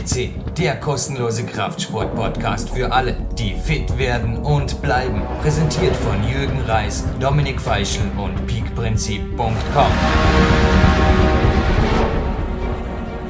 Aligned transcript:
FCC, 0.00 0.30
der 0.58 0.76
kostenlose 0.76 1.44
Kraftsport-Podcast 1.44 2.70
für 2.70 2.90
alle, 2.92 3.14
die 3.38 3.54
fit 3.54 3.98
werden 3.98 4.38
und 4.38 4.80
bleiben. 4.82 5.22
Präsentiert 5.42 5.94
von 5.96 6.16
Jürgen 6.28 6.60
Reis, 6.62 7.04
Dominik 7.20 7.60
Feischl 7.60 8.00
und 8.16 8.46
peakprinzip.com. 8.46 9.92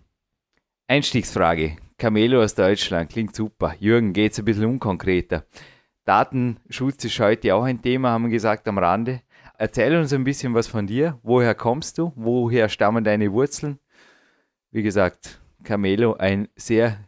Einstiegsfrage. 0.90 1.76
Camelo 1.98 2.42
aus 2.42 2.56
Deutschland 2.56 3.10
klingt 3.10 3.36
super. 3.36 3.76
Jürgen, 3.78 4.14
geht's 4.14 4.40
ein 4.40 4.46
bisschen 4.46 4.64
unkonkreter. 4.64 5.44
Datenschutz 6.06 7.04
ist 7.04 7.20
heute 7.20 7.54
auch 7.56 7.64
ein 7.64 7.82
Thema, 7.82 8.12
haben 8.12 8.24
wir 8.24 8.32
gesagt 8.32 8.70
am 8.70 8.78
Rande. 8.78 9.22
Erzähl 9.58 9.98
uns 9.98 10.14
ein 10.14 10.24
bisschen 10.24 10.54
was 10.54 10.68
von 10.68 10.88
dir. 10.88 11.20
Woher 11.24 11.56
kommst 11.56 11.98
du? 11.98 12.14
Woher 12.16 12.70
stammen 12.70 13.04
deine 13.04 13.34
Wurzeln? 13.34 13.80
Wie 14.72 14.82
gesagt, 14.82 15.42
Camelo, 15.66 16.14
ein 16.14 16.48
sehr 16.56 17.04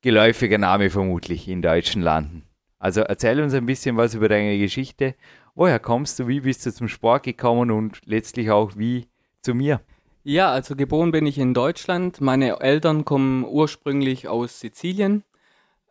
geläufiger 0.00 0.58
Name 0.58 0.90
vermutlich 0.90 1.46
in 1.46 1.62
deutschen 1.62 2.02
Landen. 2.02 2.42
Also 2.80 3.02
erzähl 3.02 3.40
uns 3.40 3.54
ein 3.54 3.66
bisschen 3.66 3.96
was 3.96 4.14
über 4.14 4.28
deine 4.28 4.58
Geschichte. 4.58 5.14
Woher 5.54 5.78
kommst 5.78 6.18
du? 6.18 6.26
Wie 6.26 6.40
bist 6.40 6.66
du 6.66 6.72
zum 6.72 6.88
Sport 6.88 7.22
gekommen 7.22 7.70
und 7.70 8.00
letztlich 8.06 8.50
auch 8.50 8.76
wie 8.76 9.06
zu 9.40 9.54
mir? 9.54 9.82
Ja, 10.22 10.52
also 10.52 10.76
geboren 10.76 11.12
bin 11.12 11.24
ich 11.24 11.38
in 11.38 11.54
Deutschland. 11.54 12.20
Meine 12.20 12.60
Eltern 12.60 13.06
kommen 13.06 13.42
ursprünglich 13.42 14.28
aus 14.28 14.60
Sizilien, 14.60 15.24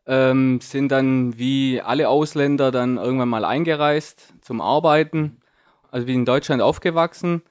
ähm, 0.06 0.60
sind 0.62 0.92
dann 0.92 1.40
wie 1.40 1.82
alle 1.82 2.10
Ausländer 2.10 2.70
dann 2.70 2.98
irgendwann 2.98 3.30
mal 3.30 3.44
eingereist 3.44 4.36
zum 4.42 4.62
Arbeiten. 4.62 5.38
Also 5.90 6.06
wie 6.06 6.14
in 6.14 6.26
Deutschland 6.26 6.62
aufgewachsen, 6.62 7.42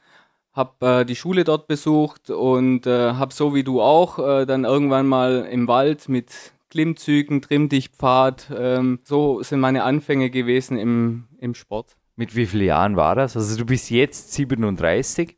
habe 0.52 1.00
äh, 1.00 1.04
die 1.04 1.16
Schule 1.16 1.42
dort 1.42 1.66
besucht 1.66 2.30
und 2.30 2.86
äh, 2.86 3.14
habe 3.14 3.34
so 3.34 3.56
wie 3.56 3.64
du 3.64 3.80
auch 3.82 4.20
äh, 4.20 4.46
dann 4.46 4.64
irgendwann 4.64 5.08
mal 5.08 5.48
im 5.50 5.66
Wald 5.66 6.08
mit 6.08 6.30
Klimmzügen, 6.70 7.42
Trimmdichtpfad, 7.42 8.52
ähm, 8.56 9.00
so 9.02 9.42
sind 9.42 9.58
meine 9.58 9.82
Anfänge 9.82 10.30
gewesen 10.30 10.78
im, 10.78 11.24
im 11.40 11.54
Sport. 11.54 11.96
Mit 12.14 12.36
wie 12.36 12.46
vielen 12.46 12.66
Jahren 12.66 12.94
war 12.94 13.16
das? 13.16 13.36
Also 13.36 13.56
du 13.56 13.66
bist 13.66 13.90
jetzt 13.90 14.32
37. 14.34 15.36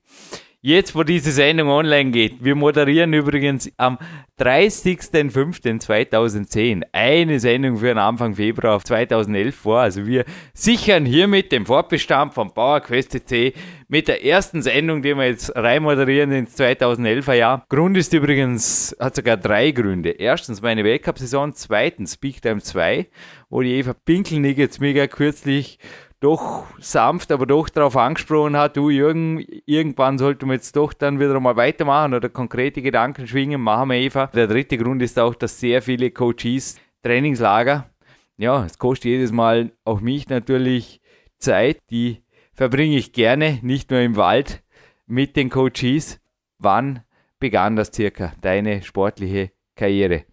Jetzt, 0.62 0.94
wo 0.94 1.04
diese 1.04 1.32
Sendung 1.32 1.70
online 1.70 2.10
geht, 2.10 2.44
wir 2.44 2.54
moderieren 2.54 3.14
übrigens 3.14 3.72
am 3.78 3.96
30.05.2010 4.38 6.82
eine 6.92 7.40
Sendung 7.40 7.78
für 7.78 7.86
den 7.86 7.96
Anfang 7.96 8.34
Februar 8.34 8.78
2011 8.78 9.56
vor. 9.56 9.80
Also 9.80 10.06
wir 10.06 10.26
sichern 10.52 11.06
hiermit 11.06 11.50
den 11.50 11.64
Fortbestand 11.64 12.34
von 12.34 12.52
PowerQuest 12.52 13.12
CC 13.12 13.54
mit 13.88 14.06
der 14.06 14.22
ersten 14.22 14.60
Sendung, 14.60 15.00
die 15.00 15.16
wir 15.16 15.28
jetzt 15.28 15.56
rein 15.56 15.82
moderieren 15.82 16.30
ins 16.30 16.60
2011er 16.60 17.32
Jahr. 17.32 17.64
Grund 17.70 17.96
ist 17.96 18.12
übrigens, 18.12 18.94
hat 19.00 19.16
sogar 19.16 19.38
drei 19.38 19.70
Gründe. 19.70 20.10
Erstens 20.10 20.60
meine 20.60 20.84
Weltcup-Saison, 20.84 21.54
zweitens 21.54 22.18
Big 22.18 22.42
Time 22.42 22.60
2, 22.60 23.08
wo 23.48 23.62
die 23.62 23.76
Eva 23.76 23.94
Pinkelnick 23.94 24.58
jetzt 24.58 24.78
mega 24.78 25.06
kürzlich 25.06 25.78
doch 26.20 26.66
sanft, 26.78 27.32
aber 27.32 27.46
doch 27.46 27.68
darauf 27.70 27.96
angesprochen 27.96 28.56
hat, 28.56 28.76
du 28.76 28.90
Jürgen, 28.90 29.44
irgendwann 29.64 30.18
sollten 30.18 30.46
wir 30.46 30.54
jetzt 30.54 30.76
doch 30.76 30.92
dann 30.92 31.18
wieder 31.18 31.40
mal 31.40 31.56
weitermachen 31.56 32.14
oder 32.14 32.28
konkrete 32.28 32.82
Gedanken 32.82 33.26
schwingen, 33.26 33.60
machen 33.60 33.88
wir 33.88 33.96
Eva. 33.96 34.26
Der 34.26 34.46
dritte 34.46 34.76
Grund 34.76 35.02
ist 35.02 35.18
auch, 35.18 35.34
dass 35.34 35.58
sehr 35.58 35.80
viele 35.80 36.10
Coaches 36.10 36.78
Trainingslager, 37.02 37.90
ja, 38.36 38.64
es 38.64 38.78
kostet 38.78 39.06
jedes 39.06 39.32
Mal 39.32 39.72
auch 39.84 40.00
mich 40.00 40.28
natürlich 40.28 41.00
Zeit, 41.38 41.78
die 41.90 42.22
verbringe 42.52 42.96
ich 42.96 43.12
gerne, 43.12 43.58
nicht 43.62 43.90
nur 43.90 44.00
im 44.00 44.16
Wald 44.16 44.62
mit 45.06 45.36
den 45.36 45.48
Coaches. 45.48 46.20
Wann 46.58 47.02
begann 47.38 47.76
das 47.76 47.90
circa, 47.92 48.32
deine 48.42 48.82
sportliche 48.82 49.52
Karriere? 49.74 50.24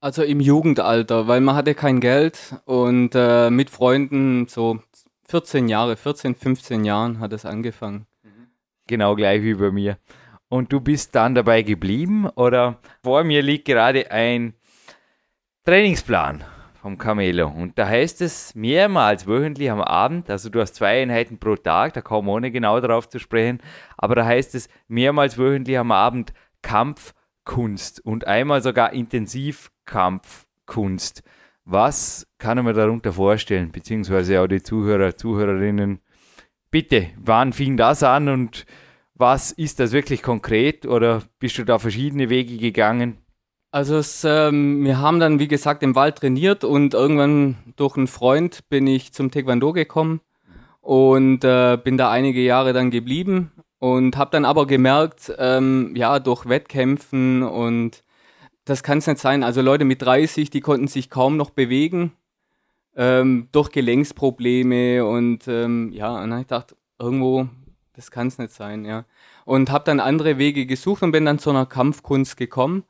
Also 0.00 0.22
im 0.24 0.40
Jugendalter, 0.40 1.28
weil 1.28 1.40
man 1.40 1.54
hatte 1.54 1.74
kein 1.74 2.00
Geld 2.00 2.56
und 2.64 3.14
äh, 3.14 3.50
mit 3.50 3.70
Freunden 3.70 4.48
so 4.48 4.80
14 5.32 5.66
Jahre, 5.66 5.96
14, 5.96 6.34
15 6.34 6.84
Jahren 6.84 7.18
hat 7.18 7.32
es 7.32 7.46
angefangen. 7.46 8.06
Genau 8.86 9.16
gleich 9.16 9.42
wie 9.42 9.54
bei 9.54 9.70
mir. 9.70 9.96
Und 10.50 10.74
du 10.74 10.80
bist 10.80 11.14
dann 11.14 11.34
dabei 11.34 11.62
geblieben 11.62 12.28
oder 12.28 12.80
vor 13.02 13.24
mir 13.24 13.40
liegt 13.40 13.64
gerade 13.64 14.10
ein 14.10 14.52
Trainingsplan 15.64 16.44
vom 16.82 16.98
Camelo 16.98 17.48
und 17.48 17.78
da 17.78 17.88
heißt 17.88 18.20
es 18.20 18.54
mehrmals 18.54 19.26
wöchentlich 19.26 19.70
am 19.70 19.80
Abend, 19.80 20.28
also 20.28 20.50
du 20.50 20.60
hast 20.60 20.74
zwei 20.74 21.00
Einheiten 21.00 21.38
pro 21.38 21.56
Tag, 21.56 21.94
da 21.94 22.02
kommen 22.02 22.28
ohne 22.28 22.50
genau 22.50 22.78
darauf 22.80 23.08
zu 23.08 23.18
sprechen, 23.18 23.62
aber 23.96 24.16
da 24.16 24.26
heißt 24.26 24.54
es 24.54 24.68
mehrmals 24.86 25.38
wöchentlich 25.38 25.78
am 25.78 25.92
Abend 25.92 26.34
Kampfkunst 26.60 28.04
und 28.04 28.26
einmal 28.26 28.60
sogar 28.60 28.92
Intensivkampfkunst. 28.92 31.22
Was 31.64 32.26
kann 32.38 32.62
man 32.64 32.74
darunter 32.74 33.12
vorstellen, 33.12 33.70
beziehungsweise 33.70 34.40
auch 34.40 34.48
die 34.48 34.62
Zuhörer, 34.62 35.16
Zuhörerinnen? 35.16 36.00
Bitte, 36.70 37.08
wann 37.16 37.52
fing 37.52 37.76
das 37.76 38.02
an 38.02 38.28
und 38.28 38.66
was 39.14 39.52
ist 39.52 39.78
das 39.78 39.92
wirklich 39.92 40.22
konkret 40.22 40.86
oder 40.86 41.22
bist 41.38 41.58
du 41.58 41.64
da 41.64 41.78
verschiedene 41.78 42.30
Wege 42.30 42.56
gegangen? 42.56 43.18
Also 43.70 43.96
es, 43.96 44.24
ähm, 44.24 44.84
wir 44.84 44.98
haben 44.98 45.20
dann, 45.20 45.38
wie 45.38 45.48
gesagt, 45.48 45.82
im 45.82 45.94
Wald 45.94 46.16
trainiert 46.16 46.64
und 46.64 46.92
irgendwann 46.92 47.56
durch 47.76 47.96
einen 47.96 48.06
Freund 48.06 48.68
bin 48.68 48.86
ich 48.86 49.12
zum 49.12 49.30
Taekwondo 49.30 49.72
gekommen 49.72 50.20
und 50.80 51.44
äh, 51.44 51.78
bin 51.82 51.96
da 51.96 52.10
einige 52.10 52.42
Jahre 52.42 52.72
dann 52.72 52.90
geblieben 52.90 53.52
und 53.78 54.16
habe 54.16 54.30
dann 54.32 54.44
aber 54.44 54.66
gemerkt, 54.66 55.32
ähm, 55.38 55.92
ja, 55.94 56.18
durch 56.18 56.48
Wettkämpfen 56.48 57.42
und 57.42 58.02
das 58.64 58.82
kann 58.82 58.98
es 58.98 59.06
nicht 59.06 59.18
sein. 59.18 59.42
Also 59.42 59.60
Leute 59.62 59.84
mit 59.84 60.02
30, 60.02 60.50
die 60.50 60.60
konnten 60.60 60.88
sich 60.88 61.10
kaum 61.10 61.36
noch 61.36 61.50
bewegen 61.50 62.12
ähm, 62.96 63.48
durch 63.52 63.70
Gelenksprobleme 63.70 65.04
und 65.04 65.48
ähm, 65.48 65.92
ja, 65.92 66.22
und 66.22 66.32
ich 66.32 66.46
gedacht, 66.46 66.76
irgendwo, 66.98 67.48
das 67.94 68.10
kann 68.10 68.28
es 68.28 68.38
nicht 68.38 68.52
sein, 68.52 68.84
ja. 68.84 69.04
Und 69.44 69.70
habe 69.70 69.84
dann 69.84 70.00
andere 70.00 70.38
Wege 70.38 70.66
gesucht 70.66 71.02
und 71.02 71.12
bin 71.12 71.24
dann 71.24 71.38
zu 71.38 71.50
einer 71.50 71.66
Kampfkunst 71.66 72.36
gekommen 72.36 72.84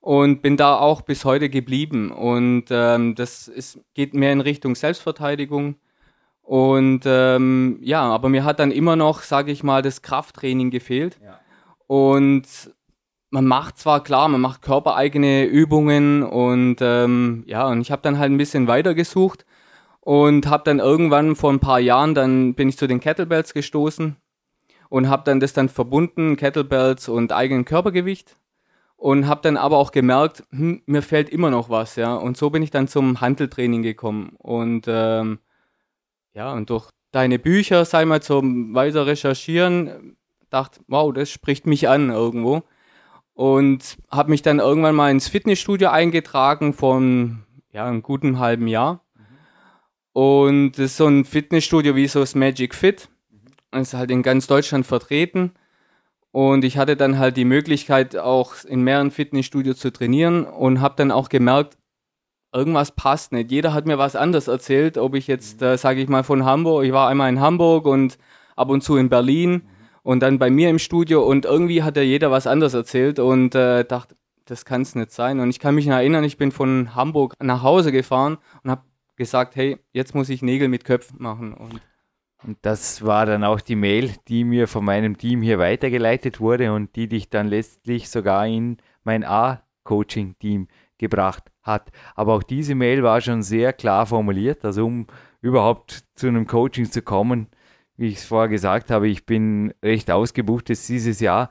und 0.00 0.42
bin 0.42 0.56
da 0.56 0.78
auch 0.78 1.02
bis 1.02 1.24
heute 1.24 1.50
geblieben. 1.50 2.10
Und 2.10 2.66
ähm, 2.70 3.14
das 3.14 3.48
ist, 3.48 3.80
geht 3.94 4.14
mehr 4.14 4.32
in 4.32 4.40
Richtung 4.40 4.74
Selbstverteidigung. 4.74 5.76
Und 6.40 7.02
ähm, 7.04 7.78
ja, 7.82 8.02
aber 8.02 8.30
mir 8.30 8.44
hat 8.44 8.58
dann 8.58 8.70
immer 8.70 8.96
noch, 8.96 9.20
sage 9.20 9.52
ich 9.52 9.62
mal, 9.62 9.82
das 9.82 10.00
Krafttraining 10.00 10.70
gefehlt. 10.70 11.20
Ja. 11.22 11.40
Und 11.86 12.46
man 13.30 13.46
macht 13.46 13.78
zwar 13.78 14.02
klar, 14.02 14.28
man 14.28 14.40
macht 14.40 14.62
körpereigene 14.62 15.44
Übungen 15.44 16.22
und 16.22 16.76
ähm, 16.80 17.44
ja, 17.46 17.66
und 17.68 17.80
ich 17.80 17.90
habe 17.90 18.02
dann 18.02 18.18
halt 18.18 18.32
ein 18.32 18.38
bisschen 18.38 18.68
weiter 18.68 18.94
gesucht 18.94 19.44
und 20.00 20.46
habe 20.48 20.64
dann 20.64 20.78
irgendwann 20.78 21.36
vor 21.36 21.52
ein 21.52 21.60
paar 21.60 21.80
Jahren, 21.80 22.14
dann 22.14 22.54
bin 22.54 22.68
ich 22.68 22.78
zu 22.78 22.86
den 22.86 23.00
Kettlebells 23.00 23.52
gestoßen 23.52 24.16
und 24.88 25.08
habe 25.08 25.24
dann 25.24 25.40
das 25.40 25.52
dann 25.52 25.68
verbunden, 25.68 26.36
Kettlebells 26.36 27.08
und 27.08 27.32
eigenen 27.32 27.64
Körpergewicht 27.64 28.36
und 28.96 29.26
habe 29.26 29.42
dann 29.42 29.56
aber 29.56 29.76
auch 29.76 29.92
gemerkt, 29.92 30.44
hm, 30.50 30.82
mir 30.86 31.02
fällt 31.02 31.28
immer 31.28 31.50
noch 31.50 31.68
was, 31.70 31.96
ja. 31.96 32.14
Und 32.14 32.36
so 32.36 32.50
bin 32.50 32.62
ich 32.62 32.70
dann 32.70 32.88
zum 32.88 33.20
Handeltraining 33.20 33.82
gekommen 33.82 34.34
und 34.38 34.86
ähm, 34.88 35.38
ja, 36.34 36.52
und 36.52 36.70
durch 36.70 36.90
deine 37.10 37.38
Bücher, 37.38 37.84
sei 37.84 38.04
mal 38.04 38.22
zum 38.22 38.74
weiter 38.74 39.06
recherchieren, 39.06 40.16
dachte, 40.50 40.80
wow, 40.88 41.12
das 41.12 41.30
spricht 41.30 41.66
mich 41.66 41.88
an 41.88 42.10
irgendwo. 42.10 42.62
Und 43.38 43.98
habe 44.10 44.30
mich 44.30 44.42
dann 44.42 44.58
irgendwann 44.58 44.96
mal 44.96 45.12
ins 45.12 45.28
Fitnessstudio 45.28 45.90
eingetragen 45.90 46.72
von 46.72 47.44
ja, 47.70 47.86
einem 47.86 48.02
guten 48.02 48.40
halben 48.40 48.66
Jahr. 48.66 49.04
Und 50.12 50.72
das 50.72 50.86
ist 50.86 50.96
so 50.96 51.06
ein 51.06 51.24
Fitnessstudio 51.24 51.94
wie 51.94 52.08
so 52.08 52.18
das 52.18 52.34
Magic 52.34 52.74
Fit. 52.74 53.08
Das 53.70 53.82
ist 53.82 53.94
halt 53.94 54.10
in 54.10 54.24
ganz 54.24 54.48
Deutschland 54.48 54.86
vertreten. 54.86 55.52
Und 56.32 56.64
ich 56.64 56.78
hatte 56.78 56.96
dann 56.96 57.20
halt 57.20 57.36
die 57.36 57.44
Möglichkeit, 57.44 58.16
auch 58.16 58.54
in 58.64 58.82
mehreren 58.82 59.12
Fitnessstudios 59.12 59.78
zu 59.78 59.92
trainieren 59.92 60.44
und 60.44 60.80
habe 60.80 60.96
dann 60.96 61.12
auch 61.12 61.28
gemerkt, 61.28 61.78
irgendwas 62.52 62.90
passt 62.90 63.30
nicht. 63.30 63.52
Jeder 63.52 63.72
hat 63.72 63.86
mir 63.86 63.98
was 63.98 64.16
anderes 64.16 64.48
erzählt, 64.48 64.98
ob 64.98 65.14
ich 65.14 65.28
jetzt, 65.28 65.62
äh, 65.62 65.78
sage 65.78 66.00
ich 66.02 66.08
mal, 66.08 66.24
von 66.24 66.44
Hamburg, 66.44 66.84
ich 66.84 66.92
war 66.92 67.08
einmal 67.08 67.28
in 67.28 67.38
Hamburg 67.38 67.86
und 67.86 68.18
ab 68.56 68.68
und 68.68 68.82
zu 68.82 68.96
in 68.96 69.08
Berlin 69.08 69.62
und 70.08 70.20
dann 70.20 70.38
bei 70.38 70.48
mir 70.48 70.70
im 70.70 70.78
Studio 70.78 71.22
und 71.22 71.44
irgendwie 71.44 71.82
hat 71.82 71.98
ja 71.98 72.02
jeder 72.02 72.30
was 72.30 72.46
anderes 72.46 72.72
erzählt 72.72 73.18
und 73.18 73.54
äh, 73.54 73.84
dachte, 73.84 74.16
das 74.46 74.64
kann 74.64 74.80
es 74.80 74.94
nicht 74.94 75.10
sein. 75.10 75.38
Und 75.38 75.50
ich 75.50 75.58
kann 75.58 75.74
mich 75.74 75.86
erinnern, 75.86 76.24
ich 76.24 76.38
bin 76.38 76.50
von 76.50 76.94
Hamburg 76.94 77.34
nach 77.42 77.62
Hause 77.62 77.92
gefahren 77.92 78.38
und 78.62 78.70
habe 78.70 78.80
gesagt, 79.16 79.54
hey, 79.54 79.76
jetzt 79.92 80.14
muss 80.14 80.30
ich 80.30 80.40
Nägel 80.40 80.68
mit 80.68 80.86
Köpfen 80.86 81.20
machen. 81.20 81.52
Und 81.52 81.82
und 82.42 82.56
das 82.62 83.04
war 83.04 83.26
dann 83.26 83.44
auch 83.44 83.60
die 83.60 83.76
Mail, 83.76 84.12
die 84.28 84.44
mir 84.44 84.66
von 84.66 84.82
meinem 84.82 85.18
Team 85.18 85.42
hier 85.42 85.58
weitergeleitet 85.58 86.40
wurde 86.40 86.72
und 86.72 86.96
die 86.96 87.08
dich 87.08 87.28
dann 87.28 87.46
letztlich 87.46 88.08
sogar 88.08 88.46
in 88.46 88.78
mein 89.04 89.24
A-Coaching-Team 89.24 90.68
gebracht 90.96 91.44
hat. 91.62 91.90
Aber 92.14 92.32
auch 92.32 92.44
diese 92.44 92.74
Mail 92.74 93.02
war 93.02 93.20
schon 93.20 93.42
sehr 93.42 93.74
klar 93.74 94.06
formuliert. 94.06 94.64
Also 94.64 94.86
um 94.86 95.06
überhaupt 95.42 96.04
zu 96.14 96.28
einem 96.28 96.46
Coaching 96.46 96.90
zu 96.90 97.02
kommen, 97.02 97.48
wie 97.98 98.06
ich 98.06 98.16
es 98.16 98.24
vorher 98.24 98.48
gesagt 98.48 98.90
habe, 98.90 99.08
ich 99.08 99.26
bin 99.26 99.74
recht 99.84 100.10
ausgebucht 100.10 100.70
jetzt 100.70 100.88
dieses 100.88 101.20
Jahr. 101.20 101.50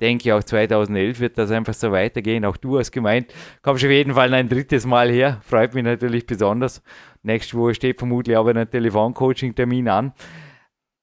Denke 0.00 0.34
auch 0.34 0.42
2011 0.42 1.20
wird 1.20 1.38
das 1.38 1.52
einfach 1.52 1.72
so 1.72 1.92
weitergehen. 1.92 2.44
Auch 2.44 2.56
du 2.56 2.78
hast 2.78 2.90
gemeint, 2.90 3.32
kommst 3.62 3.84
auf 3.84 3.90
jeden 3.90 4.14
Fall 4.14 4.34
ein 4.34 4.48
drittes 4.48 4.84
Mal 4.86 5.08
her. 5.08 5.40
Freut 5.44 5.72
mich 5.72 5.84
natürlich 5.84 6.26
besonders. 6.26 6.82
Nächste 7.22 7.56
Woche 7.56 7.74
steht 7.74 7.98
vermutlich 7.98 8.36
aber 8.36 8.54
ein 8.54 8.68
Telefoncoaching-Termin 8.68 9.88
an. 9.88 10.12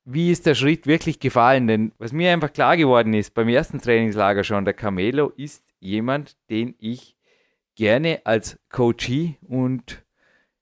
Wie 0.03 0.29
ist 0.29 0.45
der 0.45 0.55
Schritt 0.55 0.87
wirklich 0.87 1.21
gefallen? 1.21 1.67
Denn 1.67 1.93
was 1.97 2.11
mir 2.11 2.33
einfach 2.33 2.51
klar 2.51 2.75
geworden 2.75 3.13
ist, 3.13 3.33
beim 3.33 3.47
ersten 3.47 3.79
Trainingslager 3.79 4.43
schon, 4.43 4.65
der 4.65 4.73
Camelo 4.73 5.29
ist 5.37 5.63
jemand, 5.79 6.35
den 6.49 6.75
ich 6.79 7.15
gerne 7.75 8.21
als 8.25 8.59
Coachie 8.69 9.37
und 9.47 10.03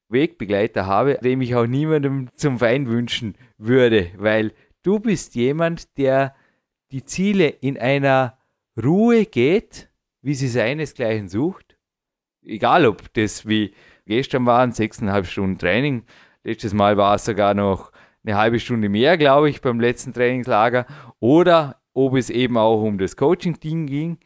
Wegbegleiter 0.10 0.86
habe, 0.86 1.20
dem 1.24 1.42
ich 1.42 1.56
auch 1.56 1.68
niemandem 1.68 2.30
zum 2.34 2.60
Feind 2.60 2.90
wünschen 2.90 3.36
würde, 3.58 4.12
weil 4.18 4.54
du 4.84 5.00
bist 5.00 5.36
jemand, 5.36 5.98
der 5.98 6.36
die 6.92 7.06
Ziele 7.06 7.48
in 7.48 7.78
einer 7.78 8.38
Ruhe 8.82 9.26
geht, 9.26 9.90
wie 10.22 10.34
sie 10.34 10.48
seinesgleichen 10.48 11.30
sucht. 11.30 11.78
Egal, 12.44 12.86
ob 12.86 13.14
das 13.14 13.48
wie 13.48 13.74
gestern 14.06 14.46
waren, 14.46 14.72
sechseinhalb 14.72 15.28
Stunden 15.28 15.58
Training. 15.58 16.04
Letztes 16.44 16.74
Mal 16.74 16.98
war 16.98 17.16
es 17.16 17.26
sogar 17.26 17.54
noch 17.54 17.92
eine 18.24 18.38
halbe 18.38 18.60
Stunde 18.60 18.90
mehr, 18.90 19.18
glaube 19.18 19.50
ich, 19.50 19.62
beim 19.62 19.80
letzten 19.80 20.14
Trainingslager. 20.14 20.86
Oder 21.20 21.82
ob 21.94 22.16
es 22.16 22.30
eben 22.30 22.58
auch 22.58 22.82
um 22.82 22.98
das 22.98 23.16
Coaching-Team 23.16 23.88
ging. 23.88 24.18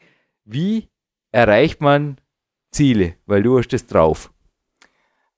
Wie 0.44 0.88
erreicht 1.32 1.80
man 1.80 2.18
Ziele? 2.70 3.16
Weil 3.26 3.42
du 3.42 3.58
hast 3.58 3.72
es 3.72 3.86
drauf. 3.86 4.33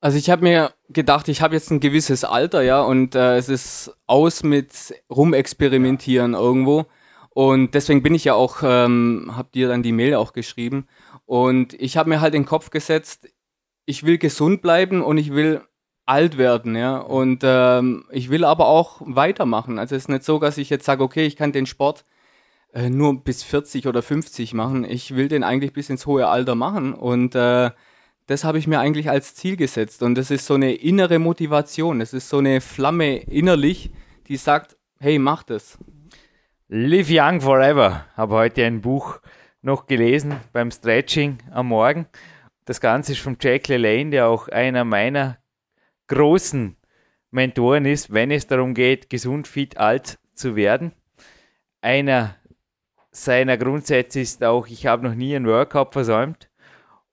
Also 0.01 0.19
ich 0.19 0.31
habe 0.31 0.43
mir 0.43 0.73
gedacht, 0.89 1.29
ich 1.29 1.43
habe 1.43 1.55
jetzt 1.55 1.71
ein 1.71 1.81
gewisses 1.81 2.25
Alter, 2.25 2.63
ja, 2.63 2.83
und 2.83 3.15
äh, 3.15 3.37
es 3.37 3.49
ist 3.49 3.97
aus 4.07 4.43
mit 4.43 4.95
rumexperimentieren 5.11 6.35
irgendwo. 6.35 6.87
Und 7.31 7.75
deswegen 7.75 8.03
bin 8.03 8.15
ich 8.15 8.25
ja 8.25 8.35
auch, 8.35 8.59
ähm, 8.63 9.33
habe 9.35 9.49
dir 9.53 9.69
dann 9.69 9.83
die 9.83 9.93
Mail 9.93 10.15
auch 10.15 10.33
geschrieben. 10.33 10.87
Und 11.27 11.75
ich 11.75 11.97
habe 11.97 12.09
mir 12.09 12.21
halt 12.21 12.35
den 12.35 12.47
Kopf 12.47 12.71
gesetzt, 12.71 13.29
ich 13.85 14.05
will 14.05 14.19
gesund 14.19 14.63
bleiben 14.63 15.03
und 15.03 15.19
ich 15.19 15.33
will 15.33 15.63
alt 16.07 16.39
werden, 16.39 16.77
ja. 16.77 16.99
Und 16.99 17.41
ähm, 17.45 18.05
ich 18.11 18.31
will 18.31 18.45
aber 18.45 18.69
auch 18.69 19.03
weitermachen. 19.05 19.79
Also 19.79 19.97
es 19.97 20.05
ist 20.05 20.09
nicht 20.09 20.25
so, 20.25 20.39
dass 20.39 20.59
ich 20.59 20.71
jetzt 20.71 20.85
sage, 20.87 21.03
okay, 21.03 21.27
ich 21.27 21.37
kann 21.37 21.53
den 21.53 21.67
Sport 21.67 22.05
äh, 22.73 22.91
nur 22.91 23.23
bis 23.25 23.43
40 23.43 23.87
oder 23.87 24.03
50 24.03 24.55
machen. 24.55 24.85
Ich 24.85 25.17
will 25.17 25.29
den 25.29 25.45
eigentlich 25.45 25.73
bis 25.73 25.91
ins 25.91 26.07
hohe 26.07 26.29
Alter 26.29 26.55
machen. 26.55 26.95
Und 26.95 27.35
äh, 27.35 27.71
das 28.27 28.45
habe 28.45 28.59
ich 28.59 28.67
mir 28.67 28.81
eigentlich 28.81 29.09
als 29.09 29.35
Ziel 29.35 29.57
gesetzt. 29.57 30.03
Und 30.03 30.17
das 30.17 30.31
ist 30.31 30.47
so 30.47 30.55
eine 30.55 30.75
innere 30.75 31.19
Motivation. 31.19 32.01
Das 32.01 32.13
ist 32.13 32.29
so 32.29 32.39
eine 32.39 32.61
Flamme 32.61 33.19
innerlich, 33.19 33.91
die 34.27 34.37
sagt, 34.37 34.77
hey, 34.99 35.19
mach 35.19 35.43
das. 35.45 35.79
Live 36.69 37.09
Young 37.09 37.41
Forever. 37.41 38.07
Habe 38.17 38.35
heute 38.35 38.65
ein 38.65 38.81
Buch 38.81 39.21
noch 39.63 39.87
gelesen 39.87 40.41
beim 40.53 40.71
Stretching 40.71 41.39
am 41.53 41.69
Morgen. 41.69 42.07
Das 42.65 42.81
Ganze 42.81 43.13
ist 43.13 43.21
von 43.21 43.37
Jack 43.41 43.69
LaLanne, 43.69 44.11
der 44.11 44.27
auch 44.27 44.49
einer 44.49 44.85
meiner 44.85 45.39
großen 46.09 46.77
Mentoren 47.31 47.85
ist, 47.85 48.13
wenn 48.13 48.31
es 48.33 48.49
darum 48.49 48.75
geht, 48.75 49.09
gesund, 49.11 49.47
fit, 49.47 49.77
alt 49.77 50.19
zu 50.35 50.57
werden. 50.57 50.93
Einer 51.81 52.37
seiner 53.13 53.57
Grundsätze 53.57 54.21
ist 54.21 54.43
auch, 54.43 54.67
ich 54.67 54.87
habe 54.87 55.07
noch 55.07 55.15
nie 55.15 55.35
ein 55.37 55.47
Workout 55.47 55.93
versäumt. 55.93 56.49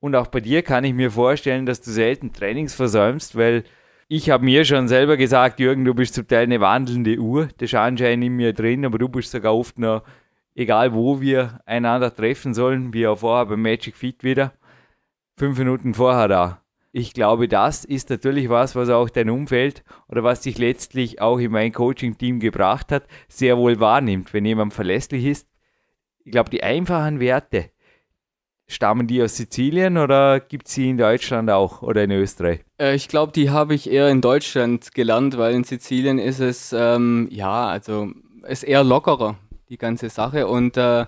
Und 0.03 0.17
auch 0.17 0.27
bei 0.27 0.41
dir 0.41 0.63
kann 0.63 0.83
ich 0.83 0.93
mir 0.93 1.11
vorstellen, 1.11 1.65
dass 1.65 1.79
du 1.79 1.89
selten 1.89 2.33
Trainings 2.33 2.75
versäumst, 2.75 3.37
weil 3.37 3.63
ich 4.09 4.29
habe 4.29 4.43
mir 4.43 4.65
schon 4.65 4.89
selber 4.89 5.15
gesagt, 5.15 5.61
Jürgen, 5.61 5.85
du 5.85 5.93
bist 5.93 6.13
zum 6.13 6.27
Teil 6.27 6.43
eine 6.43 6.59
wandelnde 6.59 7.17
Uhr, 7.19 7.45
der 7.57 7.67
ist 7.67 7.73
anscheinend 7.73 8.25
in 8.25 8.35
mir 8.35 8.51
drin, 8.51 8.83
aber 8.83 8.97
du 8.97 9.07
bist 9.07 9.31
sogar 9.31 9.55
oft 9.55 9.79
noch, 9.79 10.03
egal 10.55 10.93
wo 10.93 11.21
wir 11.21 11.61
einander 11.65 12.13
treffen 12.13 12.53
sollen, 12.53 12.93
wie 12.93 13.07
auch 13.07 13.19
vorher 13.19 13.45
beim 13.45 13.61
Magic 13.61 13.95
Fit 13.95 14.25
wieder, 14.25 14.51
fünf 15.37 15.57
Minuten 15.57 15.93
vorher 15.93 16.27
da. 16.27 16.61
Ich 16.91 17.13
glaube, 17.13 17.47
das 17.47 17.85
ist 17.85 18.09
natürlich 18.09 18.49
was, 18.49 18.75
was 18.75 18.89
auch 18.89 19.09
dein 19.09 19.29
Umfeld 19.29 19.85
oder 20.09 20.21
was 20.21 20.41
dich 20.41 20.57
letztlich 20.57 21.21
auch 21.21 21.39
in 21.39 21.53
mein 21.53 21.71
Coaching-Team 21.71 22.41
gebracht 22.41 22.91
hat, 22.91 23.07
sehr 23.29 23.57
wohl 23.57 23.79
wahrnimmt. 23.79 24.33
Wenn 24.33 24.43
jemand 24.43 24.73
verlässlich 24.73 25.23
ist, 25.23 25.47
ich 26.25 26.33
glaube, 26.33 26.49
die 26.49 26.61
einfachen 26.61 27.21
Werte, 27.21 27.69
stammen 28.67 29.07
die 29.07 29.21
aus 29.21 29.35
Sizilien 29.35 29.97
oder 29.97 30.39
gibt 30.39 30.67
es 30.67 30.73
sie 30.73 30.89
in 30.89 30.97
Deutschland 30.97 31.49
auch 31.49 31.81
oder 31.81 32.03
in 32.03 32.11
Österreich? 32.11 32.61
Äh, 32.79 32.95
ich 32.95 33.07
glaube, 33.07 33.31
die 33.31 33.49
habe 33.49 33.73
ich 33.73 33.89
eher 33.89 34.09
in 34.09 34.21
Deutschland 34.21 34.93
gelernt, 34.93 35.37
weil 35.37 35.53
in 35.53 35.63
Sizilien 35.63 36.19
ist 36.19 36.39
es, 36.39 36.73
ähm, 36.73 37.27
ja, 37.31 37.67
also 37.67 38.11
ist 38.47 38.63
eher 38.63 38.83
lockerer, 38.83 39.37
die 39.69 39.77
ganze 39.77 40.09
Sache. 40.09 40.47
Und 40.47 40.77
äh, 40.77 41.05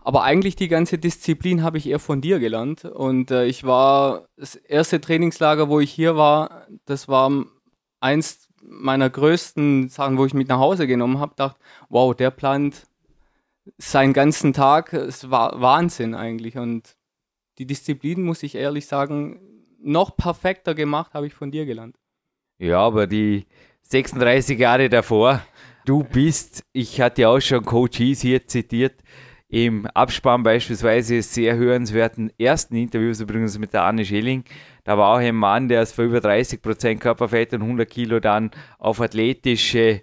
aber 0.00 0.22
eigentlich 0.22 0.56
die 0.56 0.68
ganze 0.68 0.98
Disziplin 0.98 1.62
habe 1.62 1.78
ich 1.78 1.88
eher 1.88 1.98
von 1.98 2.20
dir 2.20 2.38
gelernt. 2.38 2.84
Und 2.84 3.30
äh, 3.30 3.44
ich 3.46 3.64
war, 3.64 4.28
das 4.36 4.54
erste 4.54 5.00
Trainingslager, 5.00 5.68
wo 5.68 5.80
ich 5.80 5.90
hier 5.92 6.16
war, 6.16 6.66
das 6.86 7.08
war 7.08 7.30
eins 8.00 8.48
meiner 8.62 9.08
größten 9.08 9.88
Sachen, 9.88 10.18
wo 10.18 10.26
ich 10.26 10.34
mit 10.34 10.48
nach 10.48 10.58
Hause 10.58 10.86
genommen 10.86 11.20
habe, 11.20 11.34
dachte, 11.36 11.58
wow, 11.88 12.14
der 12.14 12.30
plant 12.30 12.86
seinen 13.76 14.12
ganzen 14.12 14.52
Tag. 14.52 14.92
Es 14.92 15.30
war 15.30 15.60
Wahnsinn 15.60 16.14
eigentlich. 16.14 16.56
Und 16.56 16.96
die 17.58 17.66
Disziplin, 17.66 18.22
muss 18.22 18.42
ich 18.42 18.54
ehrlich 18.54 18.86
sagen, 18.86 19.40
noch 19.80 20.16
perfekter 20.16 20.74
gemacht, 20.74 21.14
habe 21.14 21.26
ich 21.26 21.34
von 21.34 21.50
dir 21.50 21.66
gelernt. 21.66 21.96
Ja, 22.58 22.80
aber 22.80 23.06
die 23.06 23.46
36 23.82 24.58
Jahre 24.58 24.88
davor, 24.88 25.42
du 25.84 26.04
bist, 26.04 26.64
ich 26.72 27.00
hatte 27.00 27.28
auch 27.28 27.40
schon 27.40 27.64
Coaches 27.64 28.20
hier 28.20 28.46
zitiert, 28.46 29.02
im 29.50 29.86
Abspann 29.86 30.42
beispielsweise 30.42 31.22
sehr 31.22 31.56
hörenswerten 31.56 32.30
ersten 32.38 32.76
Interviews 32.76 33.20
übrigens 33.20 33.58
mit 33.58 33.72
der 33.72 33.84
Anne 33.84 34.04
Schilling. 34.04 34.44
Da 34.84 34.98
war 34.98 35.14
auch 35.14 35.20
ein 35.20 35.34
Mann, 35.34 35.68
der 35.68 35.80
es 35.80 35.92
für 35.92 36.04
über 36.04 36.20
30 36.20 36.60
Prozent 36.60 37.00
Körperfett 37.00 37.54
und 37.54 37.62
100 37.62 37.88
Kilo 37.88 38.20
dann 38.20 38.50
auf 38.78 39.00
athletische 39.00 40.02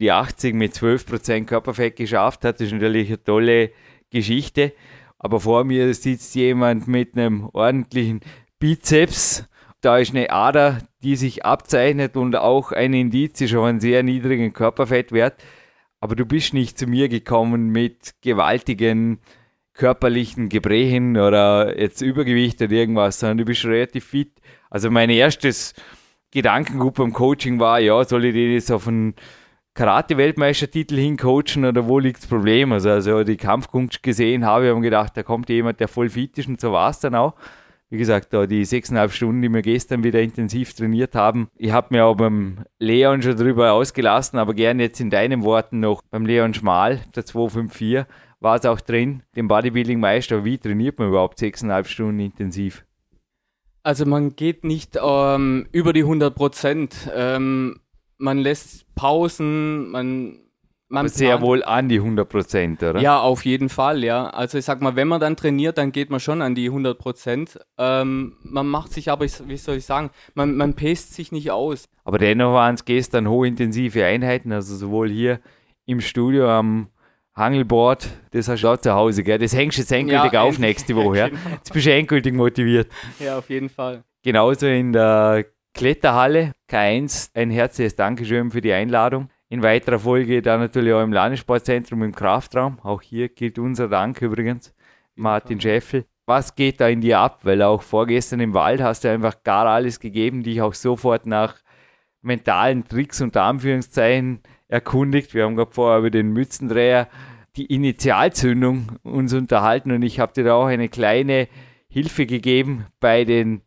die 0.00 0.10
80 0.10 0.54
mit 0.54 0.74
12 0.74 1.06
Prozent 1.06 1.46
Körperfett 1.46 1.94
geschafft 1.94 2.44
hat. 2.44 2.56
Das 2.56 2.66
ist 2.66 2.72
natürlich 2.72 3.08
eine 3.08 3.22
tolle 3.22 3.70
Geschichte. 4.10 4.72
Aber 5.20 5.38
vor 5.38 5.62
mir 5.62 5.94
sitzt 5.94 6.34
jemand 6.34 6.88
mit 6.88 7.16
einem 7.16 7.48
ordentlichen 7.52 8.20
Bizeps. 8.58 9.44
Da 9.80 9.98
ist 9.98 10.10
eine 10.10 10.30
Ader, 10.30 10.78
die 11.04 11.14
sich 11.14 11.44
abzeichnet 11.44 12.16
und 12.16 12.34
auch 12.34 12.72
ein 12.72 12.92
Indiz 12.92 13.40
ist 13.40 13.54
auf 13.54 13.64
einen 13.64 13.80
sehr 13.80 14.02
niedrigen 14.02 14.52
Körperfettwert 14.52 15.36
aber 16.00 16.16
du 16.16 16.24
bist 16.24 16.54
nicht 16.54 16.78
zu 16.78 16.86
mir 16.86 17.08
gekommen 17.08 17.68
mit 17.68 18.14
gewaltigen 18.22 19.20
körperlichen 19.74 20.48
Gebrechen 20.48 21.16
oder 21.16 21.78
jetzt 21.78 22.00
Übergewicht 22.00 22.60
oder 22.60 22.72
irgendwas, 22.72 23.20
sondern 23.20 23.38
du 23.38 23.44
bist 23.44 23.64
relativ 23.64 24.06
fit. 24.06 24.32
Also 24.70 24.90
mein 24.90 25.10
erstes 25.10 25.74
Gedankengut 26.30 26.94
beim 26.94 27.12
Coaching 27.12 27.60
war, 27.60 27.80
ja, 27.80 28.02
soll 28.04 28.24
ich 28.26 28.34
den 28.34 28.52
jetzt 28.52 28.72
auf 28.72 28.88
einen 28.88 29.14
Karate-Weltmeistertitel 29.80 30.94
hincoachen 30.94 31.64
oder 31.64 31.88
wo 31.88 31.98
liegt 31.98 32.18
das 32.18 32.26
Problem? 32.26 32.70
Also, 32.70 32.90
also 32.90 33.24
die 33.24 33.38
Kampfkunst 33.38 34.02
gesehen 34.02 34.44
habe, 34.44 34.68
haben 34.68 34.82
gedacht, 34.82 35.16
da 35.16 35.22
kommt 35.22 35.48
jemand, 35.48 35.80
der 35.80 35.88
voll 35.88 36.10
fit 36.10 36.36
ist 36.36 36.48
und 36.48 36.60
so 36.60 36.72
war 36.72 36.90
es 36.90 37.00
dann 37.00 37.14
auch. 37.14 37.32
wie 37.88 37.96
gesagt, 37.96 38.34
da 38.34 38.46
die 38.46 38.66
sechseinhalb 38.66 39.10
Stunden, 39.10 39.40
die 39.40 39.48
wir 39.48 39.62
gestern 39.62 40.04
wieder 40.04 40.20
intensiv 40.20 40.74
trainiert 40.74 41.14
haben. 41.14 41.48
Ich 41.56 41.72
habe 41.72 41.88
mir 41.92 42.04
auch 42.04 42.14
beim 42.14 42.58
Leon 42.78 43.22
schon 43.22 43.38
darüber 43.38 43.72
ausgelassen, 43.72 44.38
aber 44.38 44.52
gerne 44.52 44.82
jetzt 44.82 45.00
in 45.00 45.08
deinen 45.08 45.44
Worten 45.44 45.80
noch 45.80 46.02
beim 46.10 46.26
Leon 46.26 46.52
Schmal, 46.52 47.00
der 47.16 47.24
254, 47.24 48.04
war 48.38 48.56
es 48.56 48.66
auch 48.66 48.82
drin, 48.82 49.22
dem 49.34 49.48
Bodybuilding-Meister. 49.48 50.44
Wie 50.44 50.58
trainiert 50.58 50.98
man 50.98 51.08
überhaupt 51.08 51.38
sechseinhalb 51.38 51.86
Stunden 51.86 52.20
intensiv? 52.20 52.84
Also 53.82 54.04
man 54.04 54.36
geht 54.36 54.62
nicht 54.62 54.98
ähm, 55.02 55.66
über 55.72 55.94
die 55.94 56.02
100 56.02 56.34
Prozent. 56.34 57.10
Ähm, 57.14 57.80
man 58.20 58.38
lässt 58.38 58.94
Pausen, 58.94 59.90
man 59.90 60.40
man 60.92 61.08
sehr 61.08 61.40
wohl 61.40 61.62
an 61.62 61.88
die 61.88 61.98
100 61.98 62.28
Prozent, 62.28 62.82
oder? 62.82 63.00
Ja, 63.00 63.20
auf 63.20 63.44
jeden 63.44 63.68
Fall, 63.68 64.02
ja. 64.02 64.28
Also 64.30 64.58
ich 64.58 64.64
sag 64.64 64.82
mal, 64.82 64.96
wenn 64.96 65.06
man 65.06 65.20
dann 65.20 65.36
trainiert, 65.36 65.78
dann 65.78 65.92
geht 65.92 66.10
man 66.10 66.18
schon 66.18 66.42
an 66.42 66.56
die 66.56 66.66
100 66.66 66.98
Prozent. 66.98 67.60
Ähm, 67.78 68.36
man 68.42 68.66
macht 68.66 68.92
sich 68.92 69.08
aber, 69.08 69.24
wie 69.24 69.56
soll 69.56 69.76
ich 69.76 69.86
sagen, 69.86 70.10
man, 70.34 70.56
man 70.56 70.74
pest 70.74 71.14
sich 71.14 71.30
nicht 71.30 71.52
aus. 71.52 71.88
Aber 72.04 72.18
dennoch 72.18 72.54
waren 72.54 72.74
es 72.74 72.84
gestern 72.84 73.28
hochintensive 73.28 74.04
Einheiten, 74.04 74.50
also 74.50 74.74
sowohl 74.74 75.10
hier 75.10 75.38
im 75.86 76.00
Studio 76.00 76.50
am 76.50 76.88
Hangelboard, 77.36 78.08
das 78.32 78.48
hast 78.48 78.62
du 78.62 78.68
auch 78.68 78.76
zu 78.76 78.92
Hause, 78.92 79.22
gell? 79.22 79.38
Das 79.38 79.54
hängst 79.54 79.78
du 79.78 79.82
jetzt 79.82 79.92
endgültig 79.92 80.32
ja, 80.32 80.42
auf 80.42 80.58
nächste 80.58 80.96
Woche, 80.96 81.18
ja? 81.18 81.28
Genau. 81.28 81.50
Jetzt 81.52 81.72
bist 81.72 81.86
du 81.86 81.92
endgültig 81.92 82.34
motiviert. 82.34 82.88
Ja, 83.20 83.38
auf 83.38 83.48
jeden 83.48 83.68
Fall. 83.68 84.02
Genauso 84.24 84.66
in 84.66 84.92
der 84.92 85.46
Kletterhalle 85.72 86.52
K1 86.70 87.30
ein 87.34 87.50
herzliches 87.50 87.96
Dankeschön 87.96 88.52
für 88.52 88.60
die 88.60 88.72
Einladung. 88.72 89.28
In 89.48 89.64
weiterer 89.64 89.98
Folge 89.98 90.40
dann 90.40 90.60
natürlich 90.60 90.92
auch 90.92 91.02
im 91.02 91.12
Landessportzentrum 91.12 92.04
im 92.04 92.14
Kraftraum. 92.14 92.78
Auch 92.84 93.02
hier 93.02 93.28
gilt 93.28 93.58
unser 93.58 93.88
Dank 93.88 94.22
übrigens, 94.22 94.72
Martin 95.16 95.60
Scheffel. 95.60 96.04
Was 96.26 96.54
geht 96.54 96.80
da 96.80 96.86
in 96.86 97.00
dir 97.00 97.18
ab? 97.18 97.40
Weil 97.42 97.60
auch 97.62 97.82
vorgestern 97.82 98.38
im 98.38 98.54
Wald 98.54 98.80
hast 98.80 99.02
du 99.02 99.10
einfach 99.10 99.42
gar 99.42 99.66
alles 99.66 99.98
gegeben, 99.98 100.44
dich 100.44 100.62
auch 100.62 100.74
sofort 100.74 101.26
nach 101.26 101.56
mentalen 102.22 102.84
Tricks 102.84 103.20
und 103.20 103.36
Anführungszeichen 103.36 104.38
erkundigt. 104.68 105.34
Wir 105.34 105.46
haben 105.46 105.56
gerade 105.56 105.72
vorher 105.72 105.98
über 105.98 106.10
den 106.10 106.32
Mützendreher 106.32 107.08
die 107.56 107.66
Initialzündung 107.66 108.92
uns 109.02 109.34
unterhalten 109.34 109.90
und 109.90 110.02
ich 110.02 110.20
habe 110.20 110.32
dir 110.34 110.44
da 110.44 110.54
auch 110.54 110.66
eine 110.66 110.88
kleine 110.88 111.48
Hilfe 111.88 112.26
gegeben 112.26 112.86
bei 113.00 113.24
den 113.24 113.62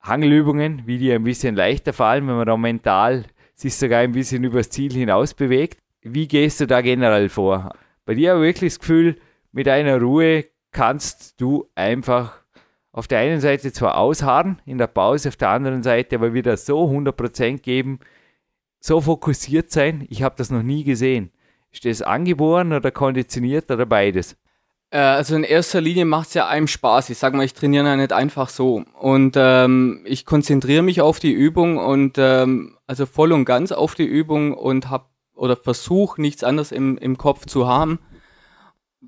Hangelübungen, 0.00 0.82
wie 0.86 0.98
die 0.98 1.12
ein 1.12 1.24
bisschen 1.24 1.56
leichter 1.56 1.92
fallen, 1.92 2.26
wenn 2.28 2.36
man 2.36 2.46
da 2.46 2.56
mental 2.56 3.24
sich 3.54 3.74
sogar 3.74 4.00
ein 4.00 4.12
bisschen 4.12 4.44
übers 4.44 4.70
Ziel 4.70 4.92
hinaus 4.92 5.34
bewegt. 5.34 5.78
Wie 6.02 6.28
gehst 6.28 6.60
du 6.60 6.66
da 6.66 6.80
generell 6.80 7.28
vor? 7.28 7.72
Bei 8.04 8.14
dir 8.14 8.32
habe 8.32 8.40
ich 8.40 8.54
wirklich 8.54 8.74
das 8.74 8.80
Gefühl, 8.80 9.16
mit 9.52 9.68
einer 9.68 10.00
Ruhe 10.00 10.44
kannst 10.70 11.40
du 11.40 11.68
einfach 11.74 12.38
auf 12.92 13.08
der 13.08 13.18
einen 13.18 13.40
Seite 13.40 13.72
zwar 13.72 13.96
ausharren 13.96 14.60
in 14.64 14.78
der 14.78 14.86
Pause, 14.86 15.28
auf 15.28 15.36
der 15.36 15.50
anderen 15.50 15.82
Seite 15.82 16.16
aber 16.16 16.34
wieder 16.34 16.56
so 16.56 16.88
100% 16.88 17.58
geben, 17.58 18.00
so 18.80 19.00
fokussiert 19.00 19.70
sein. 19.70 20.06
Ich 20.08 20.22
habe 20.22 20.36
das 20.36 20.50
noch 20.50 20.62
nie 20.62 20.84
gesehen. 20.84 21.30
Ist 21.70 21.84
das 21.84 22.02
angeboren 22.02 22.72
oder 22.72 22.90
konditioniert 22.90 23.70
oder 23.70 23.86
beides? 23.86 24.36
Äh, 24.90 24.98
also 24.98 25.36
in 25.36 25.44
erster 25.44 25.80
Linie 25.80 26.04
macht 26.04 26.28
es 26.28 26.34
ja 26.34 26.48
einem 26.48 26.66
Spaß. 26.66 27.10
Ich 27.10 27.18
sage 27.18 27.36
mal, 27.36 27.44
ich 27.44 27.54
trainiere 27.54 27.86
ja 27.86 27.96
nicht 27.96 28.12
einfach 28.12 28.48
so. 28.48 28.84
Und 28.98 29.34
ähm, 29.36 30.02
ich 30.04 30.24
konzentriere 30.24 30.82
mich 30.82 31.00
auf 31.00 31.20
die 31.20 31.32
Übung 31.32 31.78
und 31.78 32.16
ähm, 32.18 32.76
also 32.86 33.06
voll 33.06 33.32
und 33.32 33.44
ganz 33.44 33.72
auf 33.72 33.94
die 33.94 34.06
Übung 34.06 34.54
und 34.54 34.90
habe 34.90 35.04
oder 35.34 35.56
versuche 35.56 36.20
nichts 36.20 36.42
anderes 36.42 36.72
im, 36.72 36.98
im 36.98 37.16
Kopf 37.16 37.46
zu 37.46 37.68
haben. 37.68 38.00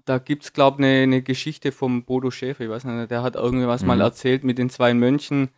Da 0.04 0.18
gibt 0.18 0.44
es, 0.44 0.52
glaube 0.52 0.80
ich, 0.80 0.86
eine, 0.86 1.02
eine 1.02 1.22
Geschichte 1.22 1.72
vom 1.72 2.04
Bodo 2.04 2.30
Schäfer, 2.30 2.64
ich 2.64 2.70
weiß 2.70 2.84
nicht, 2.84 3.10
der 3.10 3.22
hat 3.22 3.34
irgendwas 3.34 3.82
mhm. 3.82 3.88
mal 3.88 4.00
erzählt 4.00 4.44
mit 4.44 4.56
den 4.58 4.70
zwei 4.70 4.94
Mönchen. 4.94 5.50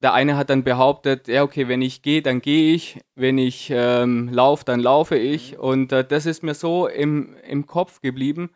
Der 0.00 0.14
eine 0.14 0.36
hat 0.36 0.50
dann 0.50 0.64
behauptet, 0.64 1.28
ja, 1.28 1.42
okay, 1.42 1.68
wenn 1.68 1.82
ich 1.82 2.02
gehe, 2.02 2.22
dann 2.22 2.40
gehe 2.40 2.74
ich, 2.74 3.00
wenn 3.14 3.38
ich 3.38 3.70
ähm, 3.72 4.28
laufe, 4.32 4.64
dann 4.64 4.80
laufe 4.80 5.16
ich. 5.16 5.58
Und 5.58 5.92
äh, 5.92 6.04
das 6.04 6.26
ist 6.26 6.42
mir 6.42 6.54
so 6.54 6.86
im, 6.86 7.36
im 7.48 7.66
Kopf 7.66 8.00
geblieben. 8.00 8.50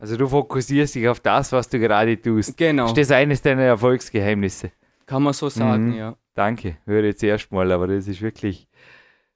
Also 0.00 0.16
du 0.16 0.28
fokussierst 0.28 0.94
dich 0.94 1.08
auf 1.08 1.20
das, 1.20 1.52
was 1.52 1.68
du 1.68 1.78
gerade 1.78 2.20
tust. 2.20 2.56
Genau. 2.56 2.86
Ist 2.86 2.96
das 2.96 3.10
eines 3.10 3.42
deiner 3.42 3.62
Erfolgsgeheimnisse? 3.62 4.70
Kann 5.06 5.22
man 5.22 5.32
so 5.32 5.48
sagen, 5.48 5.90
mhm. 5.90 5.94
ja. 5.94 6.16
Danke, 6.34 6.76
höre 6.84 7.04
jetzt 7.04 7.22
erstmal, 7.22 7.72
aber 7.72 7.88
das 7.88 8.06
ist 8.06 8.22
wirklich. 8.22 8.68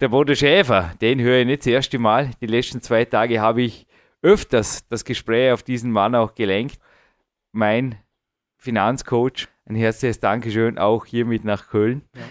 Der 0.00 0.08
Bodo 0.08 0.34
Schäfer, 0.34 0.92
den 1.00 1.20
höre 1.20 1.40
ich 1.40 1.46
nicht 1.46 1.60
das 1.62 1.66
erste 1.68 1.98
Mal. 1.98 2.30
Die 2.40 2.46
letzten 2.46 2.80
zwei 2.80 3.04
Tage 3.04 3.40
habe 3.40 3.62
ich 3.62 3.86
öfters 4.20 4.86
das 4.88 5.04
Gespräch 5.04 5.52
auf 5.52 5.62
diesen 5.62 5.90
Mann 5.90 6.14
auch 6.14 6.34
gelenkt. 6.34 6.78
Mein 7.52 7.96
Finanzcoach, 8.56 9.48
ein 9.66 9.74
herzliches 9.74 10.20
Dankeschön 10.20 10.78
auch 10.78 11.06
hiermit 11.06 11.44
nach 11.44 11.68
Köln. 11.68 12.02
Ja. 12.14 12.22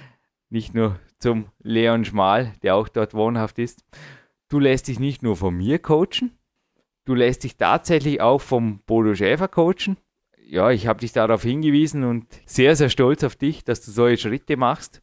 Nicht 0.49 0.73
nur 0.73 0.99
zum 1.19 1.45
Leon 1.59 2.05
Schmal, 2.05 2.53
der 2.63 2.75
auch 2.75 2.87
dort 2.87 3.13
wohnhaft 3.13 3.59
ist. 3.59 3.83
Du 4.49 4.59
lässt 4.59 4.87
dich 4.87 4.99
nicht 4.99 5.23
nur 5.23 5.37
von 5.37 5.55
mir 5.55 5.79
coachen, 5.79 6.37
du 7.05 7.13
lässt 7.13 7.43
dich 7.43 7.57
tatsächlich 7.57 8.21
auch 8.21 8.41
vom 8.41 8.79
Bodo 8.85 9.15
Schäfer 9.15 9.47
coachen 9.47 9.97
ja, 10.51 10.69
ich 10.69 10.85
habe 10.85 10.99
dich 10.99 11.13
darauf 11.13 11.43
hingewiesen 11.43 12.03
und 12.03 12.25
sehr, 12.45 12.75
sehr 12.75 12.89
stolz 12.89 13.23
auf 13.23 13.37
dich, 13.37 13.63
dass 13.63 13.85
du 13.85 13.91
solche 13.91 14.27
Schritte 14.27 14.57
machst. 14.57 15.01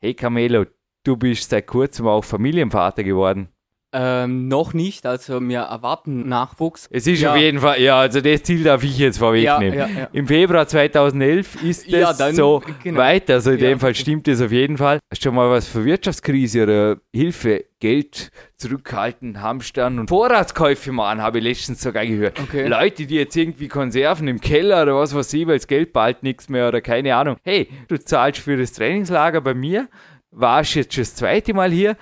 Hey 0.00 0.12
Camelo, 0.12 0.66
du 1.04 1.16
bist 1.16 1.50
seit 1.50 1.68
kurzem 1.68 2.08
auch 2.08 2.24
Familienvater 2.24 3.04
geworden. 3.04 3.48
Ähm, 3.94 4.48
noch 4.48 4.72
nicht, 4.72 5.04
also 5.04 5.38
wir 5.40 5.60
erwarten 5.60 6.26
Nachwuchs. 6.26 6.88
Es 6.90 7.06
ist 7.06 7.20
ja. 7.20 7.32
auf 7.32 7.38
jeden 7.38 7.58
Fall, 7.58 7.78
ja, 7.78 7.98
also 7.98 8.22
das 8.22 8.42
Ziel 8.42 8.64
darf 8.64 8.82
ich 8.82 8.96
jetzt 8.96 9.18
vorwegnehmen. 9.18 9.78
Ja, 9.78 9.86
ja, 9.86 10.08
Im 10.12 10.26
Februar 10.26 10.66
2011 10.66 11.62
ist 11.62 11.92
es 11.92 12.16
dann, 12.16 12.34
so 12.34 12.62
genau. 12.82 12.98
weit, 12.98 13.30
also 13.30 13.50
in 13.50 13.58
dem 13.58 13.78
Fall 13.78 13.94
stimmt 13.94 14.28
es 14.28 14.40
auf 14.40 14.50
jeden 14.50 14.78
Fall. 14.78 14.98
Hast 15.10 15.22
du 15.22 15.28
schon 15.28 15.34
mal 15.34 15.50
was 15.50 15.68
für 15.68 15.84
Wirtschaftskrise 15.84 16.62
oder 16.62 16.96
Hilfe, 17.12 17.66
Geld 17.80 18.30
zurückhalten, 18.56 19.42
Hamstern 19.42 19.98
und 19.98 20.08
Vorratskäufe 20.08 20.90
machen, 20.92 21.20
habe 21.20 21.38
ich 21.38 21.44
letztens 21.44 21.82
sogar 21.82 22.06
gehört. 22.06 22.40
Okay. 22.40 22.66
Leute, 22.68 23.06
die 23.06 23.16
jetzt 23.16 23.36
irgendwie 23.36 23.68
Konserven 23.68 24.26
im 24.26 24.40
Keller 24.40 24.84
oder 24.84 24.96
was 24.96 25.14
weiß 25.14 25.34
ich, 25.34 25.46
weil 25.46 25.58
das 25.58 25.66
Geld 25.66 25.92
bald 25.92 26.22
nichts 26.22 26.48
mehr 26.48 26.68
oder 26.68 26.80
keine 26.80 27.14
Ahnung. 27.14 27.36
Hey, 27.42 27.68
du 27.88 27.98
zahlst 27.98 28.40
für 28.40 28.56
das 28.56 28.72
Trainingslager 28.72 29.42
bei 29.42 29.52
mir, 29.52 29.88
warst 30.30 30.76
jetzt 30.76 30.94
schon 30.94 31.02
das 31.02 31.14
zweite 31.14 31.52
Mal 31.52 31.70
hier, 31.70 31.96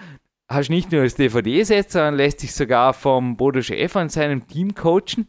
hast 0.51 0.69
nicht 0.69 0.91
nur 0.93 1.05
das 1.05 1.15
DVD-Set, 1.15 1.93
sondern 1.93 2.17
lässt 2.17 2.43
dich 2.43 2.53
sogar 2.55 2.93
vom 2.93 3.37
Bodo 3.37 3.63
Schäfer 3.63 4.01
und 4.01 4.13
seinem 4.13 4.47
Team 4.47 4.75
coachen. 4.75 5.29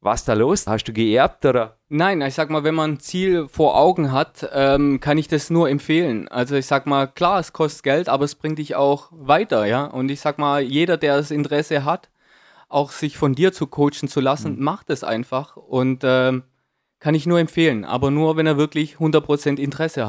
Was 0.00 0.24
da 0.24 0.32
los? 0.32 0.66
Hast 0.66 0.84
du 0.84 0.92
geerbt 0.92 1.44
oder? 1.44 1.78
Nein, 1.88 2.22
ich 2.22 2.34
sag 2.34 2.50
mal, 2.50 2.64
wenn 2.64 2.74
man 2.74 2.92
ein 2.92 3.00
Ziel 3.00 3.46
vor 3.48 3.76
Augen 3.78 4.10
hat, 4.10 4.48
ähm, 4.52 4.98
kann 4.98 5.18
ich 5.18 5.28
das 5.28 5.50
nur 5.50 5.68
empfehlen. 5.68 6.26
Also 6.26 6.56
ich 6.56 6.66
sag 6.66 6.86
mal, 6.86 7.06
klar, 7.06 7.38
es 7.38 7.52
kostet 7.52 7.84
Geld, 7.84 8.08
aber 8.08 8.24
es 8.24 8.34
bringt 8.34 8.58
dich 8.58 8.74
auch 8.74 9.08
weiter, 9.12 9.64
ja. 9.66 9.84
Und 9.84 10.10
ich 10.10 10.20
sag 10.20 10.38
mal, 10.38 10.60
jeder, 10.60 10.96
der 10.96 11.16
das 11.16 11.30
Interesse 11.30 11.84
hat, 11.84 12.08
auch 12.68 12.90
sich 12.90 13.16
von 13.16 13.34
dir 13.34 13.52
zu 13.52 13.66
coachen 13.66 14.08
zu 14.08 14.20
lassen, 14.20 14.56
mhm. 14.56 14.64
macht 14.64 14.90
es 14.90 15.04
einfach 15.04 15.56
und 15.56 16.02
ähm, 16.04 16.42
kann 16.98 17.14
ich 17.14 17.26
nur 17.26 17.38
empfehlen. 17.38 17.84
Aber 17.84 18.10
nur, 18.10 18.36
wenn 18.36 18.46
er 18.46 18.56
wirklich 18.56 18.96
100% 18.96 19.58
Interesse 19.58 20.08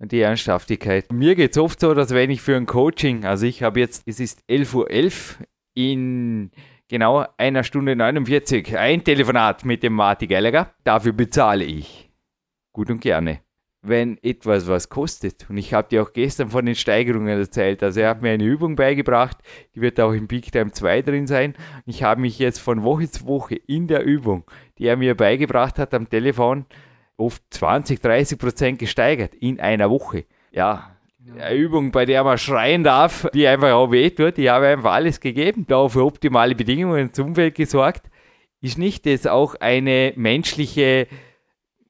hat 0.00 0.12
die 0.12 0.20
Ernsthaftigkeit. 0.20 1.12
Mir 1.12 1.34
geht 1.34 1.52
es 1.52 1.58
oft 1.58 1.80
so, 1.80 1.94
dass 1.94 2.14
wenn 2.14 2.30
ich 2.30 2.40
für 2.40 2.56
ein 2.56 2.66
Coaching, 2.66 3.24
also 3.24 3.46
ich 3.46 3.62
habe 3.62 3.80
jetzt, 3.80 4.02
es 4.06 4.20
ist 4.20 4.42
11.11 4.48 4.74
Uhr 4.74 4.90
.11 4.90 5.36
in 5.74 6.50
genau 6.88 7.26
einer 7.36 7.64
Stunde 7.64 7.94
49 7.94 8.76
ein 8.76 9.04
Telefonat 9.04 9.64
mit 9.64 9.82
dem 9.82 9.92
Marty 9.92 10.26
Gallagher. 10.26 10.72
Dafür 10.84 11.12
bezahle 11.12 11.64
ich. 11.64 12.10
Gut 12.72 12.90
und 12.90 13.00
gerne. 13.00 13.40
Wenn 13.80 14.18
etwas 14.22 14.66
was 14.66 14.88
kostet, 14.88 15.48
und 15.48 15.56
ich 15.56 15.72
habe 15.72 15.88
dir 15.88 16.02
auch 16.02 16.12
gestern 16.12 16.48
von 16.50 16.66
den 16.66 16.74
Steigerungen 16.74 17.38
erzählt, 17.38 17.80
also 17.82 18.00
er 18.00 18.10
hat 18.10 18.22
mir 18.22 18.30
eine 18.30 18.44
Übung 18.44 18.74
beigebracht, 18.74 19.38
die 19.74 19.80
wird 19.80 20.00
auch 20.00 20.12
im 20.12 20.26
Big 20.26 20.50
Time 20.50 20.72
2 20.72 21.02
drin 21.02 21.28
sein. 21.28 21.54
Ich 21.86 22.02
habe 22.02 22.20
mich 22.20 22.40
jetzt 22.40 22.58
von 22.58 22.82
Woche 22.82 23.08
zu 23.08 23.26
Woche 23.26 23.54
in 23.54 23.86
der 23.86 24.04
Übung, 24.04 24.44
die 24.78 24.86
er 24.86 24.96
mir 24.96 25.14
beigebracht 25.14 25.78
hat 25.78 25.94
am 25.94 26.08
Telefon, 26.08 26.66
oft 27.18 27.42
20, 27.50 28.00
30 28.00 28.38
Prozent 28.38 28.78
gesteigert 28.78 29.34
in 29.34 29.60
einer 29.60 29.90
Woche. 29.90 30.24
Ja, 30.50 30.96
eine 31.36 31.54
Übung, 31.54 31.90
bei 31.90 32.06
der 32.06 32.24
man 32.24 32.38
schreien 32.38 32.84
darf, 32.84 33.28
die 33.34 33.46
einfach 33.46 33.72
auch 33.72 33.90
wehtut. 33.90 34.38
Ich 34.38 34.48
habe 34.48 34.68
einfach 34.68 34.92
alles 34.92 35.20
gegeben, 35.20 35.66
da 35.68 35.88
für 35.88 36.04
optimale 36.04 36.54
Bedingungen 36.54 37.08
ins 37.08 37.18
Umfeld 37.18 37.54
gesorgt. 37.54 38.08
Ist 38.60 38.78
nicht 38.78 39.04
das 39.04 39.26
auch 39.26 39.54
eine 39.56 40.12
menschliche, 40.16 41.06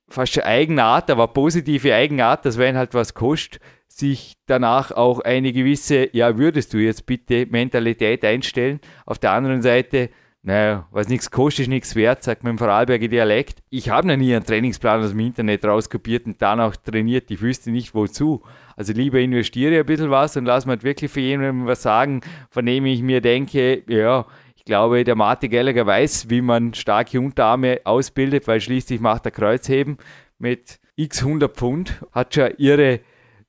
fast 0.09 0.43
Eigenart, 0.45 1.11
aber 1.11 1.29
positive 1.29 1.95
Eigenart, 1.95 2.45
dass 2.45 2.59
wenn 2.59 2.77
halt 2.77 2.95
was 2.95 3.15
kostet, 3.15 3.61
sich 3.87 4.37
danach 4.47 4.93
auch 4.93 5.21
eine 5.21 5.53
gewisse, 5.53 6.09
ja, 6.13 6.39
würdest 6.39 6.73
du 6.73 6.79
jetzt 6.79 7.07
bitte 7.07 7.47
Mentalität 7.47 8.25
einstellen. 8.25 8.81
Auf 9.07 9.19
der 9.19 9.33
anderen 9.33 9.63
Seite, 9.63 10.11
naja, 10.43 10.87
was 10.93 11.09
nichts 11.09 11.31
kostet, 11.31 11.65
ist 11.65 11.69
nichts 11.69 11.97
wert, 11.97 12.23
sagt 12.23 12.45
man 12.45 12.53
im 12.53 12.59
Vorarlberger 12.59 13.09
Dialekt. 13.09 13.59
Ich 13.71 13.91
habe 13.91 14.07
noch 14.07 14.17
nie 14.17 14.35
einen 14.35 14.47
Trainingsplan 14.47 15.03
aus 15.03 15.11
dem 15.11 15.21
Internet 15.21 15.65
rauskopiert 15.65 16.27
und 16.27 16.41
danach 16.41 16.77
trainiert. 16.77 17.31
Ich 17.31 17.43
wüsste 17.43 17.71
nicht 17.71 17.95
wozu. 17.95 18.43
Also 18.77 18.93
lieber 18.93 19.19
investiere 19.19 19.81
ein 19.81 19.87
bisschen 19.87 20.11
was 20.11 20.37
und 20.37 20.45
lass 20.45 20.65
mir 20.65 20.83
wirklich 20.83 21.11
für 21.11 21.21
jemanden 21.21 21.67
was 21.67 21.83
sagen, 21.83 22.21
von 22.51 22.65
dem 22.65 22.87
ich 22.87 23.03
mir 23.03 23.21
denke, 23.21 23.83
ja, 23.89 24.27
ich 24.57 24.65
glaube, 24.65 25.03
der 25.03 25.17
Martin 25.17 25.51
Gallagher 25.51 25.87
weiß, 25.87 26.31
wie 26.31 26.41
man 26.41 26.73
starke 26.73 27.21
Unterarme 27.21 27.81
ausbildet, 27.85 28.47
weil 28.47 28.61
schließlich 28.61 29.01
macht 29.01 29.27
er 29.27 29.33
Kreuzheben. 29.33 29.99
mit 30.39 30.79
x 30.95 31.23
100 31.23 31.57
Pfund, 31.57 32.05
hat 32.13 32.35
schon 32.35 32.51
ihre 32.59 33.01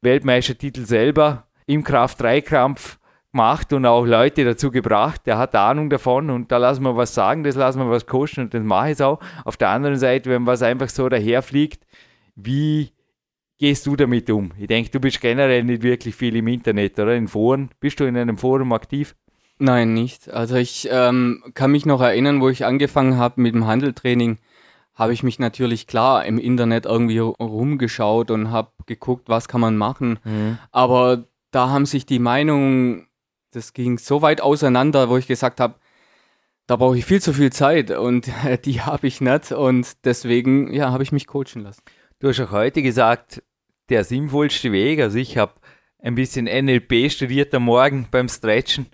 Weltmeistertitel 0.02 0.86
selber 0.86 1.48
im 1.66 1.84
Kraft-3-Krampf 1.84 2.99
gemacht 3.32 3.74
und 3.74 3.86
auch 3.86 4.06
Leute 4.06 4.44
dazu 4.44 4.72
gebracht. 4.72 5.22
Der 5.26 5.38
hat 5.38 5.56
Ahnung 5.56 5.90
davon 5.90 6.30
und 6.30 6.52
da 6.52 6.58
lassen 6.58 6.84
wir 6.84 6.96
was 6.96 7.14
sagen, 7.14 7.44
das 7.44 7.56
lassen 7.56 7.80
wir 7.80 7.90
was 7.90 8.06
kosten 8.06 8.42
und 8.42 8.54
das 8.54 8.64
mache 8.64 8.92
ich 8.92 9.02
auch. 9.02 9.20
Auf 9.46 9.58
der 9.58 9.70
anderen 9.70 9.98
Seite, 9.98 10.30
wenn 10.30 10.46
was 10.46 10.62
einfach 10.62 10.90
so 10.90 11.10
daherfliegt, 11.10 11.86
wie 12.36 12.92
gehst 13.60 13.86
du 13.86 13.96
damit 13.96 14.30
um? 14.30 14.52
Ich 14.58 14.68
denke, 14.68 14.90
du 14.90 15.00
bist 15.00 15.22
generell 15.22 15.64
nicht 15.64 15.84
wirklich 15.84 16.16
viel 16.16 16.36
im 16.36 16.48
Internet, 16.48 16.98
oder? 17.00 17.16
In 17.16 17.28
Foren. 17.28 17.70
Bist 17.80 18.00
du 18.00 18.06
in 18.06 18.18
einem 18.18 18.38
Forum 18.38 18.74
aktiv? 18.74 19.16
Nein, 19.60 19.94
nicht. 19.94 20.30
Also 20.30 20.56
ich 20.56 20.88
ähm, 20.90 21.44
kann 21.54 21.72
mich 21.72 21.86
noch 21.86 22.02
erinnern, 22.02 22.40
wo 22.40 22.48
ich 22.48 22.66
angefangen 22.66 23.18
habe 23.18 23.42
mit 23.42 23.54
dem 23.54 23.68
Handeltraining, 23.68 24.38
habe 24.96 25.14
ich 25.14 25.22
mich 25.22 25.38
natürlich 25.38 25.86
klar 25.86 26.26
im 26.26 26.40
Internet 26.40 26.86
irgendwie 26.86 27.20
rumgeschaut 27.20 28.32
und 28.32 28.52
habe 28.52 28.72
geguckt, 28.86 29.28
was 29.28 29.48
kann 29.48 29.62
man 29.62 29.78
machen. 29.78 30.20
Mhm. 30.24 30.58
Aber 30.72 31.26
da 31.52 31.70
haben 31.70 31.86
sich 31.86 32.06
die 32.06 32.20
Meinungen, 32.20 33.08
das 33.52 33.74
ging 33.74 33.98
so 33.98 34.22
weit 34.22 34.42
auseinander, 34.42 35.10
wo 35.10 35.18
ich 35.18 35.28
gesagt 35.28 35.60
habe, 35.60 35.76
da 36.68 36.76
brauche 36.76 36.98
ich 36.98 37.06
viel 37.06 37.22
zu 37.22 37.34
viel 37.34 37.52
Zeit 37.52 37.92
und 37.92 38.30
die 38.66 38.82
habe 38.82 39.08
ich 39.08 39.22
nicht 39.22 39.52
und 39.52 40.06
deswegen 40.06 40.74
ja, 40.74 40.92
habe 40.92 41.04
ich 41.04 41.12
mich 41.12 41.28
coachen 41.28 41.64
lassen. 41.64 41.82
Du 42.20 42.28
hast 42.28 42.40
auch 42.40 42.52
heute 42.52 42.82
gesagt, 42.82 43.42
der 43.90 44.04
sinnvollste 44.04 44.72
Weg, 44.72 45.00
also 45.00 45.18
ich 45.18 45.38
habe 45.38 45.54
ein 46.00 46.16
bisschen 46.16 46.46
NLP 46.46 47.12
studiert 47.12 47.54
am 47.54 47.64
Morgen 47.64 48.08
beim 48.12 48.30
Stretchen 48.30 48.88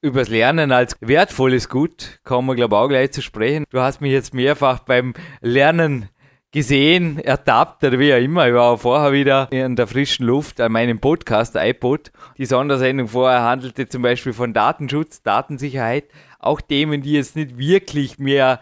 übers 0.00 0.28
Lernen 0.28 0.72
als 0.72 0.96
wertvolles 1.00 1.68
Gut 1.68 2.20
kommen 2.24 2.48
wir, 2.48 2.54
glaube 2.54 2.76
ich, 2.76 2.78
auch 2.78 2.88
gleich 2.88 3.10
zu 3.10 3.22
sprechen. 3.22 3.64
Du 3.70 3.80
hast 3.80 4.00
mich 4.00 4.12
jetzt 4.12 4.34
mehrfach 4.34 4.80
beim 4.80 5.14
Lernen 5.40 6.08
gesehen, 6.52 7.18
ertappt 7.18 7.84
oder 7.84 7.98
wie 7.98 8.12
auch 8.12 8.18
immer. 8.18 8.48
Ich 8.48 8.54
war 8.54 8.72
auch 8.72 8.80
vorher 8.80 9.12
wieder 9.12 9.48
in 9.50 9.76
der 9.76 9.86
frischen 9.86 10.26
Luft 10.26 10.60
an 10.60 10.72
meinem 10.72 10.98
Podcast, 10.98 11.56
iPod. 11.56 12.10
Die 12.38 12.46
Sondersendung 12.46 13.08
vorher 13.08 13.42
handelte 13.42 13.88
zum 13.88 14.02
Beispiel 14.02 14.32
von 14.32 14.52
Datenschutz, 14.52 15.22
Datensicherheit. 15.22 16.04
Auch 16.38 16.60
Themen, 16.60 17.02
die 17.02 17.12
jetzt 17.12 17.36
nicht 17.36 17.58
wirklich 17.58 18.18
mehr 18.18 18.60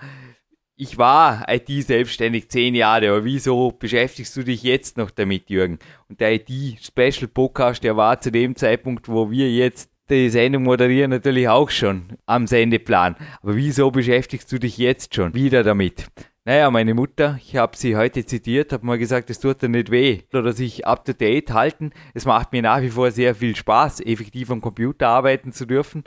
ich 0.79 0.99
war 0.99 1.47
IT-selbstständig 1.49 2.51
zehn 2.51 2.75
Jahre, 2.75 3.09
aber 3.09 3.25
wieso 3.25 3.73
beschäftigst 3.73 4.37
du 4.37 4.43
dich 4.43 4.63
jetzt 4.63 4.99
noch 4.99 5.11
damit, 5.11 5.49
Jürgen? 5.49 5.79
Und 6.11 6.21
der 6.21 6.35
IT-Special-Podcast, 6.35 7.83
der 7.83 7.97
war 7.97 8.21
zu 8.21 8.31
dem 8.31 8.57
Zeitpunkt, 8.57 9.09
wo 9.09 9.31
wir 9.31 9.51
jetzt 9.51 9.91
die 10.11 10.29
Sendung 10.29 10.65
moderieren 10.65 11.11
natürlich 11.11 11.49
auch 11.49 11.71
schon 11.71 12.19
am 12.27 12.47
Sendeplan. 12.47 13.17
Aber 13.43 13.57
wieso 13.57 13.91
beschäftigst 13.91 14.53
du 14.53 14.59
dich 14.59 14.77
jetzt 14.77 15.15
schon 15.15 15.33
wieder 15.35 15.65
damit? 15.65 16.11
Naja, 16.49 16.71
meine 16.71 16.95
Mutter, 16.95 17.41
ich 17.43 17.57
habe 17.57 17.77
sie 17.77 17.97
heute 17.97 18.25
zitiert, 18.25 18.73
hat 18.73 18.85
mal 18.85 18.99
gesagt, 18.99 19.31
es 19.31 19.41
tut 19.41 19.63
dir 19.63 19.69
nicht 19.69 19.91
weh 19.91 20.21
oder 20.33 20.53
sich 20.53 20.87
up 20.87 21.05
to 21.05 21.13
date 21.13 21.53
halten. 21.53 21.91
Es 22.15 22.25
macht 22.25 22.53
mir 22.53 22.63
nach 22.63 22.83
wie 22.83 22.91
vor 22.91 23.11
sehr 23.11 23.35
viel 23.35 23.57
Spaß, 23.57 23.99
effektiv 24.03 24.53
am 24.53 24.61
Computer 24.61 25.09
arbeiten 25.09 25.51
zu 25.51 25.67
dürfen 25.67 26.05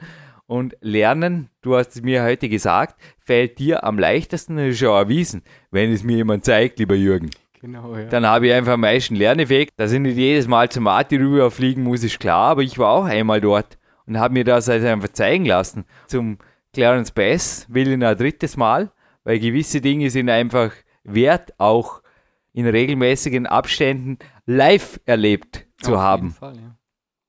und 0.47 0.77
lernen. 0.79 1.49
Du 1.61 1.75
hast 1.75 1.93
es 1.93 2.03
mir 2.03 2.23
heute 2.23 2.47
gesagt, 2.47 2.95
fällt 3.19 3.59
dir 3.59 3.83
am 3.83 3.99
leichtesten, 3.99 4.55
das 4.55 4.67
ist 4.67 4.79
schon 4.79 4.95
erwiesen, 4.95 5.43
wenn 5.71 5.91
es 5.91 6.05
mir 6.05 6.15
jemand 6.15 6.45
zeigt, 6.45 6.79
lieber 6.79 6.95
Jürgen. 6.95 7.31
Genau, 7.59 7.97
ja. 7.97 8.05
Dann 8.05 8.25
habe 8.25 8.47
ich 8.47 8.53
einfach 8.53 8.71
am 8.71 8.79
meisten 8.79 9.17
Lerneffekt. 9.17 9.73
Dass 9.75 9.91
ich 9.91 9.99
nicht 9.99 10.15
jedes 10.15 10.47
Mal 10.47 10.69
zum 10.69 10.85
Mati 10.85 11.17
rüberfliegen 11.17 11.83
muss, 11.83 12.05
ist 12.05 12.17
klar, 12.17 12.51
aber 12.51 12.61
ich 12.61 12.79
war 12.79 12.91
auch 12.91 13.03
einmal 13.03 13.41
dort 13.41 13.77
und 14.05 14.17
habe 14.17 14.35
mir 14.35 14.45
das 14.45 14.69
also 14.69 14.87
einfach 14.87 15.09
zeigen 15.09 15.43
lassen. 15.43 15.83
Zum 16.07 16.37
Clarence 16.73 17.11
Bass 17.11 17.65
will 17.67 17.89
ich 17.89 18.01
ein 18.01 18.17
drittes 18.17 18.55
Mal, 18.55 18.89
weil 19.29 19.37
gewisse 19.37 19.79
Dinge 19.79 20.09
sind 20.09 20.27
einfach 20.27 20.71
wert, 21.03 21.53
auch 21.59 22.01
in 22.51 22.65
regelmäßigen 22.65 23.45
Abständen 23.45 24.17
live 24.47 24.99
erlebt 25.05 25.67
zu 25.79 25.97
Auf 25.97 26.01
haben. 26.01 26.31
Fall, 26.31 26.55
ja. 26.55 26.75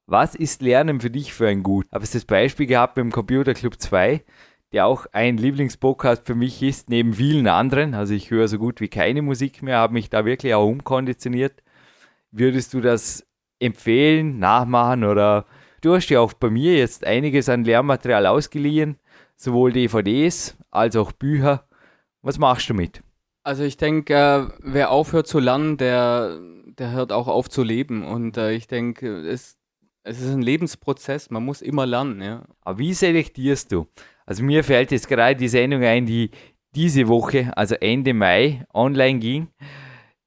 Was 0.06 0.34
ist 0.34 0.62
Lernen 0.62 1.02
für 1.02 1.10
dich 1.10 1.34
für 1.34 1.46
ein 1.46 1.62
Gut? 1.62 1.84
Ich 1.88 1.92
habe 1.92 2.06
das 2.10 2.24
Beispiel 2.24 2.64
gehabt 2.64 2.94
beim 2.94 3.12
Computer 3.12 3.52
Club 3.52 3.74
2, 3.78 4.24
der 4.72 4.86
auch 4.86 5.08
ein 5.12 5.36
Lieblingspodcast 5.36 6.24
für 6.24 6.34
mich 6.34 6.62
ist, 6.62 6.88
neben 6.88 7.12
vielen 7.12 7.46
anderen. 7.48 7.92
Also 7.92 8.14
ich 8.14 8.30
höre 8.30 8.48
so 8.48 8.56
gut 8.56 8.80
wie 8.80 8.88
keine 8.88 9.20
Musik 9.20 9.62
mehr, 9.62 9.76
habe 9.76 9.92
mich 9.92 10.08
da 10.08 10.24
wirklich 10.24 10.54
auch 10.54 10.66
umkonditioniert. 10.66 11.62
Würdest 12.30 12.72
du 12.72 12.80
das 12.80 13.26
empfehlen, 13.58 14.38
nachmachen 14.38 15.04
oder 15.04 15.44
Du 15.82 15.94
hast 15.94 16.08
ja 16.08 16.20
auch 16.20 16.32
bei 16.32 16.48
mir 16.48 16.76
jetzt 16.76 17.06
einiges 17.06 17.50
an 17.50 17.64
Lehrmaterial 17.64 18.26
ausgeliehen, 18.26 18.96
sowohl 19.36 19.72
DVDs 19.72 20.56
als 20.70 20.96
auch 20.96 21.12
Bücher. 21.12 21.66
Was 22.22 22.38
machst 22.38 22.68
du 22.68 22.74
mit? 22.74 23.02
Also 23.42 23.64
ich 23.64 23.76
denke, 23.76 24.14
äh, 24.14 24.52
wer 24.60 24.90
aufhört 24.90 25.26
zu 25.26 25.38
lernen, 25.38 25.76
der, 25.76 26.38
der 26.66 26.92
hört 26.92 27.12
auch 27.12 27.28
auf 27.28 27.48
zu 27.48 27.62
leben. 27.62 28.04
Und 28.04 28.36
äh, 28.36 28.52
ich 28.52 28.66
denke, 28.66 29.26
es, 29.26 29.56
es 30.02 30.20
ist 30.20 30.30
ein 30.30 30.42
Lebensprozess, 30.42 31.30
man 31.30 31.44
muss 31.44 31.62
immer 31.62 31.86
lernen. 31.86 32.20
Ja. 32.20 32.44
Aber 32.60 32.78
wie 32.78 32.92
selektierst 32.92 33.72
du? 33.72 33.86
Also 34.26 34.42
mir 34.42 34.62
fällt 34.62 34.92
jetzt 34.92 35.08
gerade 35.08 35.36
die 35.36 35.48
Sendung 35.48 35.82
ein, 35.82 36.06
die 36.06 36.30
diese 36.74 37.08
Woche, 37.08 37.56
also 37.56 37.74
Ende 37.74 38.14
Mai, 38.14 38.64
online 38.72 39.18
ging 39.18 39.48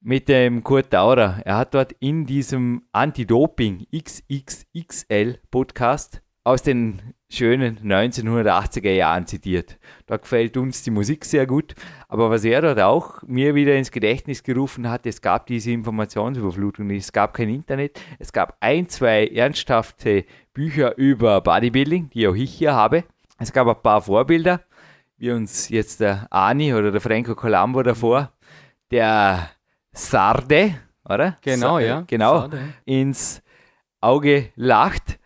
mit 0.01 0.27
dem 0.27 0.63
Kurt 0.63 0.91
Daurer. 0.91 1.41
Er 1.45 1.57
hat 1.57 1.73
dort 1.73 1.93
in 1.99 2.25
diesem 2.25 2.83
Anti-Doping 2.91 3.87
XXXL 3.95 5.39
Podcast 5.49 6.21
aus 6.43 6.61
den 6.61 7.13
schönen 7.35 7.79
1980er 7.79 8.91
Jahren 8.91 9.25
zitiert. 9.25 9.77
Da 10.05 10.17
gefällt 10.17 10.55
uns 10.57 10.83
die 10.83 10.91
Musik 10.91 11.25
sehr 11.25 11.45
gut. 11.45 11.73
Aber 12.07 12.29
was 12.29 12.43
er 12.45 12.61
dort 12.61 12.79
auch 12.79 13.21
mir 13.23 13.55
wieder 13.55 13.75
ins 13.75 13.91
Gedächtnis 13.91 14.43
gerufen 14.43 14.89
hat, 14.89 15.05
es 15.05 15.21
gab 15.21 15.47
diese 15.47 15.71
Informationsüberflutung 15.71 16.87
nicht. 16.87 17.03
Es 17.03 17.11
gab 17.11 17.33
kein 17.33 17.49
Internet. 17.49 17.99
Es 18.19 18.31
gab 18.31 18.57
ein, 18.59 18.87
zwei 18.87 19.27
ernsthafte 19.27 20.25
Bücher 20.53 20.97
über 20.97 21.41
Bodybuilding, 21.41 22.09
die 22.11 22.27
auch 22.27 22.35
ich 22.35 22.53
hier 22.53 22.73
habe. 22.73 23.03
Es 23.39 23.51
gab 23.51 23.67
ein 23.67 23.81
paar 23.81 24.01
Vorbilder, 24.01 24.61
wie 25.17 25.31
uns 25.31 25.69
jetzt 25.69 25.99
der 25.99 26.27
Ani 26.29 26.73
oder 26.73 26.91
der 26.91 27.01
Franco 27.01 27.35
Colombo 27.35 27.81
davor, 27.81 28.31
der 28.91 29.49
Sarde, 29.91 30.75
oder? 31.03 31.37
Genau, 31.41 31.79
Sarde, 31.79 31.85
ja. 31.85 32.03
Genau, 32.07 32.39
Sarde. 32.41 32.73
ins 32.85 33.41
Auge 33.99 34.49
lacht. 34.55 35.19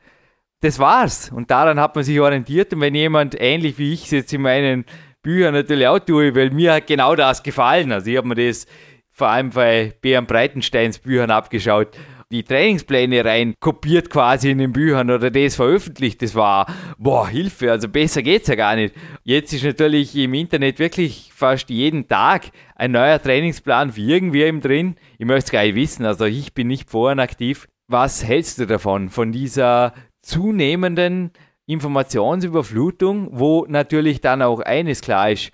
Das 0.61 0.79
war's. 0.79 1.31
Und 1.31 1.51
daran 1.51 1.79
hat 1.79 1.95
man 1.95 2.03
sich 2.03 2.19
orientiert. 2.19 2.73
Und 2.73 2.81
wenn 2.81 2.95
jemand 2.95 3.35
ähnlich 3.39 3.77
wie 3.77 3.93
ich 3.93 4.05
es 4.05 4.11
jetzt 4.11 4.33
in 4.33 4.41
meinen 4.41 4.85
Büchern 5.21 5.53
natürlich 5.53 5.87
auch 5.87 5.99
tue, 5.99 6.35
weil 6.35 6.51
mir 6.51 6.73
hat 6.73 6.87
genau 6.87 7.15
das 7.15 7.43
gefallen. 7.43 7.91
Also 7.91 8.09
ich 8.09 8.17
habe 8.17 8.27
mir 8.27 8.35
das 8.35 8.65
vor 9.11 9.29
allem 9.29 9.49
bei 9.49 9.93
Bären 10.01 10.25
Breitensteins 10.25 10.99
Büchern 10.99 11.31
abgeschaut 11.31 11.97
die 12.31 12.43
Trainingspläne 12.43 13.23
rein 13.23 13.55
kopiert 13.59 14.09
quasi 14.09 14.51
in 14.51 14.57
den 14.57 14.73
Büchern 14.73 15.09
oder 15.09 15.31
das 15.31 15.55
veröffentlicht. 15.55 16.21
Das 16.21 16.35
war, 16.35 16.67
boah, 16.97 17.27
Hilfe, 17.27 17.71
also 17.71 17.87
besser 17.87 18.21
geht's 18.21 18.47
ja 18.47 18.55
gar 18.55 18.75
nicht. 18.75 18.93
Jetzt 19.23 19.53
ist 19.53 19.63
natürlich 19.63 20.15
im 20.15 20.33
Internet 20.33 20.79
wirklich 20.79 21.31
fast 21.33 21.69
jeden 21.69 22.07
Tag 22.07 22.49
ein 22.75 22.91
neuer 22.91 23.21
Trainingsplan 23.21 23.93
für 23.93 24.01
irgendwem 24.01 24.59
drin. 24.61 24.95
Ich 25.17 25.25
möchte 25.25 25.45
es 25.45 25.51
gar 25.51 25.63
nicht 25.63 25.75
wissen, 25.75 26.05
also 26.05 26.25
ich 26.25 26.53
bin 26.53 26.67
nicht 26.67 26.89
vorhin 26.89 27.19
aktiv. 27.19 27.67
Was 27.87 28.25
hältst 28.25 28.59
du 28.59 28.67
davon, 28.67 29.09
von 29.09 29.31
dieser 29.31 29.93
zunehmenden 30.27 31.31
Informationsüberflutung, 31.65 33.29
wo 33.31 33.65
natürlich 33.67 34.21
dann 34.21 34.41
auch 34.41 34.59
eines 34.59 35.01
klar 35.01 35.31
ist, 35.31 35.51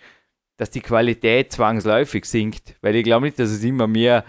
dass 0.57 0.69
die 0.69 0.81
Qualität 0.81 1.51
zwangsläufig 1.51 2.25
sinkt, 2.25 2.75
weil 2.81 2.95
ich 2.95 3.03
glaube 3.03 3.25
nicht, 3.25 3.39
dass 3.39 3.49
es 3.49 3.63
immer 3.63 3.87
mehr 3.87 4.23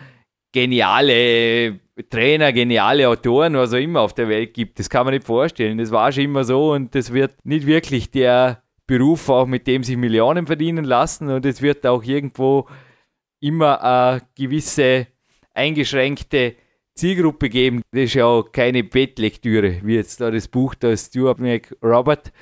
geniale 0.52 1.80
Trainer, 2.10 2.52
geniale 2.52 3.08
Autoren, 3.08 3.54
was 3.54 3.72
auch 3.72 3.78
immer 3.78 4.00
auf 4.00 4.14
der 4.14 4.28
Welt 4.28 4.54
gibt. 4.54 4.78
Das 4.78 4.88
kann 4.88 5.04
man 5.04 5.14
nicht 5.14 5.26
vorstellen. 5.26 5.78
Das 5.78 5.90
war 5.90 6.10
schon 6.12 6.24
immer 6.24 6.44
so 6.44 6.72
und 6.72 6.94
das 6.94 7.12
wird 7.12 7.34
nicht 7.44 7.66
wirklich 7.66 8.10
der 8.10 8.62
Beruf, 8.86 9.28
auch 9.28 9.46
mit 9.46 9.66
dem 9.66 9.82
sich 9.82 9.96
Millionen 9.96 10.46
verdienen 10.46 10.84
lassen 10.84 11.28
und 11.30 11.46
es 11.46 11.62
wird 11.62 11.86
auch 11.86 12.02
irgendwo 12.02 12.68
immer 13.40 13.82
eine 13.82 14.22
gewisse 14.36 15.06
eingeschränkte 15.54 16.56
Zielgruppe 16.94 17.48
geben. 17.48 17.82
Das 17.92 18.04
ist 18.04 18.14
ja 18.14 18.26
auch 18.26 18.50
keine 18.52 18.84
Bettlektüre, 18.84 19.80
wie 19.82 19.96
jetzt 19.96 20.20
da 20.20 20.30
das 20.30 20.48
Buch 20.48 20.74
da 20.74 20.96
Stuart 20.96 21.38
Robert 21.82 22.32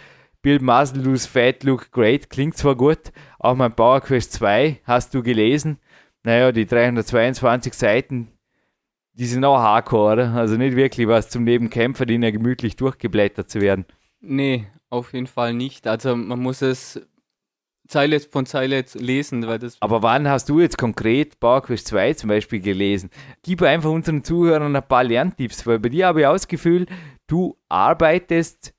Build 0.42 0.62
Muscle, 0.62 1.18
Fat, 1.18 1.62
Look 1.62 1.92
Great, 1.92 2.28
klingt 2.28 2.56
zwar 2.56 2.74
gut, 2.74 3.12
auch 3.38 3.54
mein 3.54 3.74
Power 3.74 4.00
Quest 4.00 4.32
2 4.32 4.80
hast 4.84 5.14
du 5.14 5.22
gelesen 5.22 5.78
naja, 6.24 6.52
die 6.52 6.66
322 6.66 7.74
Seiten, 7.74 8.28
die 9.14 9.26
sind 9.26 9.44
auch 9.44 9.58
hardcore, 9.58 10.12
oder? 10.12 10.32
Also 10.32 10.56
nicht 10.56 10.76
wirklich 10.76 11.08
was 11.08 11.28
zum 11.28 11.44
Nebenkämpfer, 11.44 12.06
die 12.06 12.14
ja 12.14 12.30
gemütlich 12.30 12.76
durchgeblättert 12.76 13.50
zu 13.50 13.60
werden. 13.60 13.84
Nee, 14.20 14.66
auf 14.88 15.12
jeden 15.12 15.26
Fall 15.26 15.52
nicht. 15.52 15.86
Also 15.86 16.16
man 16.16 16.38
muss 16.38 16.62
es 16.62 17.06
Zeile 17.92 18.18
von 18.20 18.46
Zeile 18.46 18.84
lesen, 18.94 19.46
weil 19.46 19.58
das. 19.58 19.76
Aber 19.80 20.02
wann 20.02 20.28
hast 20.28 20.48
du 20.48 20.60
jetzt 20.60 20.78
konkret 20.78 21.38
PowerQuest 21.38 21.86
2 21.88 22.14
zum 22.14 22.28
Beispiel 22.28 22.60
gelesen? 22.60 23.10
Gib 23.42 23.62
einfach 23.62 23.90
unseren 23.90 24.24
Zuhörern 24.24 24.74
ein 24.74 24.82
paar 24.82 25.04
Lerntipps, 25.04 25.66
weil 25.66 25.78
bei 25.78 25.90
dir 25.90 26.06
habe 26.06 26.20
ich 26.20 26.26
auch 26.26 26.32
das 26.32 26.48
Gefühl, 26.48 26.86
du 27.26 27.56
arbeitest 27.68 28.74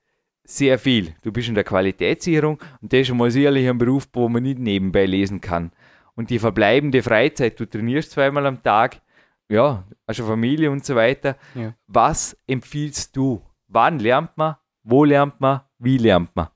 sehr 0.46 0.78
viel. 0.78 1.14
Du 1.22 1.32
bist 1.32 1.48
in 1.48 1.54
der 1.54 1.64
Qualitätssicherung 1.64 2.58
und 2.82 2.92
das 2.92 3.00
ist 3.00 3.06
schon 3.06 3.16
mal 3.16 3.30
sicherlich 3.30 3.68
ein 3.68 3.78
Beruf, 3.78 4.08
wo 4.12 4.28
man 4.28 4.42
nicht 4.42 4.58
nebenbei 4.58 5.06
lesen 5.06 5.40
kann. 5.40 5.70
und 6.14 6.30
die 6.30 6.38
verbleibende 6.38 7.02
Freizeit, 7.02 7.58
du 7.58 7.66
trainierst 7.66 8.12
zweimal 8.12 8.46
am 8.46 8.62
Tag, 8.62 9.00
ja, 9.48 9.84
hast 10.06 10.20
eine 10.20 10.28
Familie 10.28 10.70
und 10.70 10.84
so 10.84 10.94
weiter. 10.94 11.36
Ja. 11.54 11.74
Was 11.86 12.36
empfiehlst 12.46 13.16
du? 13.16 13.42
Wann 13.68 13.98
lernt 13.98 14.36
man? 14.36 14.56
Wo 14.82 15.04
lernt 15.04 15.40
man? 15.40 15.62
Wie 15.78 15.98
lernt 15.98 16.34
man? 16.34 16.48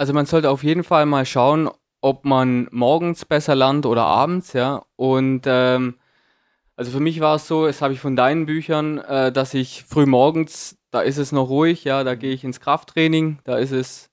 Also 0.00 0.14
man 0.14 0.24
sollte 0.24 0.48
auf 0.48 0.64
jeden 0.64 0.82
Fall 0.82 1.04
mal 1.04 1.26
schauen, 1.26 1.68
ob 2.00 2.24
man 2.24 2.68
morgens 2.70 3.26
besser 3.26 3.54
lernt 3.54 3.84
oder 3.84 4.06
abends, 4.06 4.54
ja. 4.54 4.82
Und 4.96 5.42
ähm, 5.44 5.96
also 6.74 6.90
für 6.90 7.00
mich 7.00 7.20
war 7.20 7.36
es 7.36 7.46
so, 7.46 7.66
das 7.66 7.82
habe 7.82 7.92
ich 7.92 8.00
von 8.00 8.16
deinen 8.16 8.46
Büchern, 8.46 8.96
äh, 8.96 9.30
dass 9.30 9.52
ich 9.52 9.84
früh 9.86 10.06
morgens, 10.06 10.78
da 10.90 11.02
ist 11.02 11.18
es 11.18 11.32
noch 11.32 11.50
ruhig, 11.50 11.84
ja, 11.84 12.02
da 12.02 12.14
gehe 12.14 12.32
ich 12.32 12.44
ins 12.44 12.60
Krafttraining, 12.60 13.40
da 13.44 13.58
ist 13.58 13.72
es 13.72 14.08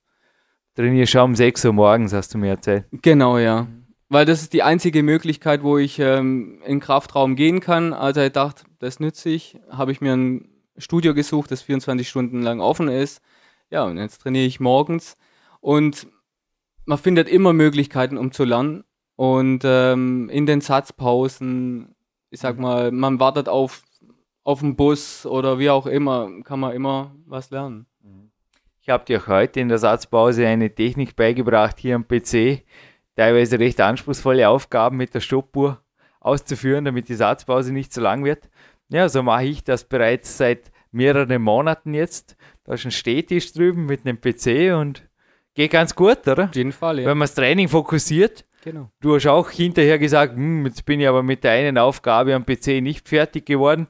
Trainierst 0.76 1.14
schon 1.14 1.22
um 1.22 1.36
6 1.36 1.64
Uhr 1.64 1.72
morgens, 1.72 2.12
hast 2.12 2.34
du 2.34 2.38
mir 2.38 2.50
erzählt. 2.50 2.84
Genau, 2.92 3.38
ja. 3.38 3.68
Weil 4.10 4.26
das 4.26 4.42
ist 4.42 4.52
die 4.52 4.64
einzige 4.64 5.04
Möglichkeit, 5.04 5.64
wo 5.64 5.78
ich 5.78 6.00
ähm, 6.00 6.60
in 6.66 6.72
den 6.72 6.80
Kraftraum 6.82 7.38
gehen 7.38 7.62
kann. 7.62 7.94
Also 7.94 8.20
ich 8.20 8.34
dachte, 8.34 8.66
das 8.80 9.00
nütze 9.00 9.30
ich. 9.30 9.58
Habe 9.70 9.94
ich 9.94 10.02
mir 10.02 10.12
ein 10.12 10.50
Studio 10.78 11.14
gesucht, 11.14 11.50
das 11.50 11.62
24 11.62 12.10
Stunden 12.10 12.42
lang 12.42 12.60
offen 12.60 12.90
ist. 12.90 13.22
Ja, 13.70 13.86
und 13.86 13.98
jetzt 13.98 14.18
trainiere 14.18 14.46
ich 14.46 14.60
morgens. 14.60 15.16
Und 15.60 16.08
man 16.86 16.98
findet 16.98 17.30
immer 17.30 17.54
Möglichkeiten, 17.54 18.18
um 18.18 18.32
zu 18.32 18.44
lernen. 18.44 18.84
Und 19.16 19.64
ähm, 19.66 20.30
in 20.30 20.46
den 20.46 20.62
Satzpausen, 20.62 21.96
ich 22.30 22.40
sag 22.40 22.60
mal, 22.60 22.92
man 22.92 23.20
wartet 23.20 23.50
auf, 23.50 23.84
auf 24.44 24.60
den 24.60 24.76
Bus 24.76 25.26
oder 25.26 25.60
wie 25.60 25.70
auch 25.70 25.88
immer, 25.88 26.30
kann 26.44 26.60
man 26.60 26.74
immer 26.74 27.16
was 27.26 27.50
lernen. 27.50 27.88
Ich 28.88 28.90
habe 28.90 29.04
dir 29.04 29.22
auch 29.22 29.28
heute 29.28 29.60
in 29.60 29.68
der 29.68 29.80
Satzpause 29.80 30.48
eine 30.48 30.74
Technik 30.74 31.18
beigebracht 31.18 31.78
hier 31.78 31.96
am 31.96 32.08
PC, 32.08 32.64
teilweise 33.18 33.60
recht 33.60 33.82
anspruchsvolle 33.82 34.48
Aufgaben 34.48 34.96
mit 34.96 35.14
der 35.14 35.20
Stoppuhr 35.20 35.82
auszuführen, 36.22 36.86
damit 36.86 37.10
die 37.10 37.16
Satzpause 37.16 37.74
nicht 37.74 37.92
zu 37.92 38.00
lang 38.00 38.24
wird. 38.24 38.50
Ja, 38.88 39.10
so 39.10 39.24
mache 39.24 39.44
ich 39.44 39.66
das 39.66 39.84
bereits 39.84 40.38
seit 40.38 40.72
mehreren 40.92 41.42
Monaten 41.42 41.94
jetzt. 41.94 42.38
Da 42.64 42.76
ist 42.76 42.86
ein 42.86 42.92
Stehtisch 42.92 43.52
drüben 43.52 43.88
mit 43.88 44.06
einem 44.06 44.22
PC 44.22 44.74
und 44.80 45.06
geht 45.58 45.72
ganz 45.72 45.96
gut, 45.96 46.26
oder? 46.28 46.46
Auf 46.46 46.56
jeden 46.56 46.72
Fall, 46.72 47.00
ja. 47.00 47.08
Wenn 47.08 47.18
man 47.18 47.26
das 47.26 47.34
Training 47.34 47.68
fokussiert. 47.68 48.46
Genau. 48.64 48.90
Du 49.02 49.16
hast 49.16 49.26
auch 49.28 49.50
hinterher 49.50 49.98
gesagt, 49.98 50.36
hm, 50.36 50.66
jetzt 50.66 50.86
bin 50.86 51.02
ich 51.02 51.08
aber 51.08 51.24
mit 51.24 51.44
der 51.44 51.52
einen 51.52 51.78
Aufgabe 51.78 52.36
am 52.36 52.46
PC 52.46 52.82
nicht 52.82 53.10
fertig 53.10 53.46
geworden. 53.46 53.88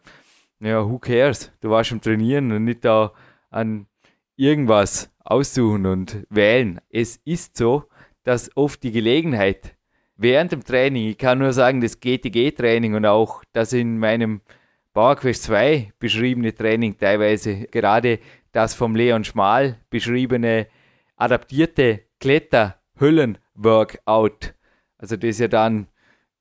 Ja, 0.60 0.88
who 0.88 0.98
cares? 0.98 1.52
Du 1.62 1.70
warst 1.70 1.90
schon 1.90 2.02
trainieren 2.02 2.52
und 2.52 2.64
nicht 2.64 2.86
da 2.86 3.12
an 3.50 3.88
irgendwas 4.36 5.12
aussuchen 5.24 5.86
und 5.86 6.26
wählen. 6.30 6.80
Es 6.90 7.18
ist 7.26 7.58
so, 7.58 7.84
dass 8.24 8.56
oft 8.56 8.82
die 8.84 8.92
Gelegenheit 8.92 9.76
während 10.16 10.52
dem 10.54 10.64
Training, 10.64 11.10
ich 11.10 11.18
kann 11.18 11.40
nur 11.40 11.54
sagen, 11.54 11.82
das 11.82 12.00
GTG-Training 12.00 12.96
und 12.96 13.06
auch 13.06 13.44
das 13.52 13.74
in 13.74 14.00
meinem 14.00 14.42
PowerQuest 14.94 15.44
2 15.44 15.92
beschriebene 16.00 16.56
Training, 16.56 16.98
teilweise 16.98 17.68
gerade 17.68 18.20
das 18.52 18.74
vom 18.74 18.96
Leon 18.96 19.24
Schmal 19.24 19.78
beschriebene 19.90 20.68
adaptierte 21.18 22.02
Kletterhüllen-Workout, 22.20 24.56
also 24.98 25.18
das 25.18 25.40
ja 25.40 25.48
dann 25.48 25.88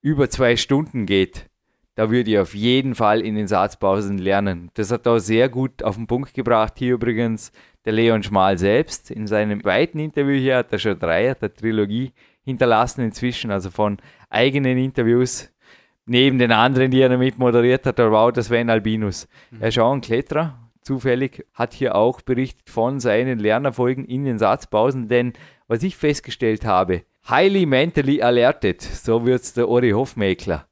über 0.00 0.30
zwei 0.30 0.56
Stunden 0.56 1.04
geht, 1.06 1.50
da 1.96 2.10
würde 2.10 2.30
ich 2.30 2.38
auf 2.38 2.54
jeden 2.54 2.94
Fall 2.94 3.22
in 3.22 3.34
den 3.34 3.48
Satzpausen 3.48 4.18
lernen. 4.18 4.70
Das 4.74 4.92
hat 4.92 5.06
er 5.06 5.18
sehr 5.18 5.48
gut 5.48 5.82
auf 5.82 5.96
den 5.96 6.06
Punkt 6.06 6.34
gebracht. 6.34 6.74
Hier 6.76 6.94
übrigens 6.94 7.50
der 7.86 7.94
Leon 7.94 8.22
Schmal 8.22 8.58
selbst. 8.58 9.10
In 9.10 9.26
seinem 9.26 9.62
zweiten 9.62 9.98
Interview 9.98 10.38
hier 10.38 10.58
hat 10.58 10.72
er 10.72 10.78
schon 10.78 10.98
drei 10.98 11.32
der 11.32 11.54
Trilogie 11.54 12.12
hinterlassen 12.44 13.00
inzwischen, 13.00 13.50
also 13.50 13.70
von 13.70 13.96
eigenen 14.28 14.76
Interviews. 14.76 15.50
Neben 16.04 16.38
den 16.38 16.52
anderen, 16.52 16.90
die 16.90 17.00
er 17.00 17.08
damit 17.08 17.38
moderiert 17.38 17.86
hat, 17.86 17.98
da 17.98 18.12
war 18.12 18.26
auch 18.26 18.30
der 18.30 18.42
Sven 18.42 18.70
Albinus. 18.70 19.26
Mhm. 19.50 19.62
Er 19.62 19.68
ist 19.68 19.78
auch 19.78 19.92
ein 19.92 20.02
Kletterer, 20.02 20.65
zufällig, 20.86 21.44
hat 21.52 21.74
hier 21.74 21.96
auch 21.96 22.22
berichtet 22.22 22.70
von 22.70 23.00
seinen 23.00 23.38
Lernerfolgen 23.38 24.04
in 24.04 24.24
den 24.24 24.38
Satzpausen, 24.38 25.08
denn 25.08 25.32
was 25.66 25.82
ich 25.82 25.96
festgestellt 25.96 26.64
habe, 26.64 27.02
highly 27.28 27.66
mentally 27.66 28.22
alerted, 28.22 28.80
so 28.80 29.26
wird 29.26 29.42
es 29.42 29.52
der 29.52 29.68
Ori 29.68 29.90
Hofmeckler, 29.90 30.66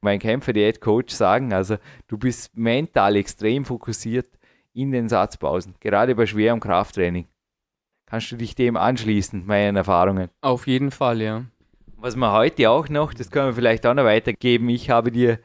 mein 0.00 0.18
Kämpfer-Diät-Coach 0.18 1.14
sagen, 1.14 1.52
also 1.52 1.76
du 2.08 2.16
bist 2.16 2.56
mental 2.56 3.16
extrem 3.16 3.64
fokussiert 3.64 4.28
in 4.72 4.90
den 4.90 5.08
Satzpausen, 5.08 5.74
gerade 5.80 6.14
bei 6.14 6.26
schwerem 6.26 6.60
Krafttraining. 6.60 7.28
Kannst 8.06 8.32
du 8.32 8.36
dich 8.36 8.54
dem 8.54 8.78
anschließen, 8.78 9.44
meinen 9.44 9.76
Erfahrungen? 9.76 10.30
Auf 10.40 10.66
jeden 10.66 10.90
Fall, 10.90 11.20
ja. 11.20 11.44
Was 11.98 12.16
wir 12.16 12.32
heute 12.32 12.70
auch 12.70 12.88
noch, 12.88 13.12
das 13.12 13.30
können 13.30 13.48
wir 13.48 13.54
vielleicht 13.54 13.84
auch 13.84 13.92
noch 13.92 14.04
weitergeben, 14.04 14.70
ich 14.70 14.88
habe 14.88 15.12
dir 15.12 15.40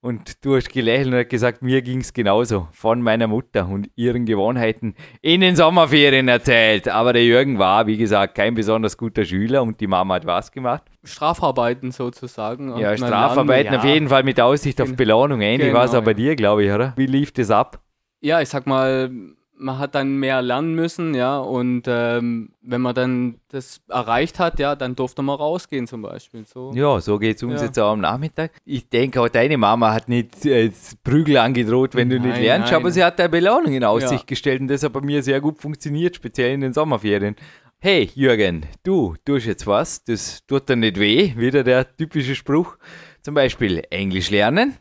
und 0.00 0.44
du 0.44 0.56
hast 0.56 0.70
gelächelt 0.70 1.12
und 1.12 1.28
gesagt, 1.28 1.62
mir 1.62 1.82
ging 1.82 2.00
es 2.00 2.12
genauso 2.12 2.68
von 2.72 3.02
meiner 3.02 3.26
Mutter 3.26 3.68
und 3.68 3.90
ihren 3.96 4.26
Gewohnheiten 4.26 4.94
in 5.22 5.40
den 5.40 5.56
Sommerferien 5.56 6.28
erzählt. 6.28 6.88
Aber 6.88 7.12
der 7.12 7.24
Jürgen 7.24 7.58
war, 7.58 7.86
wie 7.86 7.96
gesagt, 7.96 8.34
kein 8.34 8.54
besonders 8.54 8.96
guter 8.96 9.24
Schüler 9.24 9.62
und 9.62 9.80
die 9.80 9.86
Mama 9.86 10.14
hat 10.14 10.26
was 10.26 10.52
gemacht? 10.52 10.84
Strafarbeiten 11.04 11.90
sozusagen. 11.90 12.76
Ja, 12.78 12.96
Strafarbeiten 12.96 13.72
lernen, 13.72 13.78
auf 13.78 13.84
jeden 13.84 14.08
Fall 14.08 14.22
mit 14.22 14.40
Aussicht 14.40 14.80
auf 14.80 14.94
Belohnung. 14.94 15.40
Ähnlich 15.40 15.68
genau, 15.68 15.78
war 15.78 15.86
es 15.86 15.94
auch 15.94 16.04
bei 16.04 16.14
dir, 16.14 16.36
glaube 16.36 16.64
ich, 16.64 16.72
oder? 16.72 16.92
Wie 16.96 17.06
lief 17.06 17.32
das 17.32 17.50
ab? 17.50 17.82
ja, 18.20 18.40
ich 18.40 18.48
sag 18.48 18.66
mal, 18.66 19.10
man 19.58 19.78
hat 19.78 19.94
dann 19.94 20.16
mehr 20.16 20.40
lernen 20.42 20.74
müssen, 20.74 21.14
ja, 21.14 21.38
und 21.38 21.82
ähm, 21.86 22.50
wenn 22.62 22.80
man 22.80 22.94
dann 22.94 23.40
das 23.48 23.80
erreicht 23.88 24.38
hat, 24.38 24.58
ja, 24.58 24.76
dann 24.76 24.94
durfte 24.94 25.22
man 25.22 25.36
rausgehen 25.36 25.86
zum 25.86 26.02
Beispiel. 26.02 26.44
So. 26.44 26.72
Ja, 26.74 27.00
so 27.00 27.18
geht 27.18 27.36
es 27.36 27.42
uns 27.42 27.60
ja. 27.60 27.66
jetzt 27.66 27.78
auch 27.78 27.92
am 27.92 28.00
Nachmittag. 28.00 28.52
Ich 28.64 28.88
denke, 28.88 29.20
auch 29.20 29.28
deine 29.28 29.58
Mama 29.58 29.92
hat 29.92 30.08
nicht 30.08 30.46
äh, 30.46 30.70
Prügel 31.02 31.36
angedroht, 31.38 31.94
wenn 31.94 32.08
nein, 32.08 32.22
du 32.22 32.28
nicht 32.28 32.40
lernst, 32.40 32.72
nein. 32.72 32.80
aber 32.80 32.90
sie 32.90 33.04
hat 33.04 33.18
eine 33.20 33.28
Belohnung 33.28 33.72
in 33.72 33.84
Aussicht 33.84 34.12
ja. 34.12 34.26
gestellt 34.26 34.60
und 34.60 34.68
das 34.68 34.82
hat 34.82 34.92
bei 34.92 35.00
mir 35.00 35.22
sehr 35.22 35.40
gut 35.40 35.58
funktioniert, 35.58 36.16
speziell 36.16 36.52
in 36.52 36.60
den 36.60 36.72
Sommerferien. 36.72 37.36
Hey 37.80 38.10
Jürgen, 38.14 38.66
du 38.82 39.14
tust 39.24 39.46
jetzt 39.46 39.66
was, 39.66 40.02
das 40.02 40.44
tut 40.46 40.68
dir 40.68 40.74
nicht 40.74 40.98
weh, 40.98 41.34
wieder 41.36 41.62
der 41.62 41.96
typische 41.96 42.34
Spruch. 42.34 42.76
Zum 43.22 43.34
Beispiel 43.34 43.82
Englisch 43.90 44.30
lernen, 44.30 44.78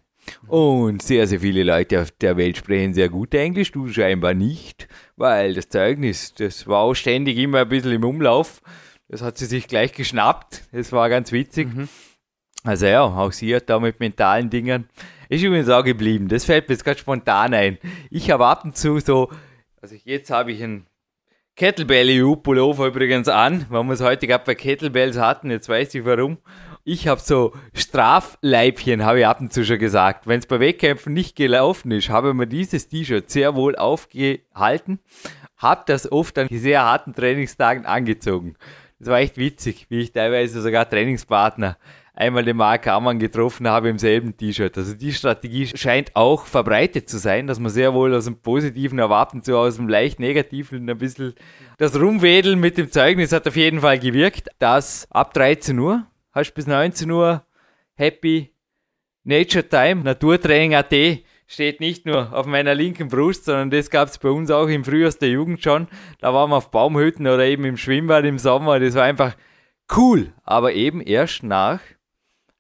und 0.48 1.02
sehr, 1.02 1.28
sehr 1.28 1.40
viele 1.40 1.64
Leute 1.64 2.02
auf 2.02 2.12
der 2.12 2.38
Welt 2.38 2.58
sprechen 2.58 2.94
sehr 2.94 3.10
gut 3.10 3.34
Englisch, 3.34 3.72
du 3.72 3.88
scheinbar 3.88 4.34
nicht, 4.34 4.88
weil 5.16 5.54
das 5.54 5.70
Zeugnis, 5.70 6.34
das 6.34 6.68
war 6.68 6.80
auch 6.80 6.94
ständig 6.94 7.38
immer 7.38 7.60
ein 7.60 7.70
bisschen 7.70 7.92
im 7.92 8.04
Umlauf. 8.04 8.62
Das 9.10 9.22
hat 9.22 9.38
sie 9.38 9.46
sich 9.46 9.68
gleich 9.68 9.94
geschnappt. 9.94 10.64
Das 10.72 10.92
war 10.92 11.10
ganz 11.10 11.32
witzig. 11.32 11.74
Mhm. 11.74 11.88
Also 12.64 12.88
ja, 12.88 13.04
auch 13.04 13.32
sie 13.32 13.56
hat 13.56 13.70
da 13.70 13.80
mit 13.80 14.00
mentalen 14.00 14.50
Dingen. 14.50 14.90
Ist 15.30 15.44
übrigens 15.44 15.70
auch 15.70 15.84
geblieben. 15.84 16.28
Das 16.28 16.46
fällt 16.46 16.68
mir 16.68 16.74
jetzt 16.74 16.84
ganz 16.84 17.00
spontan 17.00 17.54
ein. 17.54 17.78
Ich 18.10 18.30
habe 18.32 18.46
ab 18.46 18.66
und 18.66 18.76
zu 18.76 19.00
so, 19.00 19.32
also 19.82 19.96
jetzt 20.04 20.30
habe 20.30 20.52
ich 20.52 20.62
einen 20.62 20.88
Kettlebell 21.56 22.08
EU-Pullover 22.24 22.88
übrigens 22.88 23.28
an, 23.28 23.66
weil 23.70 23.84
wir 23.84 23.94
es 23.94 24.02
heute 24.02 24.28
gerade 24.28 24.44
bei 24.46 24.56
Kettlebells 24.56 25.18
hatten, 25.18 25.50
jetzt 25.50 25.70
weiß 25.70 25.96
ich 25.96 26.06
warum 26.06 26.38
ich 26.88 27.10
habe 27.10 27.20
so 27.20 27.52
Strafleibchen, 27.74 29.04
habe 29.04 29.20
ich 29.20 29.28
ab 29.28 29.42
und 29.42 29.52
zu 29.52 29.66
schon 29.66 29.78
gesagt. 29.78 30.26
Wenn 30.26 30.40
es 30.40 30.46
bei 30.46 30.62
Wettkämpfen 30.62 31.14
nicht 31.14 31.36
gelaufen 31.36 31.92
ist, 31.92 32.08
habe 32.08 32.30
ich 32.30 32.34
mir 32.34 32.48
dieses 32.48 32.88
T-Shirt 32.88 33.30
sehr 33.30 33.56
wohl 33.56 33.76
aufgehalten, 33.76 35.00
habe 35.58 35.84
das 35.86 36.10
oft 36.10 36.38
an 36.38 36.48
sehr 36.50 36.86
harten 36.86 37.14
Trainingstagen 37.14 37.86
angezogen. 37.86 38.56
Das 39.00 39.10
war 39.10 39.20
echt 39.20 39.38
witzig, 39.38 39.88
wie 39.90 40.00
ich 40.00 40.14
teilweise 40.14 40.62
sogar 40.62 40.90
Trainingspartner 40.90 41.78
einmal 42.14 42.46
den 42.46 42.56
Mark 42.56 42.88
Ammann 42.88 43.20
getroffen 43.20 43.68
habe 43.68 43.90
im 43.90 43.98
selben 43.98 44.38
T-Shirt. 44.38 44.78
Also 44.78 44.94
die 44.94 45.12
Strategie 45.12 45.68
scheint 45.68 46.16
auch 46.16 46.46
verbreitet 46.46 47.10
zu 47.10 47.18
sein, 47.18 47.48
dass 47.48 47.60
man 47.60 47.70
sehr 47.70 47.94
wohl 47.94 48.16
aus 48.16 48.26
dem 48.26 48.40
Positiven 48.40 48.98
erwarten 48.98 49.44
zu 49.44 49.58
aus 49.58 49.76
dem 49.76 49.90
leicht 49.90 50.22
Negativen 50.22 50.90
ein 50.90 50.98
bisschen 50.98 51.34
das 51.80 52.00
Rumwedeln 52.00 52.58
mit 52.62 52.78
dem 52.78 52.90
Zeugnis 52.90 53.34
hat 53.34 53.46
auf 53.46 53.58
jeden 53.58 53.82
Fall 53.82 54.00
gewirkt. 54.00 54.48
Das 54.58 55.06
ab 55.12 55.34
13 55.34 55.78
Uhr 55.78 56.08
hast 56.38 56.54
bis 56.54 56.68
19 56.68 57.10
Uhr 57.10 57.44
Happy 57.96 58.54
Nature 59.24 59.68
Time, 59.68 60.04
Naturtraining.at 60.04 60.94
steht 61.48 61.80
nicht 61.80 62.06
nur 62.06 62.32
auf 62.32 62.46
meiner 62.46 62.76
linken 62.76 63.08
Brust, 63.08 63.46
sondern 63.46 63.72
das 63.72 63.90
gab 63.90 64.08
es 64.10 64.20
bei 64.20 64.30
uns 64.30 64.52
auch 64.52 64.68
im 64.68 64.84
Frühjahr 64.84 65.12
der 65.12 65.30
Jugend 65.30 65.64
schon. 65.64 65.88
Da 66.20 66.34
waren 66.34 66.52
wir 66.52 66.58
auf 66.58 66.70
Baumhütten 66.70 67.26
oder 67.26 67.46
eben 67.46 67.66
im 67.66 67.76
Schwimmbad 67.76 68.24
im 68.26 68.38
Sommer. 68.38 68.80
Das 68.80 68.94
war 68.94 69.04
einfach 69.04 69.36
cool, 69.96 70.32
aber 70.44 70.74
eben 70.74 71.02
erst 71.02 71.42
nach 71.42 71.80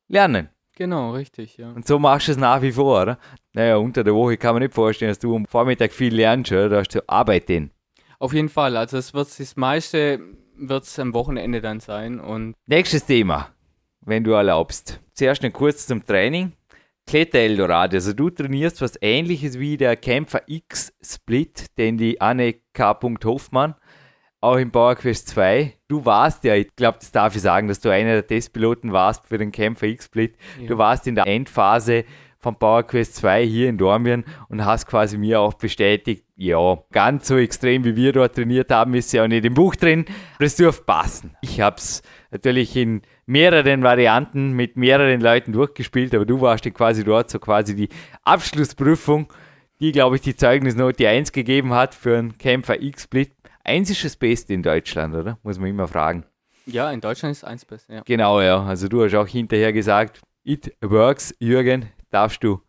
Lernen. 0.08 0.50
Genau, 0.76 1.12
richtig, 1.12 1.58
ja. 1.58 1.72
Und 1.72 1.86
so 1.86 2.00
machst 2.00 2.30
du 2.30 2.32
es 2.32 2.38
nach 2.38 2.62
wie 2.62 2.72
vor, 2.72 3.02
oder? 3.02 3.20
Naja, 3.54 3.78
unter 3.78 4.04
der 4.04 4.16
Woche 4.16 4.38
kann 4.38 4.56
man 4.56 4.64
nicht 4.64 4.74
vorstellen, 4.74 5.12
dass 5.12 5.20
du 5.20 5.36
am 5.36 5.46
Vormittag 5.46 5.92
viel 5.92 6.16
lernst, 6.16 6.52
oder? 6.52 6.70
Da 6.70 6.78
hast 6.80 6.96
du 6.96 7.08
Arbeit 7.08 7.50
den. 7.50 7.72
Auf 8.18 8.34
jeden 8.34 8.50
Fall, 8.50 8.76
also 8.76 8.98
es 8.98 9.14
wird 9.14 9.40
das 9.40 9.56
meiste 9.56 10.20
wird 10.56 10.84
es 10.86 10.98
am 10.98 11.14
Wochenende 11.14 11.62
dann 11.62 11.80
sein. 11.80 12.20
Und 12.20 12.56
Nächstes 12.66 13.06
Thema 13.06 13.50
wenn 14.08 14.24
du 14.24 14.32
erlaubst. 14.32 15.00
Zuerst 15.14 15.44
noch 15.44 15.54
kurz 15.54 15.86
zum 15.86 16.04
Training. 16.06 16.54
Kletter 17.06 17.40
Eldorado, 17.40 17.96
also 17.96 18.12
du 18.12 18.30
trainierst 18.30 18.82
was 18.82 18.98
ähnliches 19.02 19.60
wie 19.60 19.78
der 19.78 19.96
Kämpfer 19.96 20.42
X 20.48 20.92
Split, 21.02 21.78
den 21.78 21.98
die 21.98 22.20
Anne 22.20 22.56
K. 22.74 23.00
Hoffmann 23.24 23.76
auch 24.42 24.58
im 24.58 24.72
Power 24.72 24.96
Quest 24.96 25.30
2. 25.30 25.74
Du 25.88 26.06
warst 26.06 26.44
ja, 26.44 26.56
ich 26.56 26.76
glaube, 26.76 26.98
das 27.00 27.12
darf 27.12 27.36
ich 27.36 27.42
sagen, 27.42 27.68
dass 27.68 27.80
du 27.80 27.90
einer 27.90 28.14
der 28.14 28.28
Testpiloten 28.28 28.92
warst 28.92 29.26
für 29.28 29.38
den 29.38 29.52
Kämpfer 29.52 29.88
X-Split. 29.88 30.36
Ja. 30.60 30.68
Du 30.68 30.78
warst 30.78 31.08
in 31.08 31.16
der 31.16 31.28
Endphase 31.28 32.06
von 32.40 32.56
Power 32.56 32.84
Quest 32.84 33.16
2 33.16 33.46
hier 33.46 33.68
in 33.68 33.78
Dormien 33.78 34.24
und 34.48 34.64
hast 34.64 34.86
quasi 34.86 35.18
mir 35.18 35.42
auch 35.42 35.56
bestätigt, 35.56 36.24
ja, 36.36 36.78
ganz 36.92 37.28
so 37.28 37.38
extrem 37.38 37.84
wie 37.84 37.96
wir 37.96 38.14
dort 38.14 38.36
trainiert 38.36 38.72
haben, 38.72 38.94
ist 38.94 39.12
ja 39.12 39.24
auch 39.24 39.28
nicht 39.28 39.44
im 39.44 39.56
Buch 39.56 39.76
drin. 39.76 40.06
Das 40.40 40.56
dürfte 40.56 40.84
passen. 40.84 41.36
Ich 41.42 41.62
habe 41.62 41.78
es 41.78 42.04
natürlich 42.30 42.76
in 42.76 43.02
mehreren 43.28 43.84
Varianten 43.84 44.54
mit 44.54 44.78
mehreren 44.78 45.22
Leuten 45.22 45.52
durchgespielt, 45.52 46.16
aber 46.16 46.26
du 46.26 46.42
warst 46.42 46.66
ja 46.66 46.72
quasi 46.72 47.04
dort 47.04 47.30
so 47.30 47.38
quasi 47.38 47.76
die 47.76 47.90
Abschlussprüfung, 48.24 49.32
die, 49.80 49.92
glaube 49.92 50.16
ich, 50.16 50.22
die 50.22 50.36
Zeugnisnote 50.36 51.08
1 51.08 51.32
gegeben 51.32 51.74
hat 51.74 51.94
für 51.94 52.18
einen 52.18 52.38
Kämpfer 52.38 52.82
X-Split. 52.82 53.32
Eins 53.64 53.90
ist 53.90 54.04
das 54.04 54.16
Beste 54.16 54.54
in 54.54 54.64
Deutschland, 54.64 55.14
oder? 55.14 55.38
Muss 55.44 55.60
man 55.60 55.70
immer 55.70 55.88
fragen. 55.88 56.26
Ja, 56.66 56.90
in 56.92 57.02
Deutschland 57.02 57.34
ist 57.34 57.44
eins 57.44 57.66
besser, 57.66 57.96
ja. 57.96 58.02
Genau, 58.06 58.42
ja. 58.42 58.64
Also 58.64 58.88
du 58.88 59.04
hast 59.04 59.14
auch 59.14 59.28
hinterher 59.28 59.72
gesagt, 59.72 60.22
it 60.44 60.74
works, 60.82 61.36
Jürgen, 61.40 61.90
darfst 62.10 62.44
du 62.44 62.62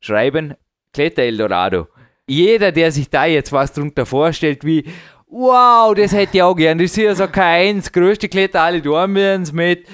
schreiben. 0.00 0.54
Kletter 0.92 1.22
Eldorado. 1.22 1.88
Jeder, 2.26 2.72
der 2.72 2.90
sich 2.90 3.10
da 3.10 3.26
jetzt 3.26 3.52
was 3.52 3.72
drunter 3.72 4.06
vorstellt, 4.06 4.64
wie, 4.64 4.84
wow, 5.28 5.94
das 5.94 6.12
hätte 6.12 6.38
ich 6.38 6.42
auch 6.42 6.54
gern. 6.54 6.78
Das 6.78 6.86
ist 6.86 6.96
ja 6.96 7.14
so 7.14 7.28
kein 7.28 7.80
größte 7.80 8.28
Kletter 8.28 8.62
alle 8.62 8.80
Dormiens 8.80 9.52
mit 9.52 9.86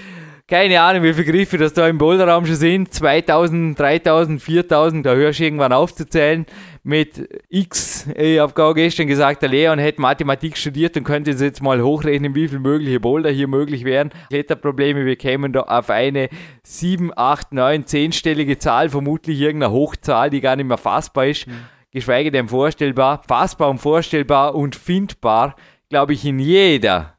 keine 0.53 0.83
Ahnung, 0.83 1.03
wie 1.03 1.15
viele 1.15 1.33
Griffe 1.33 1.57
das 1.57 1.73
da 1.73 1.88
im 1.88 1.97
Boulderraum 1.97 2.45
schon 2.45 2.57
sind. 2.57 2.93
2000, 2.93 3.79
3000, 3.79 4.43
4000, 4.43 5.07
da 5.07 5.15
hörst 5.15 5.41
du 5.41 5.45
irgendwann 5.45 5.73
aufzuzählen. 5.73 6.45
Mit 6.83 7.27
X, 7.49 8.07
ich 8.15 8.38
habe 8.38 8.75
gestern 8.75 9.07
gesagt, 9.07 9.41
der 9.41 9.49
Leon 9.49 9.79
hätte 9.79 10.03
Mathematik 10.03 10.59
studiert 10.59 10.95
und 10.99 11.05
könnte 11.05 11.31
jetzt 11.31 11.62
mal 11.62 11.81
hochrechnen, 11.81 12.35
wie 12.35 12.49
viele 12.49 12.61
mögliche 12.61 13.01
Boulder 13.01 13.31
hier 13.31 13.49
möglich 13.49 13.87
wären. 13.87 14.11
Kletterprobleme, 14.29 15.07
wir 15.07 15.17
kämen 15.17 15.55
da 15.55 15.61
auf 15.61 15.88
eine 15.88 16.29
7, 16.65 17.12
8, 17.17 17.55
9, 17.55 17.85
10-stellige 17.85 18.59
Zahl, 18.59 18.91
vermutlich 18.91 19.41
irgendeine 19.41 19.73
Hochzahl, 19.73 20.29
die 20.29 20.43
gar 20.43 20.57
nicht 20.57 20.67
mehr 20.67 20.77
fassbar 20.77 21.29
ist. 21.29 21.47
Mhm. 21.47 21.53
Geschweige 21.93 22.31
denn 22.31 22.49
vorstellbar, 22.49 23.23
fassbar 23.27 23.71
und 23.71 23.79
vorstellbar 23.79 24.55
und 24.55 24.77
findbar, 24.77 25.57
glaube 25.88 26.12
ich, 26.12 26.27
in 26.27 26.38
jeder 26.38 27.15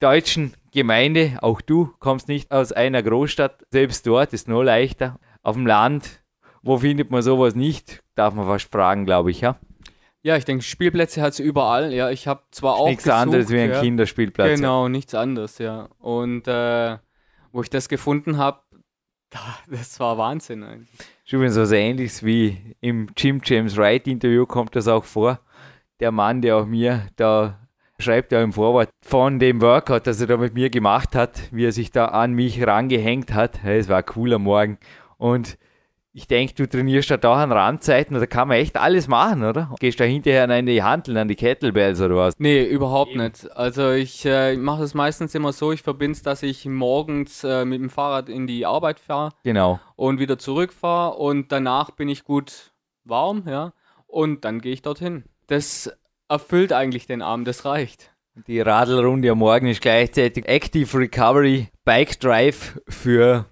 deutschen 0.00 0.54
Gemeinde, 0.74 1.38
auch 1.40 1.60
du 1.60 1.94
kommst 2.00 2.28
nicht 2.28 2.50
aus 2.50 2.72
einer 2.72 3.02
Großstadt, 3.02 3.64
selbst 3.70 4.06
dort 4.06 4.32
ist 4.32 4.48
nur 4.48 4.64
leichter. 4.64 5.18
Auf 5.42 5.54
dem 5.54 5.66
Land, 5.66 6.22
wo 6.62 6.78
findet 6.78 7.10
man 7.10 7.22
sowas 7.22 7.54
nicht? 7.54 8.02
Darf 8.16 8.34
man 8.34 8.46
fast 8.46 8.70
fragen, 8.70 9.04
glaube 9.04 9.30
ich, 9.30 9.40
ja. 9.40 9.56
Ja, 10.22 10.36
ich 10.36 10.44
denke, 10.44 10.64
Spielplätze 10.64 11.22
hat 11.22 11.34
es 11.34 11.38
überall. 11.38 11.92
Ja, 11.92 12.10
ich 12.10 12.26
habe 12.26 12.42
zwar 12.50 12.76
auch. 12.76 12.88
Nichts 12.88 13.04
gesucht, 13.04 13.20
anderes 13.20 13.50
wie 13.50 13.60
ein 13.60 13.70
ja. 13.70 13.80
Kinderspielplatz. 13.80 14.56
Genau, 14.56 14.88
nichts 14.88 15.14
anderes, 15.14 15.58
ja. 15.58 15.90
Und 15.98 16.48
äh, 16.48 16.96
wo 17.52 17.62
ich 17.62 17.70
das 17.70 17.88
gefunden 17.88 18.38
habe, 18.38 18.62
das 19.70 20.00
war 20.00 20.18
Wahnsinn 20.18 20.62
eigentlich. 20.62 20.88
Übrigens 21.30 21.56
was 21.56 21.72
ähnliches 21.72 22.24
wie 22.24 22.76
im 22.80 23.08
Jim 23.16 23.40
James 23.44 23.76
Wright 23.76 24.06
Interview 24.06 24.46
kommt 24.46 24.74
das 24.74 24.88
auch 24.88 25.04
vor. 25.04 25.40
Der 26.00 26.10
Mann, 26.10 26.42
der 26.42 26.56
auch 26.56 26.66
mir 26.66 27.06
da 27.16 27.63
schreibt 27.98 28.32
ja 28.32 28.42
im 28.42 28.52
Vorwort 28.52 28.90
von 29.02 29.38
dem 29.38 29.60
Workout, 29.60 30.06
das 30.06 30.20
er 30.20 30.26
da 30.26 30.36
mit 30.36 30.54
mir 30.54 30.70
gemacht 30.70 31.14
hat, 31.14 31.42
wie 31.52 31.66
er 31.66 31.72
sich 31.72 31.90
da 31.90 32.06
an 32.06 32.32
mich 32.32 32.66
rangehängt 32.66 33.32
hat. 33.32 33.60
Es 33.64 33.88
war 33.88 34.04
cool 34.16 34.34
am 34.34 34.42
Morgen. 34.42 34.78
Und 35.16 35.58
ich 36.16 36.28
denke, 36.28 36.54
du 36.54 36.68
trainierst 36.68 37.10
da 37.10 37.16
auch 37.24 37.36
an 37.36 37.50
Randzeiten, 37.50 38.16
da 38.16 38.26
kann 38.26 38.46
man 38.46 38.58
echt 38.58 38.76
alles 38.76 39.08
machen, 39.08 39.42
oder? 39.42 39.74
Gehst 39.80 39.98
da 39.98 40.04
hinterher 40.04 40.48
an 40.48 40.66
die 40.66 40.80
Handeln, 40.80 41.16
an 41.16 41.26
die 41.26 41.34
Kettlebells 41.34 42.00
oder 42.00 42.14
was? 42.14 42.34
Nee, 42.38 42.64
überhaupt 42.64 43.16
nicht. 43.16 43.50
Also 43.56 43.90
ich 43.90 44.24
äh, 44.24 44.56
mache 44.56 44.84
es 44.84 44.94
meistens 44.94 45.34
immer 45.34 45.52
so, 45.52 45.72
ich 45.72 45.82
verbinde 45.82 46.12
es, 46.12 46.22
dass 46.22 46.44
ich 46.44 46.66
morgens 46.66 47.42
äh, 47.42 47.64
mit 47.64 47.80
dem 47.80 47.90
Fahrrad 47.90 48.28
in 48.28 48.46
die 48.46 48.64
Arbeit 48.64 49.00
fahre. 49.00 49.30
Genau. 49.42 49.80
Und 49.96 50.20
wieder 50.20 50.38
zurückfahre 50.38 51.16
und 51.16 51.50
danach 51.50 51.90
bin 51.90 52.08
ich 52.08 52.22
gut 52.22 52.72
warm, 53.02 53.42
ja. 53.48 53.72
Und 54.06 54.44
dann 54.44 54.60
gehe 54.60 54.72
ich 54.72 54.82
dorthin. 54.82 55.24
Das 55.48 55.92
erfüllt 56.34 56.72
eigentlich 56.72 57.06
den 57.06 57.22
Abend, 57.22 57.46
das 57.48 57.64
reicht. 57.64 58.10
Die 58.48 58.60
Radlrunde 58.60 59.30
am 59.30 59.38
Morgen 59.38 59.68
ist 59.68 59.80
gleichzeitig 59.80 60.48
Active 60.48 60.98
Recovery 60.98 61.68
Bike 61.84 62.18
Drive 62.18 62.80
für 62.88 63.46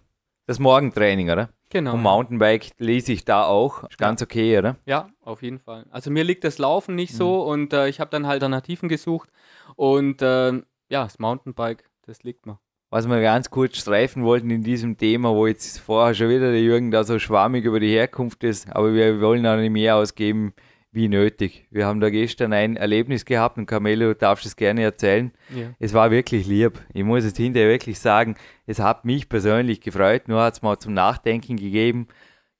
das 0.46 0.58
Morgentraining, 0.58 1.30
oder? 1.30 1.50
Genau. 1.70 1.94
Und 1.94 2.02
Mountainbike 2.02 2.72
lese 2.78 3.12
ich 3.12 3.24
da 3.24 3.44
auch. 3.44 3.84
Ist 3.84 3.96
ganz 3.96 4.20
okay, 4.20 4.58
oder? 4.58 4.76
Ja, 4.84 5.08
auf 5.20 5.42
jeden 5.42 5.60
Fall. 5.60 5.86
Also 5.90 6.10
mir 6.10 6.24
liegt 6.24 6.42
das 6.42 6.58
Laufen 6.58 6.96
nicht 6.96 7.14
so 7.14 7.44
mhm. 7.44 7.50
und 7.50 7.72
äh, 7.72 7.88
ich 7.88 8.00
habe 8.00 8.10
dann 8.10 8.24
Alternativen 8.24 8.88
gesucht 8.88 9.30
und 9.76 10.20
äh, 10.20 10.52
ja, 10.88 11.04
das 11.04 11.20
Mountainbike, 11.20 11.88
das 12.04 12.24
liegt 12.24 12.44
mir. 12.44 12.58
Was 12.90 13.08
wir 13.08 13.22
ganz 13.22 13.48
kurz 13.50 13.78
streifen 13.78 14.24
wollten 14.24 14.50
in 14.50 14.64
diesem 14.64 14.98
Thema, 14.98 15.34
wo 15.34 15.46
jetzt 15.46 15.78
vorher 15.78 16.14
schon 16.14 16.28
wieder 16.28 16.50
der 16.50 16.60
Jürgen 16.60 16.90
da 16.90 17.04
so 17.04 17.18
schwammig 17.18 17.64
über 17.64 17.80
die 17.80 17.92
Herkunft 17.92 18.44
ist, 18.44 18.68
aber 18.74 18.92
wir 18.92 19.20
wollen 19.20 19.46
auch 19.46 19.56
nicht 19.56 19.70
mehr 19.70 19.96
ausgeben, 19.96 20.52
wie 20.92 21.08
nötig. 21.08 21.66
Wir 21.70 21.86
haben 21.86 22.00
da 22.00 22.10
gestern 22.10 22.52
ein 22.52 22.76
Erlebnis 22.76 23.24
gehabt 23.24 23.56
und 23.56 23.66
Carmelo, 23.66 24.08
du 24.08 24.14
darfst 24.14 24.44
es 24.44 24.56
gerne 24.56 24.82
erzählen. 24.82 25.32
Ja. 25.48 25.70
Es 25.78 25.94
war 25.94 26.10
wirklich 26.10 26.46
lieb. 26.46 26.78
Ich 26.92 27.02
muss 27.02 27.24
es 27.24 27.34
hinterher 27.34 27.70
wirklich 27.70 27.98
sagen, 27.98 28.36
es 28.66 28.78
hat 28.78 29.06
mich 29.06 29.30
persönlich 29.30 29.80
gefreut, 29.80 30.28
nur 30.28 30.42
hat 30.42 30.54
es 30.54 30.62
mal 30.62 30.78
zum 30.78 30.92
Nachdenken 30.92 31.56
gegeben. 31.56 32.08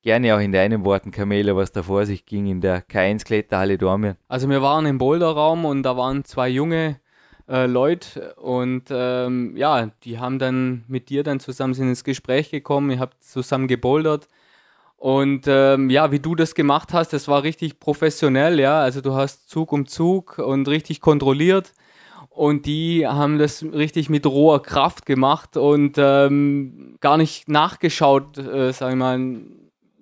Gerne 0.01 0.35
auch 0.35 0.40
in 0.40 0.51
deinen 0.51 0.85
Worten, 0.85 1.11
Carmelo, 1.11 1.57
was 1.57 1.73
da 1.73 1.83
vor 1.83 2.07
sich 2.07 2.25
ging 2.25 2.47
in 2.47 2.61
der 2.61 2.83
K1 2.83 3.25
Kletterhalle 3.25 3.79
Dormien. 3.79 4.16
Also 4.29 4.49
wir 4.49 4.62
waren 4.62 4.87
im 4.87 4.99
Boulderraum 4.99 5.64
und 5.66 5.83
da 5.83 5.97
waren 5.97 6.25
zwei 6.25 6.49
junge 6.49 6.99
äh, 7.49 7.66
Leute 7.66 8.35
und 8.37 8.85
ähm, 8.90 9.57
ja, 9.57 9.90
die 10.05 10.18
haben 10.18 10.38
dann 10.38 10.85
mit 10.88 11.11
dir 11.11 11.23
dann 11.23 11.38
zusammen 11.38 11.75
ins 11.75 12.03
Gespräch 12.03 12.51
gekommen, 12.51 12.90
ihr 12.90 12.99
habt 12.99 13.23
zusammen 13.23 13.68
gebouldert 13.68 14.27
und 15.03 15.47
ähm, 15.49 15.91
ja, 15.91 16.12
wie 16.12 16.21
du 16.21 16.37
das 16.37 16.55
gemacht 16.55 16.93
hast, 16.93 17.12
das 17.12 17.27
war 17.27 17.43
richtig 17.43 17.81
professionell, 17.81 18.61
ja. 18.61 18.83
Also 18.83 19.01
du 19.01 19.15
hast 19.15 19.51
Zug 19.51 19.73
um 19.73 19.88
Zug 19.88 20.38
und 20.38 20.69
richtig 20.69 21.01
kontrolliert. 21.01 21.73
Und 22.29 22.67
die 22.67 23.05
haben 23.05 23.37
das 23.37 23.65
richtig 23.65 24.11
mit 24.11 24.27
roher 24.27 24.62
Kraft 24.62 25.05
gemacht 25.05 25.57
und 25.57 25.97
ähm, 25.99 26.99
gar 27.01 27.17
nicht 27.17 27.49
nachgeschaut, 27.49 28.38
äh, 28.38 28.73
sag 28.73 28.91
ich 28.91 28.97
mal, 28.97 29.43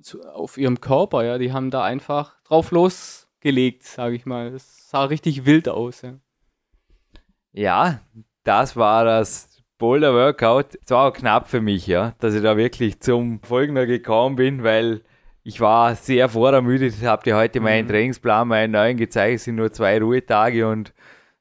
zu, 0.03 0.21
auf 0.35 0.59
ihrem 0.59 0.83
Körper, 0.83 1.25
ja. 1.25 1.39
Die 1.39 1.55
haben 1.55 1.71
da 1.71 1.83
einfach 1.83 2.35
drauf 2.43 2.71
losgelegt, 2.71 3.85
sage 3.85 4.17
ich 4.17 4.27
mal. 4.27 4.49
Es 4.49 4.91
sah 4.91 5.05
richtig 5.05 5.47
wild 5.47 5.71
aus, 5.71 6.03
ja. 6.03 6.19
Ja, 7.53 8.01
das 8.45 8.77
war 8.77 9.07
das 9.07 9.50
Boulder 9.81 10.13
Workout. 10.13 10.79
Es 10.85 10.91
war 10.91 11.09
auch 11.09 11.13
knapp 11.13 11.49
für 11.49 11.61
mich, 11.61 11.89
ja, 11.89 12.15
dass 12.21 12.35
ich 12.35 12.43
da 12.43 12.57
wirklich 12.57 13.01
zum 13.01 13.41
Folgender 13.43 13.87
gekommen 13.87 14.37
bin, 14.37 14.63
weil 14.63 15.01
ich 15.43 15.61
war 15.61 15.97
sehr 15.97 16.29
vorermüdet. 16.29 16.95
Ich 16.95 17.05
habe 17.05 17.25
dir 17.25 17.37
heute 17.37 17.61
meinen 17.61 17.87
mhm. 17.87 17.91
Trainingsplan, 17.91 18.47
meinen 18.47 18.73
neuen 18.73 18.97
gezeigt. 18.97 19.37
Es 19.37 19.45
sind 19.45 19.57
nur 19.57 19.73
zwei 19.73 19.99
Ruhetage 19.99 20.69
und 20.69 20.93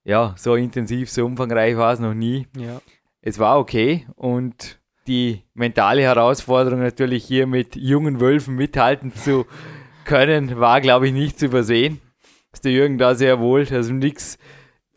ja, 0.06 0.34
so 0.38 0.56
intensiv, 0.56 1.12
so 1.12 1.26
umfangreich 1.26 1.78
war 1.78 1.94
es 1.94 2.00
noch 2.00 2.14
nie. 2.14 2.48
Ja. 2.58 2.82
Es 3.22 3.38
war 3.38 3.60
okay 3.60 4.08
und 4.16 4.80
die 5.06 5.44
mentale 5.54 6.02
Herausforderung 6.02 6.80
natürlich 6.80 7.26
hier 7.26 7.46
mit 7.46 7.76
jungen 7.76 8.22
Wölfen 8.22 8.56
mithalten 8.56 9.14
zu 9.14 9.46
können, 10.06 10.60
war 10.60 10.80
glaube 10.80 11.08
ich 11.08 11.14
nicht 11.14 11.38
zu 11.38 11.48
übersehen. 11.48 12.00
Ist 12.54 12.64
der 12.64 12.72
Jürgen 12.72 12.98
da 12.98 13.16
sehr 13.16 13.40
wohl, 13.40 13.68
also 13.70 13.94
nichts 13.94 14.40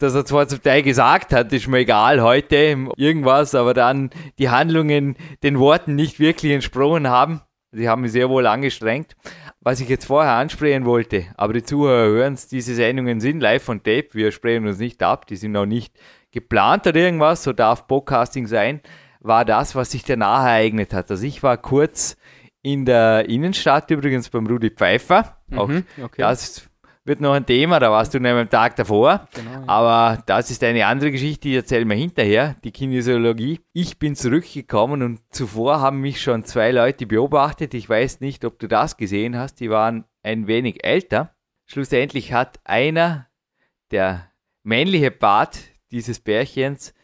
dass 0.02 0.14
er 0.14 0.24
zwar 0.24 0.48
zum 0.48 0.62
Teil 0.62 0.82
gesagt 0.82 1.32
hat, 1.32 1.52
ist 1.52 1.68
mir 1.68 1.78
egal 1.78 2.20
heute, 2.20 2.88
irgendwas, 2.96 3.54
aber 3.54 3.72
dann 3.72 4.10
die 4.38 4.50
Handlungen 4.50 5.16
den 5.42 5.58
Worten 5.58 5.94
nicht 5.94 6.18
wirklich 6.18 6.52
entsprochen 6.52 7.08
haben. 7.08 7.40
Sie 7.70 7.88
haben 7.88 8.02
mich 8.02 8.12
sehr 8.12 8.28
wohl 8.28 8.46
angestrengt. 8.46 9.16
Was 9.60 9.80
ich 9.80 9.88
jetzt 9.88 10.06
vorher 10.06 10.32
ansprechen 10.32 10.84
wollte, 10.84 11.26
aber 11.36 11.52
die 11.52 11.62
Zuhörer 11.62 12.08
hören 12.08 12.34
es, 12.34 12.48
diese 12.48 12.74
Sendungen 12.74 13.20
sind 13.20 13.40
live 13.40 13.62
von 13.62 13.78
Tape, 13.78 14.08
wir 14.12 14.32
sprechen 14.32 14.66
uns 14.66 14.78
nicht 14.78 15.00
ab, 15.04 15.26
die 15.28 15.36
sind 15.36 15.56
auch 15.56 15.66
nicht 15.66 15.94
geplant 16.32 16.84
oder 16.88 16.98
irgendwas, 16.98 17.44
so 17.44 17.52
darf 17.52 17.86
Podcasting 17.86 18.48
sein, 18.48 18.80
war 19.20 19.44
das, 19.44 19.76
was 19.76 19.92
sich 19.92 20.02
danach 20.02 20.44
ereignet 20.44 20.92
hat. 20.92 21.12
Also 21.12 21.24
ich 21.24 21.44
war 21.44 21.56
kurz 21.58 22.16
in 22.62 22.84
der 22.84 23.28
Innenstadt 23.28 23.88
übrigens 23.92 24.30
beim 24.30 24.48
Rudi 24.48 24.70
Pfeiffer. 24.70 25.38
Mhm, 25.48 25.58
auch 25.58 25.70
okay. 26.02 26.22
das 26.22 26.68
wird 27.04 27.20
noch 27.20 27.32
ein 27.32 27.46
Thema, 27.46 27.80
da 27.80 27.90
warst 27.90 28.14
du 28.14 28.20
nämlich 28.20 28.42
am 28.42 28.50
Tag 28.50 28.76
davor. 28.76 29.26
Genau, 29.34 29.50
ja. 29.50 29.64
Aber 29.66 30.22
das 30.26 30.50
ist 30.50 30.62
eine 30.62 30.86
andere 30.86 31.10
Geschichte, 31.10 31.48
die 31.48 31.56
erzählen 31.56 31.88
wir 31.88 31.96
hinterher, 31.96 32.56
die 32.62 32.70
Kinesiologie. 32.70 33.60
Ich 33.72 33.98
bin 33.98 34.14
zurückgekommen 34.14 35.02
und 35.02 35.20
zuvor 35.30 35.80
haben 35.80 36.00
mich 36.00 36.22
schon 36.22 36.44
zwei 36.44 36.70
Leute 36.70 37.06
beobachtet. 37.06 37.74
Ich 37.74 37.88
weiß 37.88 38.20
nicht, 38.20 38.44
ob 38.44 38.58
du 38.58 38.68
das 38.68 38.96
gesehen 38.96 39.36
hast. 39.36 39.56
Die 39.56 39.70
waren 39.70 40.04
ein 40.22 40.46
wenig 40.46 40.84
älter. 40.84 41.34
Schlussendlich 41.66 42.32
hat 42.32 42.60
einer, 42.64 43.28
der 43.90 44.30
männliche 44.62 45.10
Part 45.10 45.58
dieses 45.90 46.20
Bärchens, 46.20 46.94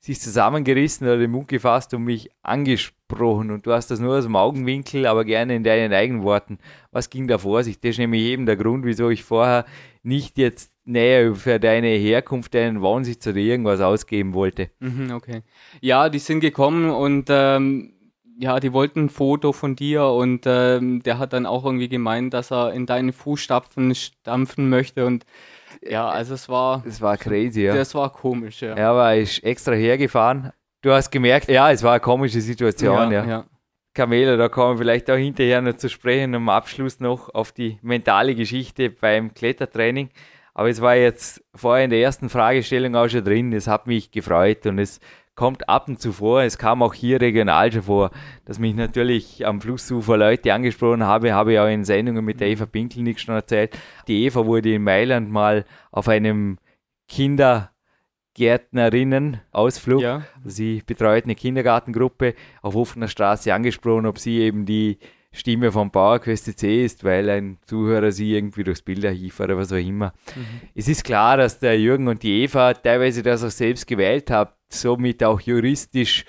sich 0.00 0.20
zusammengerissen 0.20 1.06
oder 1.06 1.18
den 1.18 1.32
Mund 1.32 1.48
gefasst 1.48 1.92
und 1.94 2.04
mich 2.04 2.30
angesprochen. 2.42 2.97
Und 3.10 3.66
du 3.66 3.72
hast 3.72 3.90
das 3.90 4.00
nur 4.00 4.16
aus 4.16 4.24
dem 4.24 4.36
Augenwinkel, 4.36 5.06
aber 5.06 5.24
gerne 5.24 5.56
in 5.56 5.64
deinen 5.64 5.92
eigenen 5.92 6.22
Worten. 6.22 6.58
Was 6.92 7.10
ging 7.10 7.26
da 7.26 7.38
vor 7.38 7.62
sich? 7.62 7.80
Das 7.80 7.90
ist 7.90 7.98
nämlich 7.98 8.22
eben 8.22 8.46
der 8.46 8.56
Grund, 8.56 8.84
wieso 8.84 9.10
ich 9.10 9.24
vorher 9.24 9.64
nicht 10.02 10.38
jetzt 10.38 10.72
näher 10.84 11.34
für 11.34 11.58
deine 11.58 11.88
Herkunft, 11.88 12.54
deinen 12.54 12.80
Wohnsitz 12.80 13.26
oder 13.26 13.36
irgendwas 13.36 13.80
ausgeben 13.80 14.34
wollte. 14.34 14.70
Mhm, 14.80 15.12
okay. 15.12 15.42
Ja, 15.80 16.08
die 16.08 16.18
sind 16.18 16.40
gekommen 16.40 16.90
und 16.90 17.26
ähm, 17.28 17.92
ja, 18.40 18.60
die 18.60 18.72
wollten 18.72 19.06
ein 19.06 19.08
Foto 19.08 19.52
von 19.52 19.74
dir 19.74 20.04
und 20.04 20.44
ähm, 20.46 21.02
der 21.02 21.18
hat 21.18 21.32
dann 21.32 21.44
auch 21.44 21.64
irgendwie 21.64 21.88
gemeint, 21.88 22.32
dass 22.34 22.52
er 22.52 22.72
in 22.72 22.86
deine 22.86 23.12
Fußstapfen 23.12 23.94
stampfen 23.94 24.68
möchte 24.68 25.04
und 25.06 25.24
ja, 25.82 26.08
also 26.08 26.34
es 26.34 26.48
war. 26.48 26.82
Das 26.84 27.00
war 27.00 27.16
crazy, 27.16 27.62
ja. 27.62 27.74
Das 27.74 27.94
war 27.94 28.12
komisch, 28.12 28.62
ja. 28.62 28.74
Er 28.74 29.16
ist 29.20 29.42
extra 29.44 29.72
hergefahren. 29.72 30.52
Du 30.80 30.92
hast 30.92 31.10
gemerkt, 31.10 31.48
ja, 31.48 31.70
es 31.70 31.82
war 31.82 31.92
eine 31.92 32.00
komische 32.00 32.40
Situation, 32.40 33.10
ja. 33.10 33.24
ja. 33.24 33.44
Kamela, 33.94 34.36
da 34.36 34.48
kommen 34.48 34.74
wir 34.74 34.78
vielleicht 34.78 35.10
auch 35.10 35.16
hinterher 35.16 35.60
noch 35.60 35.76
zu 35.76 35.88
sprechen, 35.88 36.34
am 36.36 36.48
Abschluss 36.48 37.00
noch 37.00 37.34
auf 37.34 37.50
die 37.50 37.78
mentale 37.82 38.36
Geschichte 38.36 38.90
beim 38.90 39.34
Klettertraining. 39.34 40.10
Aber 40.54 40.68
es 40.68 40.80
war 40.80 40.94
jetzt 40.94 41.42
vorher 41.54 41.84
in 41.84 41.90
der 41.90 42.00
ersten 42.00 42.28
Fragestellung 42.28 42.94
auch 42.94 43.08
schon 43.08 43.24
drin. 43.24 43.52
Es 43.52 43.66
hat 43.66 43.86
mich 43.86 44.12
gefreut 44.12 44.66
und 44.66 44.78
es 44.78 45.00
kommt 45.34 45.68
ab 45.68 45.88
und 45.88 46.00
zu 46.00 46.12
vor. 46.12 46.42
Es 46.42 46.58
kam 46.58 46.82
auch 46.82 46.94
hier 46.94 47.20
regional 47.20 47.72
schon 47.72 47.82
vor, 47.82 48.10
dass 48.44 48.58
mich 48.58 48.74
natürlich 48.74 49.46
am 49.46 49.60
Flussufer 49.60 50.16
Leute 50.16 50.52
angesprochen 50.52 51.04
habe. 51.04 51.32
Habe 51.32 51.52
ich 51.52 51.58
auch 51.58 51.68
in 51.68 51.84
Sendungen 51.84 52.24
mit 52.24 52.40
der 52.40 52.48
Eva 52.48 52.66
Pinkelnick 52.66 53.20
schon 53.20 53.36
erzählt. 53.36 53.76
Die 54.08 54.24
Eva 54.24 54.46
wurde 54.46 54.74
in 54.74 54.82
Mailand 54.82 55.30
mal 55.30 55.64
auf 55.92 56.08
einem 56.08 56.58
Kindergärtnerinnen-Ausflug. 58.38 60.00
Ja. 60.00 60.22
Sie 60.44 60.82
betreut 60.86 61.24
eine 61.24 61.34
Kindergartengruppe 61.34 62.34
auf 62.62 62.76
offener 62.76 63.08
Straße 63.08 63.52
angesprochen, 63.52 64.06
ob 64.06 64.18
sie 64.18 64.38
eben 64.38 64.64
die 64.64 64.98
Stimme 65.32 65.70
vom 65.72 65.90
PowerQuest 65.90 66.58
C 66.58 66.84
ist, 66.84 67.04
weil 67.04 67.28
ein 67.28 67.58
Zuhörer 67.66 68.12
sie 68.12 68.34
irgendwie 68.34 68.64
durchs 68.64 68.82
Bilderarchiv 68.82 69.40
oder 69.40 69.56
was 69.56 69.72
auch 69.72 69.76
immer. 69.76 70.14
Mhm. 70.34 70.68
Es 70.74 70.88
ist 70.88 71.04
klar, 71.04 71.36
dass 71.36 71.58
der 71.58 71.78
Jürgen 71.78 72.08
und 72.08 72.22
die 72.22 72.42
Eva 72.42 72.72
teilweise 72.74 73.22
das 73.22 73.44
auch 73.44 73.50
selbst 73.50 73.86
gewählt 73.86 74.30
haben, 74.30 74.50
somit 74.70 75.22
auch 75.22 75.40
juristisch. 75.40 76.24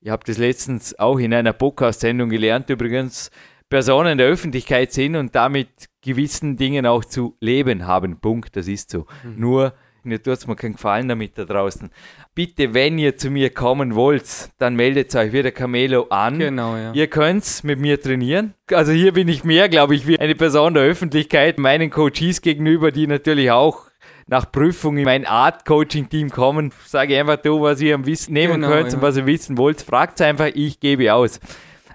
Ich 0.00 0.10
habe 0.10 0.22
das 0.24 0.38
letztens 0.38 0.96
auch 0.98 1.18
in 1.18 1.34
einer 1.34 1.52
Podcast-Sendung 1.52 2.28
gelernt, 2.28 2.70
übrigens, 2.70 3.30
Personen 3.68 4.16
der 4.16 4.28
Öffentlichkeit 4.28 4.92
sind 4.92 5.16
und 5.16 5.34
damit 5.34 5.68
gewissen 6.00 6.56
Dingen 6.56 6.86
auch 6.86 7.04
zu 7.04 7.36
leben 7.40 7.86
haben. 7.86 8.18
Punkt, 8.20 8.56
das 8.56 8.66
ist 8.68 8.90
so. 8.90 9.06
Mhm. 9.24 9.34
Nur 9.40 9.74
mir 10.08 10.22
tut 10.22 10.34
es 10.34 10.46
mir 10.46 10.56
keinen 10.56 10.74
Gefallen 10.74 11.08
damit 11.08 11.38
da 11.38 11.44
draußen. 11.44 11.90
Bitte, 12.34 12.74
wenn 12.74 12.98
ihr 12.98 13.16
zu 13.16 13.30
mir 13.30 13.50
kommen 13.50 13.94
wollt, 13.94 14.50
dann 14.58 14.74
meldet 14.74 15.14
euch 15.14 15.32
wieder 15.32 15.50
Camelo 15.50 16.06
an. 16.10 16.38
Genau, 16.38 16.76
ja. 16.76 16.92
Ihr 16.92 17.06
könnt 17.06 17.64
mit 17.64 17.78
mir 17.78 18.00
trainieren. 18.00 18.54
Also 18.72 18.92
hier 18.92 19.12
bin 19.12 19.28
ich 19.28 19.44
mehr, 19.44 19.68
glaube 19.68 19.94
ich, 19.94 20.06
wie 20.06 20.18
eine 20.18 20.34
Person 20.34 20.74
der 20.74 20.82
Öffentlichkeit, 20.82 21.58
meinen 21.58 21.90
Coaches 21.90 22.42
gegenüber, 22.42 22.90
die 22.90 23.06
natürlich 23.06 23.50
auch 23.50 23.86
nach 24.28 24.52
Prüfung 24.52 24.98
in 24.98 25.04
mein 25.04 25.26
Art-Coaching-Team 25.26 26.30
kommen. 26.30 26.72
Sage 26.86 27.18
einfach 27.18 27.36
du, 27.36 27.62
was 27.62 27.80
ihr 27.80 27.94
am 27.94 28.06
Wissen 28.06 28.34
nehmen 28.34 28.60
genau, 28.60 28.68
könnt 28.68 28.88
ja. 28.92 28.96
und 28.96 29.02
was 29.02 29.16
ihr 29.16 29.26
wissen 29.26 29.56
wollt. 29.56 29.80
Fragt 29.80 30.20
einfach, 30.20 30.50
ich 30.54 30.80
gebe 30.80 31.12
aus 31.14 31.40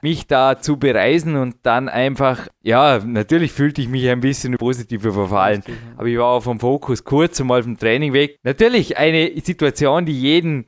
mich 0.04 0.28
da 0.28 0.60
zu 0.60 0.78
bereisen 0.78 1.38
und 1.38 1.56
dann 1.63 1.88
einfach, 1.88 2.50
ja, 2.62 3.00
natürlich 3.00 3.54
fühlte 3.54 3.82
ich 3.82 3.88
mich 3.88 4.08
ein 4.10 4.20
bisschen 4.20 4.58
positiver 4.58 5.13
verfallen, 5.13 5.63
aber 5.96 6.08
ich 6.08 6.18
war 6.18 6.28
auch 6.28 6.44
vom 6.44 6.60
Fokus 6.60 7.06
kurz 7.06 7.39
einmal 7.39 7.63
vom 7.63 7.78
Training 7.78 8.12
weg. 8.12 8.38
Natürlich 8.44 8.98
eine 8.98 9.32
Situation, 9.39 10.06
die 10.06 10.20
jeden 10.20 10.66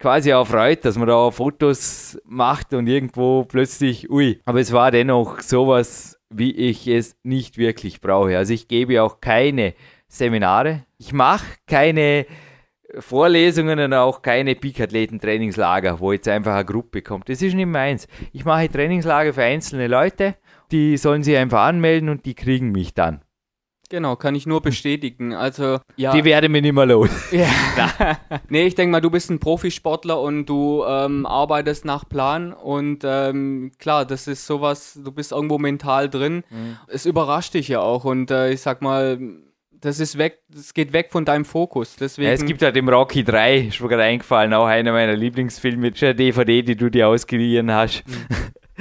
quasi 0.00 0.32
auch 0.32 0.48
freut, 0.48 0.84
dass 0.84 0.98
man 0.98 1.06
da 1.06 1.30
Fotos 1.30 2.18
macht 2.24 2.74
und 2.74 2.88
irgendwo 2.88 3.44
plötzlich, 3.44 4.10
ui, 4.10 4.40
aber 4.44 4.60
es 4.60 4.72
war 4.72 4.90
dennoch 4.90 5.40
sowas, 5.40 6.18
wie 6.28 6.50
ich 6.50 6.88
es 6.88 7.14
nicht 7.22 7.58
wirklich 7.58 8.00
brauche. 8.00 8.36
Also 8.36 8.52
ich 8.52 8.66
gebe 8.66 9.00
auch 9.00 9.20
keine 9.20 9.74
Seminare, 10.08 10.84
ich 10.98 11.12
mache 11.12 11.46
keine 11.68 12.26
Vorlesungen 12.98 13.78
und 13.78 13.94
auch 13.94 14.22
keine 14.22 14.54
Peak-Athleten-Trainingslager, 14.54 16.00
wo 16.00 16.12
jetzt 16.12 16.28
einfach 16.28 16.54
eine 16.54 16.64
Gruppe 16.64 17.02
kommt. 17.02 17.28
Das 17.28 17.42
ist 17.42 17.54
nicht 17.54 17.66
meins. 17.66 18.06
Ich 18.32 18.44
mache 18.44 18.68
Trainingslager 18.68 19.32
für 19.32 19.42
einzelne 19.42 19.86
Leute, 19.86 20.36
die 20.70 20.96
sollen 20.96 21.22
sich 21.22 21.36
einfach 21.36 21.62
anmelden 21.62 22.08
und 22.08 22.26
die 22.26 22.34
kriegen 22.34 22.72
mich 22.72 22.94
dann. 22.94 23.22
Genau, 23.92 24.16
kann 24.16 24.34
ich 24.34 24.46
nur 24.46 24.62
bestätigen. 24.62 25.34
Also, 25.34 25.78
ja. 25.96 26.12
Die 26.12 26.24
werden 26.24 26.50
mir 26.50 26.62
nicht 26.62 26.72
mehr 26.72 26.86
los. 26.86 27.10
Ja. 27.32 28.16
nee, 28.48 28.66
ich 28.66 28.74
denke 28.74 28.90
mal, 28.90 29.00
du 29.02 29.10
bist 29.10 29.30
ein 29.30 29.38
Profisportler 29.38 30.18
und 30.18 30.46
du 30.46 30.82
ähm, 30.86 31.26
arbeitest 31.26 31.84
nach 31.84 32.08
Plan 32.08 32.54
und 32.54 33.02
ähm, 33.04 33.72
klar, 33.78 34.06
das 34.06 34.28
ist 34.28 34.46
sowas, 34.46 34.98
du 35.02 35.12
bist 35.12 35.32
irgendwo 35.32 35.58
mental 35.58 36.08
drin. 36.08 36.42
Mhm. 36.48 36.78
Es 36.88 37.04
überrascht 37.04 37.52
dich 37.52 37.68
ja 37.68 37.80
auch 37.80 38.04
und 38.04 38.30
äh, 38.30 38.52
ich 38.52 38.62
sag 38.62 38.80
mal, 38.80 39.18
das 39.82 39.98
ist 39.98 40.16
weg, 40.16 40.38
das 40.48 40.72
geht 40.72 40.92
weg 40.92 41.08
von 41.10 41.24
deinem 41.24 41.44
Fokus. 41.44 41.96
Deswegen 41.96 42.28
ja, 42.28 42.32
es 42.32 42.44
gibt 42.44 42.62
halt 42.62 42.76
im 42.76 42.88
Rocky 42.88 43.24
3, 43.24 43.58
ist 43.58 43.80
mir 43.80 43.88
gerade 43.88 44.04
eingefallen, 44.04 44.54
auch 44.54 44.66
einer 44.66 44.92
meiner 44.92 45.14
Lieblingsfilme, 45.14 45.88
ist 45.88 46.02
eine 46.02 46.14
DVD, 46.14 46.62
die 46.62 46.76
du 46.76 46.88
dir 46.88 47.08
ausgeliehen 47.08 47.70
hast. 47.70 48.04
Mhm. 48.06 48.14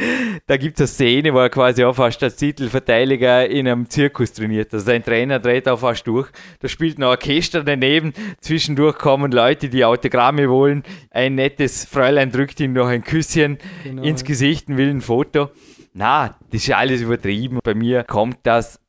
da 0.48 0.58
gibt 0.58 0.80
es 0.80 0.82
eine 0.82 0.88
Szene, 0.88 1.34
wo 1.34 1.40
er 1.40 1.50
quasi 1.50 1.84
auch 1.84 1.96
fast 1.96 2.22
als 2.22 2.36
Titelverteidiger 2.36 3.50
in 3.50 3.68
einem 3.68 3.90
Zirkus 3.90 4.32
trainiert. 4.32 4.74
Also 4.74 4.86
sein 4.86 5.04
Trainer 5.04 5.40
dreht 5.40 5.68
auch 5.68 5.80
fast 5.80 6.06
durch. 6.06 6.30
Da 6.60 6.68
spielt 6.68 7.00
ein 7.00 7.04
Orchester 7.04 7.64
daneben. 7.64 8.14
Zwischendurch 8.40 8.98
kommen 8.98 9.32
Leute, 9.32 9.70
die 9.70 9.84
Autogramme 9.84 10.50
wollen. 10.50 10.84
Ein 11.10 11.36
nettes 11.36 11.86
Fräulein 11.86 12.32
drückt 12.32 12.60
ihm 12.60 12.74
noch 12.74 12.88
ein 12.88 13.04
Küsschen 13.04 13.58
genau. 13.84 14.04
ins 14.04 14.24
Gesicht 14.24 14.70
und 14.70 14.78
will 14.78 14.90
ein 14.90 15.02
Foto. 15.02 15.50
Na, 15.94 16.38
das 16.52 16.64
ist 16.64 16.74
alles 16.74 17.02
übertrieben. 17.02 17.60
Bei 17.64 17.74
mir 17.74 18.04
kommt 18.04 18.38
das 18.44 18.80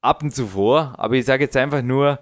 ab 0.00 0.22
und 0.22 0.34
zu 0.34 0.48
vor, 0.48 0.94
aber 0.98 1.14
ich 1.14 1.24
sage 1.24 1.44
jetzt 1.44 1.56
einfach 1.56 1.82
nur, 1.82 2.20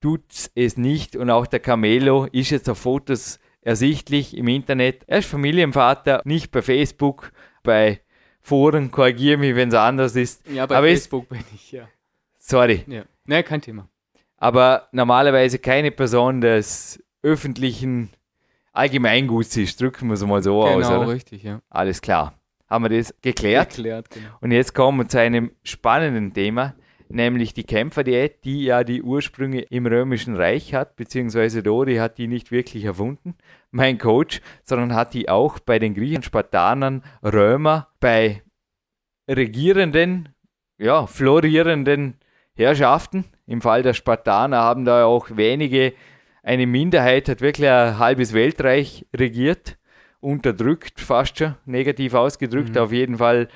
tut 0.00 0.22
es 0.54 0.76
nicht 0.76 1.16
und 1.16 1.30
auch 1.30 1.46
der 1.46 1.60
Camelo 1.60 2.26
ist 2.32 2.50
jetzt 2.50 2.68
auf 2.68 2.78
Fotos 2.78 3.38
ersichtlich 3.62 4.36
im 4.36 4.48
Internet. 4.48 5.04
Er 5.06 5.18
ist 5.18 5.28
Familienvater, 5.28 6.22
nicht 6.24 6.50
bei 6.50 6.62
Facebook, 6.62 7.32
bei 7.62 8.00
Foren, 8.40 8.90
korrigiere 8.90 9.36
mich, 9.36 9.54
wenn 9.54 9.68
es 9.68 9.74
anders 9.74 10.16
ist. 10.16 10.48
Ja, 10.48 10.66
bei 10.66 10.76
aber 10.76 10.86
Facebook 10.88 11.28
bin 11.28 11.44
ich, 11.54 11.72
ja. 11.72 11.88
Sorry. 12.38 12.84
Ja. 12.86 13.04
Nee, 13.26 13.42
kein 13.42 13.60
Thema. 13.60 13.88
Aber 14.38 14.88
normalerweise 14.92 15.58
keine 15.58 15.90
Person 15.90 16.40
des 16.40 17.02
öffentlichen 17.22 18.10
Allgemeinguts 18.72 19.56
ist, 19.58 19.80
drücken 19.80 20.08
wir 20.08 20.14
es 20.14 20.24
mal 20.24 20.42
so 20.42 20.60
genau, 20.60 20.78
aus. 20.78 20.88
Genau, 20.88 21.02
richtig, 21.02 21.42
ja. 21.42 21.60
Alles 21.68 22.00
klar. 22.00 22.34
Haben 22.68 22.84
wir 22.84 22.96
das 22.96 23.14
geklärt? 23.20 23.70
Geklärt, 23.70 24.10
genau. 24.10 24.30
Und 24.40 24.52
jetzt 24.52 24.74
kommen 24.74 24.98
wir 24.98 25.08
zu 25.08 25.20
einem 25.20 25.50
spannenden 25.62 26.32
Thema, 26.32 26.74
nämlich 27.10 27.54
die 27.54 27.64
Kämpferdiät, 27.64 28.44
die 28.44 28.64
ja 28.64 28.84
die 28.84 29.02
Ursprünge 29.02 29.62
im 29.62 29.86
Römischen 29.86 30.36
Reich 30.36 30.74
hat, 30.74 30.96
beziehungsweise 30.96 31.62
Dori 31.62 31.96
hat 31.96 32.18
die 32.18 32.28
nicht 32.28 32.50
wirklich 32.50 32.84
erfunden, 32.84 33.34
mein 33.70 33.98
Coach, 33.98 34.40
sondern 34.64 34.94
hat 34.94 35.12
die 35.14 35.28
auch 35.28 35.58
bei 35.58 35.78
den 35.78 35.94
Griechen, 35.94 36.22
Spartanern, 36.22 37.02
Römer, 37.22 37.88
bei 38.00 38.42
regierenden, 39.28 40.30
ja, 40.78 41.06
florierenden 41.06 42.16
Herrschaften. 42.54 43.24
Im 43.46 43.60
Fall 43.60 43.82
der 43.82 43.94
Spartaner 43.94 44.58
haben 44.58 44.84
da 44.84 45.04
auch 45.04 45.36
wenige, 45.36 45.92
eine 46.42 46.66
Minderheit 46.66 47.28
hat 47.28 47.42
wirklich 47.42 47.68
ein 47.68 47.98
halbes 47.98 48.32
Weltreich 48.32 49.06
regiert, 49.14 49.76
unterdrückt, 50.20 51.00
fast 51.00 51.38
schon 51.38 51.56
negativ 51.66 52.14
ausgedrückt. 52.14 52.76
Mhm. 52.76 52.80
Auf 52.80 52.92
jeden 52.92 53.16
Fall 53.18 53.48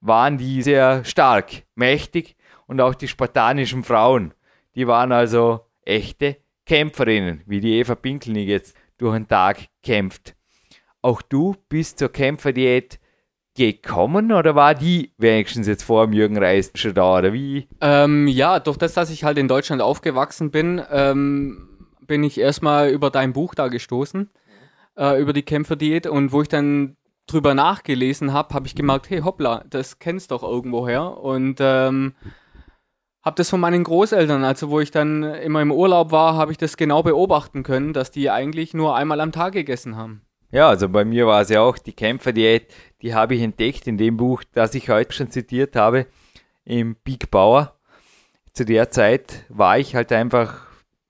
waren 0.00 0.38
die 0.38 0.62
sehr 0.62 1.04
stark, 1.04 1.62
mächtig 1.74 2.36
und 2.66 2.80
auch 2.80 2.94
die 2.94 3.08
spartanischen 3.08 3.84
Frauen, 3.84 4.34
die 4.74 4.86
waren 4.86 5.12
also 5.12 5.60
echte 5.82 6.36
Kämpferinnen, 6.66 7.42
wie 7.46 7.60
die 7.60 7.78
Eva 7.78 7.94
Pinkelnig 7.94 8.48
jetzt 8.48 8.76
durch 8.98 9.14
den 9.14 9.28
Tag 9.28 9.68
kämpft. 9.82 10.34
Auch 11.00 11.22
du 11.22 11.54
bist 11.68 11.98
zur 11.98 12.08
Kämpferdiät 12.08 12.98
gekommen 13.56 14.32
oder 14.32 14.54
war 14.54 14.74
die 14.74 15.12
wenigstens 15.16 15.66
jetzt 15.66 15.82
vor 15.82 16.06
dem 16.06 16.12
Jürgen 16.12 16.36
Reis 16.36 16.70
schon 16.74 16.94
da 16.94 17.18
oder 17.18 17.32
wie? 17.32 17.68
Ähm, 17.80 18.28
ja, 18.28 18.60
durch 18.60 18.76
das, 18.76 18.92
dass 18.94 19.10
ich 19.10 19.24
halt 19.24 19.38
in 19.38 19.48
Deutschland 19.48 19.80
aufgewachsen 19.80 20.50
bin, 20.50 20.82
ähm, 20.90 21.86
bin 22.06 22.22
ich 22.22 22.38
erstmal 22.38 22.90
über 22.90 23.10
dein 23.10 23.32
Buch 23.32 23.54
da 23.54 23.68
gestoßen, 23.68 24.30
äh, 24.96 25.20
über 25.20 25.32
die 25.32 25.42
Kämpferdiät 25.42 26.06
und 26.06 26.32
wo 26.32 26.42
ich 26.42 26.48
dann 26.48 26.96
drüber 27.26 27.54
nachgelesen 27.54 28.32
habe, 28.32 28.54
habe 28.54 28.66
ich 28.66 28.74
gemerkt, 28.74 29.10
hey 29.10 29.20
hoppla, 29.20 29.64
das 29.68 29.98
kennst 29.98 30.30
doch 30.30 30.42
irgendwoher 30.42 31.18
und 31.18 31.56
ähm, 31.60 32.14
habe 33.26 33.34
das 33.34 33.50
von 33.50 33.58
meinen 33.58 33.82
Großeltern, 33.82 34.44
also 34.44 34.70
wo 34.70 34.78
ich 34.78 34.92
dann 34.92 35.24
immer 35.24 35.60
im 35.60 35.72
Urlaub 35.72 36.12
war, 36.12 36.36
habe 36.36 36.52
ich 36.52 36.58
das 36.58 36.76
genau 36.76 37.02
beobachten 37.02 37.64
können, 37.64 37.92
dass 37.92 38.12
die 38.12 38.30
eigentlich 38.30 38.72
nur 38.72 38.94
einmal 38.94 39.20
am 39.20 39.32
Tag 39.32 39.54
gegessen 39.54 39.96
haben. 39.96 40.22
Ja, 40.52 40.68
also 40.68 40.88
bei 40.88 41.04
mir 41.04 41.26
war 41.26 41.40
es 41.40 41.48
ja 41.48 41.60
auch 41.60 41.76
die 41.76 41.92
Kämpferdiät, 41.92 42.72
die 43.02 43.14
habe 43.14 43.34
ich 43.34 43.42
entdeckt 43.42 43.88
in 43.88 43.98
dem 43.98 44.16
Buch, 44.16 44.44
das 44.52 44.76
ich 44.76 44.90
heute 44.90 45.12
schon 45.12 45.28
zitiert 45.32 45.74
habe, 45.74 46.06
im 46.64 46.94
Big 47.02 47.32
Bauer. 47.32 47.76
Zu 48.52 48.64
der 48.64 48.90
Zeit 48.90 49.44
war 49.48 49.76
ich 49.76 49.96
halt 49.96 50.12
einfach 50.12 50.68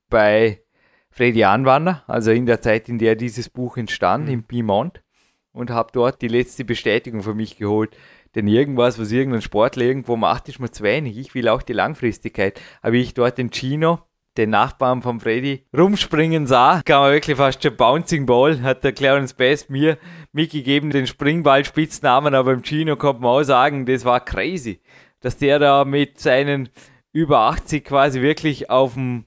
bei 0.09 0.63
Freddy 1.11 1.45
Anwander, 1.45 2.03
also 2.07 2.31
in 2.31 2.47
der 2.47 2.63
Zeit, 2.63 2.89
in 2.89 2.99
der 2.99 3.15
dieses 3.15 3.51
Buch 3.51 3.77
entstand, 3.77 4.25
mhm. 4.25 4.33
im 4.33 4.45
Piemont, 4.45 5.03
und 5.53 5.69
habe 5.69 5.91
dort 5.93 6.23
die 6.23 6.29
letzte 6.29 6.65
Bestätigung 6.65 7.23
für 7.23 7.35
mich 7.35 7.59
geholt, 7.59 7.95
denn 8.37 8.47
irgendwas, 8.47 9.01
was 9.01 9.11
irgendein 9.11 9.43
Sportler 9.43 9.85
irgendwo 9.85 10.17
macht, 10.17 10.49
ist 10.49 10.61
mir 10.61 10.71
zu 10.71 10.85
wenig. 10.85 11.17
Ich 11.19 11.35
will 11.35 11.49
auch 11.49 11.63
die 11.63 11.73
Langfristigkeit. 11.73 12.61
Aber 12.83 12.95
ich 12.95 13.15
dort 13.15 13.39
den 13.39 13.51
Chino 13.51 14.01
den 14.37 14.51
Nachbarn 14.51 15.03
von 15.03 15.19
Freddy 15.19 15.65
rumspringen 15.77 16.47
sah, 16.47 16.83
kann 16.85 17.01
man 17.01 17.13
wirklich 17.13 17.37
fast 17.37 17.63
schon 17.63 17.77
Bouncing 17.77 18.27
Ball, 18.27 18.63
hat 18.63 18.85
der 18.85 18.93
Clarence 18.93 19.35
Best 19.35 19.71
mir 19.71 19.99
mitgegeben, 20.33 20.91
den 20.91 21.07
Springball-Spitznamen, 21.07 22.35
aber 22.35 22.53
im 22.53 22.63
Chino 22.63 22.97
konnte 22.97 23.23
man 23.23 23.31
auch 23.31 23.43
sagen, 23.43 23.87
das 23.87 24.05
war 24.05 24.21
crazy, 24.21 24.81
dass 25.21 25.39
der 25.39 25.59
da 25.59 25.85
mit 25.85 26.21
seinen 26.21 26.69
über 27.13 27.41
80 27.41 27.85
quasi 27.85 28.21
wirklich 28.21 28.69
auf 28.69 28.95
dem 28.95 29.25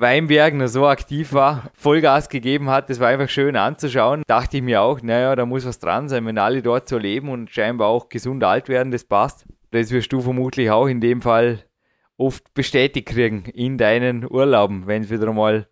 Weinbergen 0.00 0.66
so 0.66 0.86
aktiv 0.86 1.34
war, 1.34 1.70
Vollgas 1.74 2.30
gegeben 2.30 2.70
hat, 2.70 2.88
das 2.88 3.00
war 3.00 3.08
einfach 3.08 3.28
schön 3.28 3.54
anzuschauen. 3.54 4.22
Dachte 4.26 4.56
ich 4.56 4.62
mir 4.62 4.80
auch, 4.80 5.02
naja, 5.02 5.36
da 5.36 5.44
muss 5.44 5.66
was 5.66 5.78
dran 5.78 6.08
sein, 6.08 6.24
wenn 6.24 6.38
alle 6.38 6.62
dort 6.62 6.88
so 6.88 6.96
leben 6.96 7.28
und 7.28 7.50
scheinbar 7.50 7.88
auch 7.88 8.08
gesund 8.08 8.42
alt 8.42 8.68
werden, 8.68 8.92
das 8.92 9.04
passt. 9.04 9.46
Das 9.72 9.90
wirst 9.90 10.12
du 10.12 10.20
vermutlich 10.20 10.70
auch 10.70 10.86
in 10.86 11.00
dem 11.00 11.20
Fall 11.20 11.64
oft 12.16 12.54
bestätigt 12.54 13.08
kriegen 13.08 13.44
in 13.44 13.76
deinen 13.76 14.30
Urlauben, 14.30 14.86
wenn 14.86 15.02
es 15.02 15.10
wieder 15.10 15.32
mal 15.32 15.68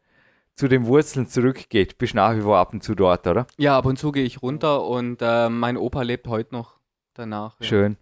zu 0.55 0.69
den 0.69 0.87
Wurzeln 0.87 1.27
zurückgeht. 1.27 1.99
Bist 1.99 2.15
nach 2.15 2.37
wie 2.37 2.43
vor 2.43 2.59
ab 2.59 2.73
und 2.73 2.83
zu 2.83 2.95
dort, 2.95 3.27
oder? 3.27 3.47
Ja, 3.57 3.79
ab 3.79 3.87
und 3.87 3.99
zu 3.99 4.13
gehe 4.13 4.25
ich 4.25 4.43
runter 4.43 4.85
und 4.85 5.23
äh, 5.23 5.49
mein 5.49 5.77
Opa 5.77 6.03
lebt 6.03 6.29
heute 6.29 6.55
noch 6.55 6.79
danach. 7.15 7.57
Ja. 7.61 7.67
Schön. 7.67 7.97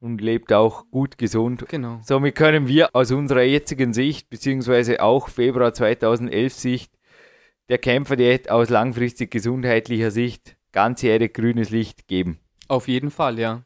Und 0.00 0.20
lebt 0.20 0.52
auch 0.52 0.84
gut 0.90 1.16
gesund. 1.18 1.64
Genau. 1.68 2.00
Somit 2.04 2.34
können 2.34 2.68
wir 2.68 2.94
aus 2.94 3.10
unserer 3.12 3.42
jetzigen 3.42 3.92
Sicht, 3.94 4.28
beziehungsweise 4.28 5.02
auch 5.02 5.28
Februar 5.28 5.72
2011 5.72 6.52
Sicht, 6.52 6.92
der 7.68 7.78
Kämpferdiät 7.78 8.50
aus 8.50 8.68
langfristig 8.68 9.30
gesundheitlicher 9.30 10.10
Sicht 10.10 10.56
ganzjährig 10.76 11.32
grünes 11.32 11.70
Licht 11.70 12.06
geben. 12.06 12.38
Auf 12.68 12.86
jeden 12.86 13.10
Fall, 13.10 13.38
ja. 13.38 13.62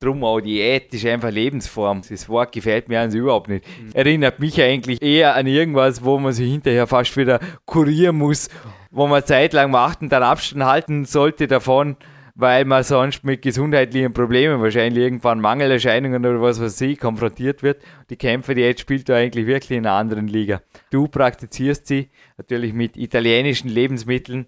Drum 0.00 0.22
auch 0.22 0.40
Diät 0.40 0.92
ist 0.94 1.06
einfach 1.06 1.30
Lebensform. 1.30 2.02
Das 2.08 2.28
Wort 2.28 2.52
gefällt 2.52 2.88
mir 2.88 3.00
also 3.00 3.18
überhaupt 3.18 3.48
nicht. 3.48 3.64
Mhm. 3.66 3.90
Erinnert 3.94 4.38
mich 4.38 4.60
eigentlich 4.62 5.02
eher 5.02 5.34
an 5.34 5.46
irgendwas, 5.46 6.04
wo 6.04 6.18
man 6.18 6.32
sich 6.32 6.52
hinterher 6.52 6.86
fast 6.86 7.16
wieder 7.16 7.40
kurieren 7.64 8.16
muss, 8.16 8.48
wo 8.90 9.08
man 9.08 9.24
zeitlang 9.24 9.72
macht 9.72 10.02
und 10.02 10.10
dann 10.10 10.22
Abstand 10.22 10.64
halten 10.64 11.04
sollte 11.04 11.48
davon, 11.48 11.96
weil 12.38 12.64
man 12.64 12.84
sonst 12.84 13.24
mit 13.24 13.42
gesundheitlichen 13.42 14.12
Problemen, 14.12 14.62
wahrscheinlich 14.62 15.02
irgendwann 15.02 15.40
Mangelerscheinungen 15.40 16.24
oder 16.24 16.40
was 16.40 16.60
weiß 16.60 16.80
ich, 16.82 17.00
konfrontiert 17.00 17.64
wird. 17.64 17.82
Die 18.10 18.16
Kämpfe, 18.16 18.54
die 18.54 18.60
jetzt 18.60 18.80
spielt 18.80 19.08
da 19.08 19.16
eigentlich 19.16 19.46
wirklich 19.46 19.72
in 19.72 19.84
einer 19.84 19.96
anderen 19.96 20.28
Liga. 20.28 20.62
Du 20.90 21.08
praktizierst 21.08 21.88
sie 21.88 22.10
natürlich 22.36 22.72
mit 22.72 22.96
italienischen 22.96 23.68
Lebensmitteln. 23.68 24.46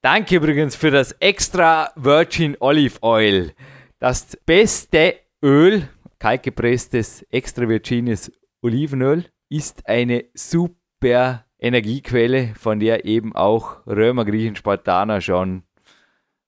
Danke 0.00 0.36
übrigens 0.36 0.76
für 0.76 0.90
das 0.90 1.12
extra 1.20 1.90
Virgin 1.94 2.56
Olive 2.58 3.02
Oil. 3.02 3.52
Das 3.98 4.38
beste 4.46 5.16
Öl, 5.42 5.90
kaltgepresstes 6.18 7.26
extra 7.30 7.68
virgines 7.68 8.32
Olivenöl, 8.62 9.26
ist 9.50 9.86
eine 9.86 10.24
super 10.32 11.44
Energiequelle, 11.58 12.54
von 12.58 12.80
der 12.80 13.04
eben 13.04 13.36
auch 13.36 13.86
Römer, 13.86 14.24
Griechen, 14.24 14.56
Spartaner 14.56 15.20
schon 15.20 15.65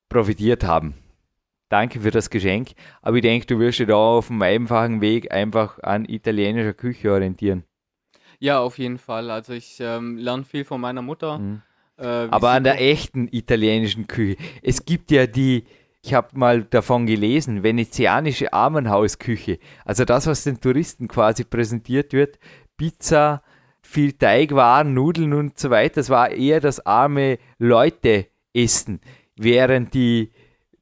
profitiert 0.08 0.64
haben. 0.64 0.94
Danke 1.68 2.00
für 2.00 2.10
das 2.10 2.30
Geschenk, 2.30 2.70
aber 3.02 3.16
ich 3.16 3.22
denke, 3.22 3.46
du 3.46 3.58
wirst 3.58 3.78
dich 3.78 3.88
da 3.88 3.94
auf 3.94 4.28
dem 4.28 4.40
einfachen 4.40 5.00
Weg 5.02 5.30
einfach 5.32 5.78
an 5.80 6.06
italienischer 6.06 6.72
Küche 6.72 7.12
orientieren. 7.12 7.64
Ja, 8.38 8.60
auf 8.60 8.78
jeden 8.78 8.98
Fall. 8.98 9.30
Also 9.30 9.52
ich 9.52 9.78
ähm, 9.80 10.16
lerne 10.16 10.44
viel 10.44 10.64
von 10.64 10.80
meiner 10.80 11.02
Mutter. 11.02 11.38
Mhm. 11.38 11.62
Äh, 11.98 12.06
aber 12.30 12.50
an 12.50 12.64
der 12.64 12.80
echten 12.80 13.28
italienischen 13.30 14.06
Küche. 14.06 14.36
Es 14.62 14.84
gibt 14.84 15.10
ja 15.10 15.26
die, 15.26 15.64
ich 16.02 16.14
habe 16.14 16.38
mal 16.38 16.62
davon 16.62 17.06
gelesen, 17.06 17.62
venezianische 17.62 18.52
Armenhausküche. 18.52 19.58
Also 19.84 20.04
das, 20.04 20.26
was 20.26 20.44
den 20.44 20.60
Touristen 20.60 21.08
quasi 21.08 21.44
präsentiert 21.44 22.12
wird, 22.12 22.38
Pizza, 22.76 23.42
viel 23.82 24.12
Teigwaren, 24.12 24.94
Nudeln 24.94 25.34
und 25.34 25.58
so 25.58 25.70
weiter, 25.70 25.96
das 25.96 26.10
war 26.10 26.30
eher 26.30 26.60
das 26.60 26.84
arme 26.86 27.38
Leute-Essen. 27.58 29.00
Während 29.38 29.94
die 29.94 30.30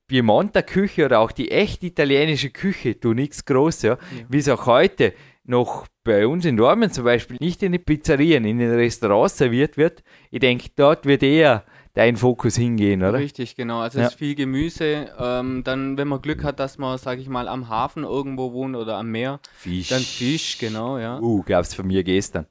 Piemonter 0.07 0.63
Küche 0.63 1.05
oder 1.05 1.21
auch 1.21 1.33
die 1.33 1.51
echt 1.51 1.83
italienische 1.83 2.51
Küche, 2.51 2.95
du 2.95 3.13
nichts 3.13 3.45
Großes, 3.45 3.83
ja, 3.83 3.93
ja. 3.93 3.99
wie 4.29 4.39
es 4.39 4.49
auch 4.49 4.67
heute 4.67 5.13
noch 5.45 5.87
bei 6.05 6.27
uns 6.27 6.45
in 6.45 6.57
Dortmund 6.57 6.95
zum 6.95 7.05
Beispiel 7.05 7.37
nicht 7.41 7.63
in 7.63 7.73
den 7.73 7.85
Pizzerien, 7.85 8.45
in 8.45 8.59
den 8.59 8.73
Restaurants 8.73 9.39
serviert 9.39 9.77
wird. 9.77 10.03
Ich 10.31 10.41
denke, 10.41 10.69
dort 10.77 11.07
wird 11.07 11.23
eher 11.23 11.65
dein 11.97 12.17
Fokus 12.17 12.57
hingehen, 12.57 13.03
oder? 13.03 13.15
Richtig, 13.15 13.57
genau. 13.57 13.81
Also 13.81 13.99
ja. 13.99 14.05
es 14.05 14.13
ist 14.13 14.19
viel 14.19 14.35
Gemüse. 14.35 15.11
Ähm, 15.19 15.65
dann, 15.65 15.97
wenn 15.97 16.07
man 16.07 16.21
Glück 16.21 16.45
hat, 16.45 16.61
dass 16.61 16.77
man, 16.77 16.99
sage 16.99 17.23
ich 17.23 17.29
mal, 17.29 17.49
am 17.49 17.69
Hafen 17.69 18.05
irgendwo 18.05 18.53
wohnt 18.53 18.77
oder 18.77 18.99
am 18.99 19.11
Meer. 19.11 19.41
Fisch. 19.55 19.89
Dann 19.89 20.03
Fisch, 20.03 20.59
genau, 20.59 20.99
ja. 20.99 21.19
Uh, 21.21 21.43
gab's 21.43 21.75
von 21.75 21.87
mir 21.87 22.05
gestern. 22.05 22.47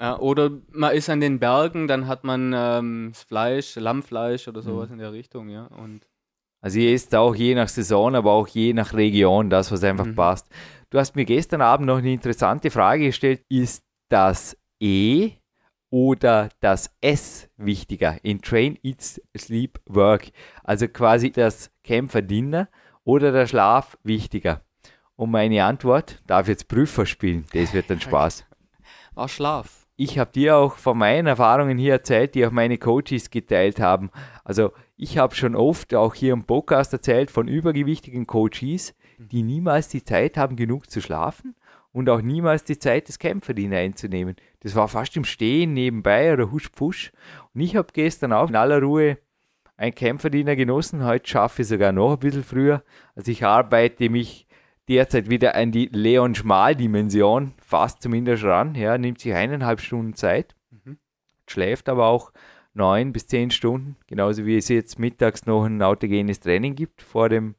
Ja, 0.00 0.18
oder 0.18 0.50
man 0.72 0.94
ist 0.94 1.10
an 1.10 1.20
den 1.20 1.38
Bergen, 1.38 1.86
dann 1.86 2.06
hat 2.06 2.24
man 2.24 2.54
ähm, 2.56 3.12
Fleisch, 3.14 3.76
Lammfleisch 3.76 4.48
oder 4.48 4.62
sowas 4.62 4.88
mhm. 4.88 4.94
in 4.94 4.98
der 5.00 5.12
Richtung, 5.12 5.50
ja. 5.50 5.66
Und 5.66 6.08
also 6.62 6.80
hier 6.80 6.94
ist 6.94 7.14
auch 7.14 7.34
je 7.34 7.54
nach 7.54 7.68
Saison, 7.68 8.14
aber 8.14 8.32
auch 8.32 8.48
je 8.48 8.72
nach 8.72 8.94
Region 8.94 9.50
das, 9.50 9.70
was 9.70 9.84
einfach 9.84 10.06
mhm. 10.06 10.14
passt. 10.14 10.48
Du 10.88 10.98
hast 10.98 11.14
mir 11.14 11.26
gestern 11.26 11.60
Abend 11.60 11.86
noch 11.86 11.98
eine 11.98 12.12
interessante 12.12 12.70
Frage 12.70 13.06
gestellt. 13.06 13.42
Ist 13.50 13.84
das 14.08 14.56
E 14.80 15.32
oder 15.96 16.50
das 16.60 16.94
S 17.00 17.48
wichtiger 17.56 18.18
in 18.22 18.42
Train, 18.42 18.78
Eat, 18.82 19.18
Sleep, 19.34 19.80
Work? 19.86 20.30
Also 20.62 20.88
quasi 20.88 21.30
das 21.30 21.70
Kämpfer-Dinner 21.84 22.68
oder 23.04 23.32
der 23.32 23.46
Schlaf 23.46 23.96
wichtiger? 24.02 24.60
Und 25.14 25.30
meine 25.30 25.64
Antwort, 25.64 26.20
darf 26.26 26.48
jetzt 26.48 26.68
Prüfer 26.68 27.06
spielen, 27.06 27.46
das 27.54 27.72
wird 27.72 27.88
dann 27.88 28.02
Spaß. 28.02 28.44
War 29.14 29.26
Schlaf. 29.30 29.86
Ich 29.96 30.18
habe 30.18 30.30
dir 30.32 30.58
auch 30.58 30.76
von 30.76 30.98
meinen 30.98 31.28
Erfahrungen 31.28 31.78
hier 31.78 31.94
erzählt, 31.94 32.34
die 32.34 32.44
auch 32.44 32.50
meine 32.50 32.76
Coaches 32.76 33.30
geteilt 33.30 33.80
haben. 33.80 34.10
Also 34.44 34.72
ich 34.98 35.16
habe 35.16 35.34
schon 35.34 35.56
oft 35.56 35.94
auch 35.94 36.14
hier 36.14 36.34
im 36.34 36.44
Podcast 36.44 36.92
erzählt 36.92 37.30
von 37.30 37.48
übergewichtigen 37.48 38.26
Coaches, 38.26 38.94
die 39.16 39.42
niemals 39.42 39.88
die 39.88 40.04
Zeit 40.04 40.36
haben, 40.36 40.56
genug 40.56 40.90
zu 40.90 41.00
schlafen 41.00 41.56
und 41.96 42.10
auch 42.10 42.20
niemals 42.20 42.64
die 42.64 42.78
Zeit, 42.78 43.08
das 43.08 43.18
Kämpferdiener 43.18 43.78
einzunehmen. 43.78 44.36
Das 44.66 44.74
war 44.74 44.88
fast 44.88 45.16
im 45.16 45.22
Stehen 45.22 45.74
nebenbei 45.74 46.32
oder 46.32 46.50
husch-pfusch. 46.50 47.12
Und 47.54 47.60
ich 47.60 47.76
habe 47.76 47.86
gestern 47.92 48.32
auch 48.32 48.48
in 48.48 48.56
aller 48.56 48.82
Ruhe 48.82 49.16
ein 49.76 49.94
Kämpferdiener 49.94 50.56
genossen. 50.56 51.04
Heute 51.04 51.28
schaffe 51.28 51.62
ich 51.62 51.68
sogar 51.68 51.92
noch 51.92 52.14
ein 52.14 52.18
bisschen 52.18 52.42
früher. 52.42 52.82
Also 53.14 53.30
ich 53.30 53.44
arbeite 53.44 54.10
mich 54.10 54.48
derzeit 54.88 55.30
wieder 55.30 55.54
an 55.54 55.70
die 55.70 55.86
Leon-Schmal-Dimension, 55.92 57.54
fast 57.64 58.02
zumindest 58.02 58.42
ran. 58.42 58.74
Ja, 58.74 58.98
nimmt 58.98 59.20
sich 59.20 59.34
eineinhalb 59.34 59.80
Stunden 59.80 60.14
Zeit, 60.14 60.56
mhm. 60.72 60.98
schläft 61.46 61.88
aber 61.88 62.08
auch 62.08 62.32
neun 62.74 63.12
bis 63.12 63.28
zehn 63.28 63.52
Stunden, 63.52 63.94
genauso 64.08 64.46
wie 64.46 64.56
es 64.56 64.66
jetzt 64.66 64.98
mittags 64.98 65.46
noch 65.46 65.64
ein 65.64 65.80
autogenes 65.80 66.40
Training 66.40 66.74
gibt 66.74 67.02
vor 67.02 67.28
dem 67.28 67.54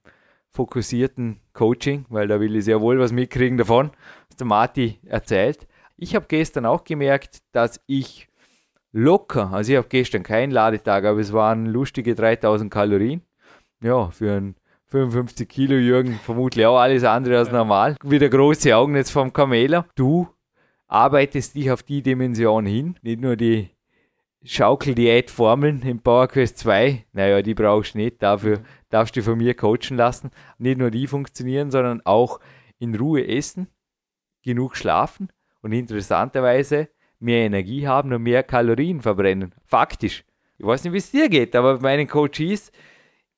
fokussierten 0.49 1.39
Coaching, 1.53 2.03
weil 2.09 2.27
da 2.27 2.41
will 2.41 2.53
ich 2.57 2.65
sehr 2.65 2.81
wohl 2.81 2.99
was 2.99 3.13
mitkriegen 3.13 3.57
davon, 3.57 3.91
was 4.27 4.35
der 4.35 4.47
Marti 4.47 4.99
erzählt. 5.05 5.67
Ich 5.99 6.13
habe 6.13 6.27
gestern 6.27 6.67
auch 6.67 6.83
gemerkt, 6.83 7.39
dass 7.53 7.81
ich 7.87 8.29
locker, 8.91 9.51
also 9.51 9.71
ich 9.71 9.77
habe 9.77 9.87
gestern 9.87 10.21
keinen 10.21 10.51
Ladetag, 10.51 11.05
aber 11.05 11.19
es 11.19 11.33
waren 11.33 11.65
lustige 11.65 12.13
3000 12.13 12.71
Kalorien. 12.71 13.23
Ja, 13.81 14.11
für 14.11 14.31
einen 14.31 14.55
55 14.85 15.49
Kilo 15.49 15.75
Jürgen 15.75 16.19
vermutlich 16.23 16.67
auch 16.67 16.77
alles 16.77 17.03
andere 17.03 17.39
als 17.39 17.51
normal. 17.51 17.95
Wieder 18.03 18.29
große 18.29 18.75
Augen 18.75 18.95
jetzt 18.95 19.09
vom 19.09 19.33
Kamela. 19.33 19.87
Du 19.95 20.27
arbeitest 20.87 21.55
dich 21.55 21.71
auf 21.71 21.81
die 21.81 22.03
Dimension 22.03 22.67
hin, 22.67 22.97
nicht 23.01 23.19
nur 23.19 23.35
die 23.35 23.71
Schaukeldiät-Formeln 24.43 25.81
im 25.81 25.99
PowerQuest 25.99 26.59
2, 26.59 27.05
naja, 27.11 27.41
die 27.41 27.55
brauchst 27.55 27.95
du 27.95 27.97
nicht, 27.97 28.21
dafür 28.21 28.59
darfst 28.89 29.15
du 29.15 29.23
von 29.23 29.39
mir 29.39 29.55
coachen 29.55 29.97
lassen. 29.97 30.29
Nicht 30.59 30.77
nur 30.77 30.91
die 30.91 31.07
funktionieren, 31.07 31.71
sondern 31.71 32.01
auch 32.05 32.39
in 32.77 32.93
Ruhe 32.93 33.27
essen, 33.27 33.67
genug 34.43 34.77
schlafen 34.77 35.29
und 35.67 35.73
interessanterweise 35.73 36.87
mehr 37.19 37.45
Energie 37.45 37.87
haben 37.87 38.13
und 38.13 38.23
mehr 38.23 38.43
Kalorien 38.43 39.01
verbrennen. 39.01 39.53
Faktisch. 39.65 40.23
Ich 40.57 40.65
weiß 40.65 40.83
nicht, 40.83 40.93
wie 40.93 40.97
es 40.97 41.11
dir 41.11 41.29
geht, 41.29 41.55
aber 41.55 41.75
bei 41.75 41.81
meinen 41.81 42.07
Coaches, 42.07 42.71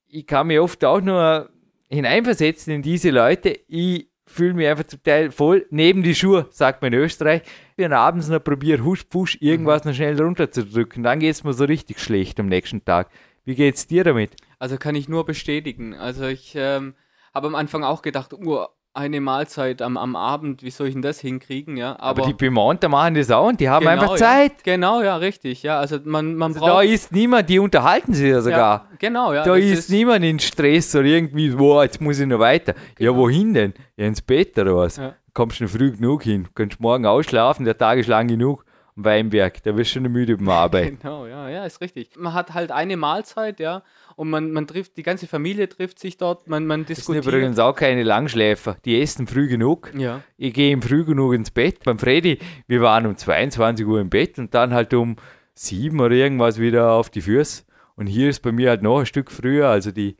ich 0.07 0.27
kann 0.27 0.47
mich 0.47 0.59
oft 0.59 0.85
auch 0.85 1.01
nur 1.01 1.49
hineinversetzen 1.89 2.73
in 2.73 2.81
diese 2.81 3.09
Leute. 3.09 3.59
Ich 3.67 4.09
fühle 4.27 4.53
mich 4.53 4.67
einfach 4.67 4.83
zum 4.83 5.01
Teil 5.01 5.31
voll 5.31 5.65
neben 5.71 6.03
die 6.03 6.13
Schuhe, 6.13 6.47
sagt 6.51 6.83
man 6.83 6.93
in 6.93 6.99
Österreich. 6.99 7.41
Ich 7.75 7.83
habe 7.83 7.97
abends 7.97 8.27
noch 8.27 8.43
probiert, 8.43 8.83
husch, 8.83 9.05
pusch, 9.05 9.37
irgendwas 9.41 9.83
mhm. 9.83 9.89
noch 9.89 9.95
schnell 9.95 10.21
runterzudrücken. 10.21 11.01
Dann 11.01 11.19
geht 11.19 11.31
es 11.31 11.43
mir 11.43 11.53
so 11.53 11.65
richtig 11.65 11.99
schlecht 11.99 12.39
am 12.39 12.45
nächsten 12.45 12.85
Tag. 12.85 13.09
Wie 13.43 13.55
geht 13.55 13.75
es 13.75 13.87
dir 13.87 14.03
damit? 14.03 14.35
Also 14.59 14.77
kann 14.77 14.93
ich 14.93 15.09
nur 15.09 15.25
bestätigen. 15.25 15.95
Also 15.95 16.27
ich 16.27 16.53
ähm, 16.55 16.93
habe 17.33 17.47
am 17.47 17.55
Anfang 17.55 17.83
auch 17.83 18.03
gedacht, 18.03 18.33
oh, 18.33 18.67
eine 18.93 19.21
Mahlzeit 19.21 19.81
am, 19.81 19.97
am 19.97 20.15
Abend, 20.15 20.63
wie 20.63 20.71
soll 20.71 20.87
ich 20.87 20.93
denn 20.93 21.01
das 21.01 21.19
hinkriegen, 21.19 21.77
ja? 21.77 21.91
Aber, 21.99 22.21
aber 22.21 22.21
die 22.23 22.33
Piemonter 22.33 22.89
machen 22.89 23.15
das 23.15 23.29
auch 23.29 23.47
und 23.47 23.59
die 23.59 23.69
haben 23.69 23.85
genau, 23.85 24.01
einfach 24.01 24.15
Zeit. 24.15 24.51
Ja. 24.65 24.75
Genau, 24.75 25.01
ja, 25.01 25.15
richtig, 25.17 25.63
ja. 25.63 25.79
Also 25.79 25.99
man, 26.03 26.35
man 26.35 26.51
also 26.53 26.65
braucht. 26.65 26.71
Da 26.71 26.81
ist 26.81 27.11
niemand, 27.11 27.49
die 27.49 27.59
unterhalten 27.59 28.13
sich 28.13 28.29
ja 28.29 28.41
sogar. 28.41 28.87
Ja, 28.91 28.97
genau, 28.97 29.33
ja. 29.33 29.43
Da 29.43 29.55
ist, 29.55 29.79
ist, 29.79 29.89
niemand 29.89 30.25
in 30.25 30.39
Stress 30.39 30.95
oder 30.95 31.05
irgendwie, 31.05 31.49
boah, 31.49 31.83
jetzt 31.83 32.01
muss 32.01 32.19
ich 32.19 32.27
noch 32.27 32.39
weiter. 32.39 32.73
Genau. 32.95 33.11
Ja, 33.11 33.17
wohin 33.17 33.53
denn? 33.53 33.73
Ja, 33.95 34.05
ins 34.05 34.21
Bett 34.21 34.57
oder 34.57 34.75
was? 34.75 34.97
Ja. 34.97 35.15
Kommst 35.33 35.59
du 35.61 35.67
früh 35.67 35.91
genug 35.91 36.23
hin, 36.23 36.47
kannst 36.55 36.79
morgen 36.79 37.05
ausschlafen, 37.05 37.65
der 37.65 37.77
Tag 37.77 37.99
ist 37.99 38.07
lang 38.07 38.27
genug 38.27 38.65
am 38.97 39.05
Weinberg. 39.05 39.61
Da 39.63 39.77
wirst 39.77 39.91
du 39.95 39.99
schon 39.99 40.11
müde 40.11 40.35
beim 40.37 40.49
Arbeiten. 40.49 40.99
Genau, 40.99 41.27
ja, 41.27 41.47
ja, 41.47 41.65
ist 41.65 41.79
richtig. 41.81 42.11
Man 42.17 42.33
hat 42.33 42.53
halt 42.53 42.71
eine 42.71 42.97
Mahlzeit, 42.97 43.59
ja, 43.59 43.83
und 44.19 44.29
man, 44.29 44.51
man 44.51 44.67
trifft, 44.67 44.97
die 44.97 45.03
ganze 45.03 45.27
Familie 45.27 45.69
trifft 45.69 45.97
sich 45.97 46.17
dort, 46.17 46.47
man, 46.49 46.65
man 46.67 46.81
Das 46.81 46.87
sind 46.87 46.97
diskutiert. 46.97 47.25
übrigens 47.25 47.57
auch 47.57 47.73
keine 47.73 48.03
Langschläfer. 48.03 48.75
Die 48.83 49.01
essen 49.01 49.27
früh 49.27 49.47
genug. 49.47 49.91
ja, 49.95 50.21
Ich 50.35 50.53
gehe 50.53 50.77
früh 50.81 51.05
genug 51.05 51.33
ins 51.33 51.51
Bett. 51.51 51.83
Beim 51.85 51.97
Freddy, 51.97 52.37
wir 52.67 52.81
waren 52.81 53.05
um 53.05 53.15
22 53.15 53.85
Uhr 53.85 54.01
im 54.01 54.09
Bett 54.09 54.37
und 54.37 54.53
dann 54.53 54.73
halt 54.73 54.93
um 54.93 55.15
7 55.55 55.97
oder 55.99 56.13
irgendwas 56.15 56.59
wieder 56.59 56.91
auf 56.91 57.09
die 57.09 57.21
Füße. 57.21 57.63
Und 57.95 58.07
hier 58.07 58.29
ist 58.29 58.41
bei 58.41 58.51
mir 58.51 58.69
halt 58.69 58.81
noch 58.81 58.99
ein 58.99 59.05
Stück 59.05 59.31
früher. 59.31 59.69
Also 59.69 59.91
die 59.91 60.17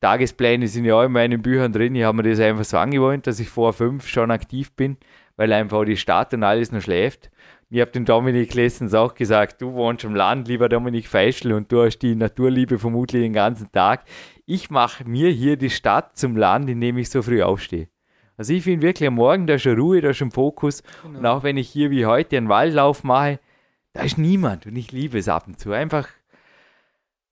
Tagespläne 0.00 0.68
sind 0.68 0.84
ja 0.84 0.96
auch 0.96 1.04
in 1.04 1.12
meinen 1.12 1.40
Büchern 1.42 1.72
drin. 1.72 1.94
Ich 1.94 2.02
habe 2.04 2.16
mir 2.22 2.28
das 2.28 2.40
einfach 2.40 2.64
so 2.64 2.76
angewöhnt, 2.78 3.26
dass 3.26 3.40
ich 3.40 3.48
vor 3.48 3.72
5 3.72 4.06
schon 4.06 4.30
aktiv 4.30 4.72
bin, 4.72 4.96
weil 5.36 5.52
einfach 5.52 5.84
die 5.84 5.96
Stadt 5.96 6.34
und 6.34 6.42
alles 6.42 6.72
noch 6.72 6.82
schläft. 6.82 7.30
Ich 7.68 7.80
habe 7.80 7.90
dem 7.90 8.04
Dominik 8.04 8.54
letztens 8.54 8.94
auch 8.94 9.14
gesagt, 9.14 9.60
du 9.60 9.72
wohnst 9.72 10.04
im 10.04 10.14
Land, 10.14 10.46
lieber 10.46 10.68
Dominik 10.68 11.08
Feischl, 11.08 11.52
und 11.52 11.72
du 11.72 11.82
hast 11.82 11.98
die 11.98 12.14
Naturliebe 12.14 12.78
vermutlich 12.78 13.22
den 13.22 13.32
ganzen 13.32 13.72
Tag. 13.72 14.04
Ich 14.44 14.70
mache 14.70 15.04
mir 15.04 15.30
hier 15.30 15.56
die 15.56 15.70
Stadt 15.70 16.16
zum 16.16 16.36
Land, 16.36 16.70
indem 16.70 16.96
ich 16.96 17.10
so 17.10 17.22
früh 17.22 17.42
aufstehe. 17.42 17.88
Also 18.36 18.52
ich 18.52 18.62
finde 18.62 18.86
wirklich 18.86 19.08
am 19.08 19.14
Morgen, 19.14 19.48
da 19.48 19.54
ist 19.54 19.62
schon 19.62 19.80
Ruhe, 19.80 20.00
da 20.00 20.10
ist 20.10 20.18
schon 20.18 20.30
Fokus. 20.30 20.84
Und 21.02 21.26
auch 21.26 21.42
wenn 21.42 21.56
ich 21.56 21.68
hier 21.68 21.90
wie 21.90 22.06
heute 22.06 22.36
einen 22.36 22.48
Waldlauf 22.48 23.02
mache, 23.02 23.40
da 23.94 24.02
ist 24.02 24.16
niemand 24.16 24.66
und 24.66 24.76
ich 24.76 24.92
liebe 24.92 25.18
es 25.18 25.26
ab 25.26 25.48
und 25.48 25.58
zu. 25.58 25.72
Einfach, 25.72 26.08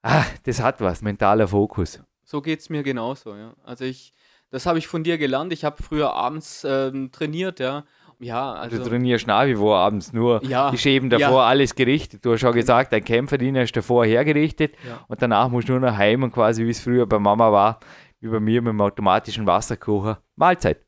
ah, 0.03 0.25
das 0.45 0.61
hat 0.61 0.81
was, 0.81 1.03
mentaler 1.03 1.47
Fokus. 1.47 2.01
so 2.25 2.43
geht 2.43 2.59
es 2.59 2.71
mir 2.71 2.83
genauso, 2.83 3.37
ja. 3.37 3.55
Also 3.63 3.85
ich, 3.85 4.15
das 4.51 4.67
habe 4.67 4.79
ich 4.79 4.89
von 4.89 5.05
dir 5.05 5.17
gelernt. 5.17 5.53
Ich 5.53 5.65
habe 5.65 5.81
früher 5.81 6.13
abends 6.13 6.65
ähm, 6.69 7.13
trainiert, 7.13 7.61
ja. 7.61 7.85
Ja, 8.25 8.55
also. 8.55 8.79
du 8.79 8.89
trainierst 8.89 9.27
nach 9.27 9.47
wie 9.47 9.55
vor 9.55 9.77
abends 9.77 10.13
nur. 10.13 10.43
Ja, 10.45 10.71
ist 10.71 10.87
eben 10.87 11.11
davor 11.11 11.43
ja. 11.43 11.47
alles 11.47 11.75
gerichtet. 11.75 12.25
Du 12.25 12.33
hast 12.33 12.41
schon 12.41 12.55
gesagt, 12.55 12.93
dein 12.93 13.05
Kämpferdiener 13.05 13.63
ist 13.63 13.77
davor 13.77 14.07
hergerichtet 14.07 14.75
Ja. 14.89 15.05
und 15.09 15.21
danach 15.21 15.51
musst 15.51 15.69
du 15.69 15.73
nur 15.73 15.91
noch 15.91 15.97
heim 15.97 16.23
und 16.23 16.33
quasi 16.33 16.65
wie 16.65 16.71
es 16.71 16.81
früher 16.81 17.07
bei 17.07 17.19
Mama 17.19 17.53
war, 17.53 17.81
wie 18.21 18.29
bei 18.29 18.41
mir 18.41 18.63
mit 18.63 18.71
dem 18.71 18.81
automatischen 18.81 19.47
Wasserkocher. 19.47 20.23
Mahlzeit. 20.37 20.79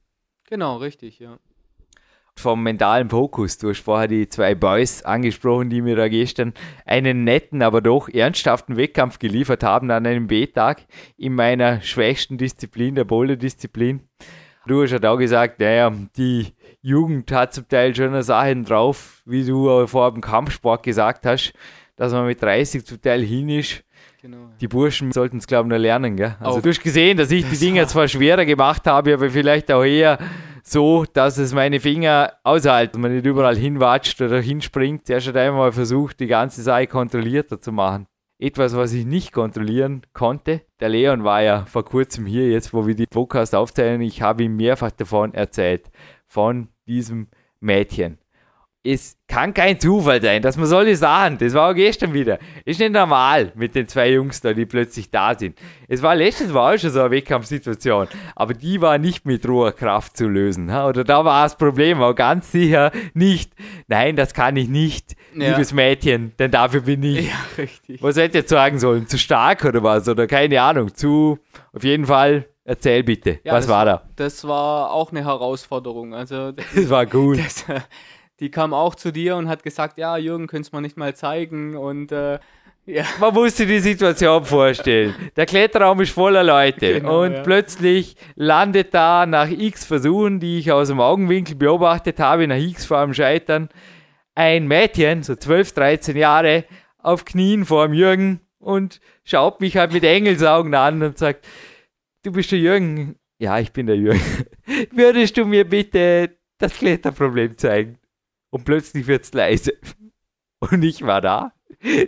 Genau, 0.49 0.76
richtig, 0.78 1.18
ja. 1.18 1.39
vom 2.39 2.62
mentalen 2.62 3.11
Fokus. 3.11 3.59
Du 3.59 3.68
hast 3.70 3.80
vorher 3.80 4.09
die 4.09 4.28
zwei 4.28 4.55
Boys 4.55 5.03
angesprochen, 5.03 5.70
die 5.70 5.82
mir 5.82 5.97
da 5.97 6.09
gestern 6.09 6.55
einen 6.84 7.24
netten, 7.24 7.62
aber 7.62 7.80
doch 7.80 8.09
ernsthaften 8.09 8.76
Wettkampf 8.76 9.18
geliefert 9.18 9.62
haben 9.62 9.91
an 9.91 10.07
einem 10.07 10.26
B-Tag 10.26 10.87
in 11.16 11.34
meiner 11.34 11.80
schwächsten 11.80 12.39
Disziplin, 12.39 12.95
der 12.95 13.05
Boulder-Disziplin. 13.05 14.01
Du 14.66 14.82
hast 14.82 14.91
ja 14.91 14.99
da 14.99 15.14
gesagt, 15.14 15.61
naja, 15.61 15.93
die 16.16 16.49
Jugend 16.87 17.32
hat 17.32 17.53
zum 17.53 17.66
Teil 17.66 17.97
schon 17.97 18.22
Sachen 18.22 18.64
drauf, 18.64 19.20
wie 19.26 19.45
du 19.45 19.89
vor 19.89 20.12
dem 20.12 20.20
Kampfsport 20.20 20.84
gesagt 20.84 21.26
hast, 21.26 21.53
dass 21.97 22.12
man 22.12 22.26
mit 22.26 22.41
30 22.41 22.87
zum 22.87 23.03
Teil 23.03 23.22
hin 23.22 23.49
ist. 23.49 23.82
Genau. 24.22 24.51
Die 24.61 24.68
Burschen 24.68 25.11
sollten 25.11 25.39
es, 25.39 25.49
glaube 25.49 25.66
ich, 25.66 25.70
noch 25.72 25.78
lernen. 25.78 26.16
Gell? 26.16 26.37
Also 26.39 26.61
du 26.61 26.68
hast 26.68 26.80
gesehen, 26.80 27.16
dass 27.16 27.32
ich 27.32 27.45
die 27.49 27.57
Dinger 27.57 27.89
zwar 27.89 28.07
schwerer 28.07 28.45
gemacht 28.45 28.87
habe, 28.87 29.14
aber 29.14 29.30
vielleicht 29.30 29.72
auch 29.72 29.82
eher 29.82 30.16
so, 30.62 31.05
dass 31.12 31.39
es 31.39 31.53
meine 31.53 31.80
Finger 31.80 32.34
aushalten, 32.45 33.01
man 33.01 33.12
nicht 33.12 33.26
überall 33.26 33.57
hinwatscht 33.57 34.20
oder 34.20 34.41
hinspringt. 34.41 35.09
Der 35.09 35.20
hat 35.20 35.37
einmal 35.37 35.72
versucht, 35.72 36.20
die 36.20 36.28
ganze 36.28 36.62
Sache 36.62 36.87
kontrollierter 36.87 37.61
zu 37.61 37.72
machen. 37.72 38.07
Etwas, 38.39 38.76
was 38.76 38.93
ich 38.93 39.07
nicht 39.07 39.32
kontrollieren 39.32 40.03
konnte. 40.12 40.61
Der 40.78 40.91
Leon 40.91 41.24
war 41.24 41.43
ja 41.43 41.64
vor 41.64 41.84
kurzem 41.84 42.26
hier, 42.26 42.49
jetzt 42.49 42.72
wo 42.72 42.87
wir 42.87 42.95
die 42.95 43.07
Podcast 43.07 43.57
aufzeichnen. 43.57 44.03
Ich 44.03 44.22
habe 44.22 44.45
ihm 44.45 44.55
mehrfach 44.55 44.93
davon 44.93 45.34
erzählt, 45.34 45.91
von 46.28 46.68
diesem 46.87 47.28
Mädchen. 47.61 48.18
Es 48.89 49.16
kann 49.26 49.53
kein 49.53 49.80
Zufall 49.80 50.22
sein, 50.22 50.43
dass 50.43 50.57
man 50.57 50.66
solche 50.66 50.95
Sachen, 50.95 51.39
das 51.39 51.55
war 51.55 51.70
auch 51.70 51.74
gestern 51.74 52.14
wieder, 52.14 52.39
ist 52.64 52.78
nicht 52.78 52.93
normal 52.93 53.51
mit 53.57 53.74
den 53.74 53.89
zwei 53.89 54.12
Jungs 54.12 54.41
da, 54.41 54.53
die 54.53 54.64
plötzlich 54.64 55.11
da 55.11 55.37
sind. 55.37 55.59
Es 55.89 56.03
war 56.03 56.14
letztes 56.14 56.53
Mal 56.53 56.72
auch 56.76 56.78
schon 56.78 56.91
so 56.91 57.01
eine 57.01 57.11
Wettkampfsituation, 57.11 58.07
aber 58.37 58.55
die 58.55 58.80
war 58.80 58.99
nicht 58.99 59.26
mit 59.26 59.45
roher 59.49 59.72
Kraft 59.72 60.16
zu 60.16 60.28
lösen. 60.28 60.70
Oder 60.70 61.03
da 61.03 61.24
war 61.24 61.43
das 61.43 61.57
Problem 61.57 62.01
auch 62.01 62.14
ganz 62.14 62.53
sicher 62.53 62.93
nicht, 63.12 63.51
nein, 63.89 64.14
das 64.14 64.32
kann 64.34 64.55
ich 64.55 64.68
nicht, 64.68 65.16
Ja. 65.34 65.51
liebes 65.51 65.72
Mädchen, 65.72 66.34
denn 66.39 66.53
dafür 66.53 66.82
bin 66.82 67.03
ich. 67.03 67.26
Ja, 67.26 67.34
richtig. 67.59 68.01
Was 68.01 68.14
hätte 68.16 68.28
ich 68.39 68.43
jetzt 68.43 68.51
sagen 68.51 68.78
sollen? 68.78 69.09
Zu 69.09 69.18
stark 69.18 69.64
oder 69.64 69.82
was? 69.82 70.09
Oder 70.09 70.28
keine 70.28 70.62
Ahnung, 70.62 70.95
zu, 70.95 71.41
auf 71.72 71.82
jeden 71.82 72.07
Fall, 72.07 72.47
erzähl 72.67 73.03
bitte, 73.03 73.39
Ja, 73.45 73.55
was 73.55 73.64
das- 73.67 73.75
war 73.75 73.85
da? 73.85 74.03
Das 74.17 74.47
war 74.47 74.91
auch 74.93 75.11
eine 75.11 75.25
Herausforderung. 75.25 76.14
Also 76.14 76.53
Das 76.75 76.91
war 76.91 77.07
gut. 77.07 77.39
das, 77.39 77.64
die 78.41 78.51
kam 78.51 78.75
auch 78.75 78.95
zu 78.95 79.12
dir 79.12 79.37
und 79.37 79.49
hat 79.49 79.62
gesagt, 79.62 79.97
ja, 79.99 80.17
Jürgen, 80.19 80.47
könntest 80.47 80.73
du 80.73 80.77
mal 80.77 80.81
nicht 80.83 80.97
mal 80.97 81.14
zeigen 81.17 81.77
und 81.77 82.12
äh, 82.12 82.39
ja, 82.89 83.03
Man 83.21 83.35
muss 83.35 83.57
sich 83.57 83.67
die 83.67 83.81
Situation 83.81 84.45
vorstellen. 84.45 85.12
Der 85.35 85.47
Kletterraum 85.47 86.01
ist 86.03 86.12
voller 86.12 86.45
Leute 86.45 87.01
Genau, 87.01 87.23
und 87.23 87.33
ja. 87.33 87.43
plötzlich 87.43 88.17
landet 88.37 88.95
da 88.95 89.27
nach 89.27 89.49
x 89.51 89.85
Versuchen, 89.85 90.39
die 90.39 90.59
ich 90.61 90.71
aus 90.71 90.87
dem 90.89 91.01
Augenwinkel 91.01 91.57
beobachtet 91.57 92.21
habe, 92.21 92.47
nach 92.47 92.57
x 92.59 92.85
vor 92.87 93.03
dem 93.05 93.12
Scheitern, 93.14 93.69
ein 94.37 94.69
Mädchen, 94.69 95.23
so 95.25 95.35
12, 95.35 95.73
13 95.73 96.17
Jahre, 96.17 96.64
auf 96.99 97.25
Knien 97.25 97.64
vor 97.64 97.87
dem 97.89 97.95
Jürgen 97.95 98.41
und 98.61 99.01
schaut 99.25 99.61
mich 99.61 99.77
halt 99.77 99.93
mit 99.93 100.05
Engelsaugen 100.05 100.75
an 100.75 101.03
und 101.03 101.19
sagt, 101.19 101.45
du 102.27 102.33
bist 102.33 102.51
der 102.51 102.59
Jürgen. 102.59 103.16
Ja, 103.39 103.59
ich 103.59 103.72
bin 103.72 103.87
der 103.87 103.97
Jürgen. 103.97 104.20
Würdest 104.91 105.37
du 105.37 105.45
mir 105.45 105.64
bitte 105.64 106.37
das 106.59 106.74
Kletterproblem 106.74 107.57
zeigen? 107.57 107.99
Und 108.51 108.64
plötzlich 108.64 109.07
wird's 109.07 109.33
leise. 109.33 109.74
Und 110.59 110.83
ich 110.83 111.03
war 111.03 111.20
da. 111.20 111.53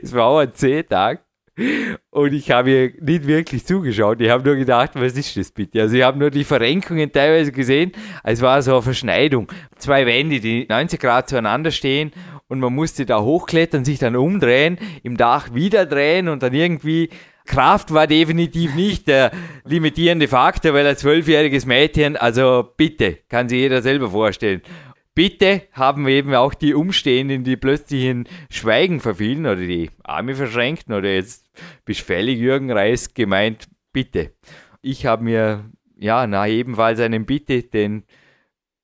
Es 0.03 0.13
war 0.13 0.27
auch 0.27 0.39
ein 0.39 0.53
C-Tag. 0.53 1.25
Und 2.11 2.33
ich 2.33 2.51
habe 2.51 2.71
ihr 2.71 2.93
nicht 3.01 3.27
wirklich 3.27 3.67
zugeschaut. 3.67 4.21
Ich 4.21 4.31
habe 4.31 4.45
nur 4.45 4.57
gedacht, 4.57 4.93
was 4.95 5.17
ist 5.17 5.37
das 5.37 5.51
bitte? 5.51 5.83
Also 5.83 5.97
ich 5.97 6.03
habe 6.03 6.19
nur 6.19 6.31
die 6.31 6.45
Verrenkungen 6.45 7.13
teilweise 7.13 7.53
gesehen. 7.53 7.93
Es 8.23 8.41
war 8.41 8.63
so 8.63 8.73
eine 8.73 8.83
Verschneidung. 8.83 9.51
Zwei 9.77 10.07
Wände, 10.07 10.41
die 10.41 10.67
90 10.69 11.01
Grad 11.01 11.29
zueinander 11.29 11.71
stehen 11.71 12.13
und 12.47 12.61
man 12.61 12.75
musste 12.75 13.07
da 13.07 13.21
hochklettern, 13.21 13.85
sich 13.85 13.99
dann 13.99 14.17
umdrehen, 14.17 14.79
im 15.03 15.17
Dach 15.17 15.53
wieder 15.53 15.85
drehen 15.85 16.29
und 16.29 16.43
dann 16.43 16.55
irgendwie 16.55 17.11
Kraft 17.49 17.93
war 17.93 18.07
definitiv 18.07 18.75
nicht 18.75 19.09
der 19.09 19.33
limitierende 19.65 20.29
Faktor, 20.29 20.75
weil 20.75 20.87
ein 20.87 20.97
zwölfjähriges 20.97 21.67
Mädchen, 21.67 22.17
also 22.17 22.69
bitte, 22.77 23.19
kann 23.29 23.49
sich 23.49 23.59
jeder 23.59 23.83
selber 23.83 24.11
vorstellen. 24.11 24.63
Bitte 25.15 25.63
haben 25.73 26.07
eben 26.07 26.35
auch 26.35 26.55
die 26.55 26.75
Umstehenden, 26.75 27.43
die 27.43 27.57
plötzlich 27.57 28.05
in 28.05 28.29
Schweigen 28.51 29.01
verfielen 29.01 29.47
oder 29.47 29.57
die 29.57 29.91
Arme 30.05 30.35
verschränkten 30.37 30.95
oder 30.95 31.13
jetzt 31.13 31.51
bist 31.85 32.03
fällig, 32.03 32.39
Jürgen 32.39 32.71
Reis, 32.71 33.15
gemeint, 33.15 33.67
bitte. 33.93 34.33
Ich 34.81 35.07
habe 35.07 35.25
mir, 35.25 35.65
ja, 35.97 36.27
na 36.27 36.47
ebenfalls 36.47 37.01
einen 37.01 37.27
Bitte, 37.27 37.63
den 37.65 38.05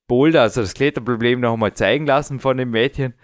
Boulder, 0.08 0.42
also 0.42 0.62
das 0.62 0.74
Kletterproblem 0.74 1.38
noch 1.38 1.52
einmal 1.52 1.74
zeigen 1.74 2.06
lassen 2.06 2.40
von 2.40 2.56
dem 2.56 2.70
Mädchen 2.70 3.14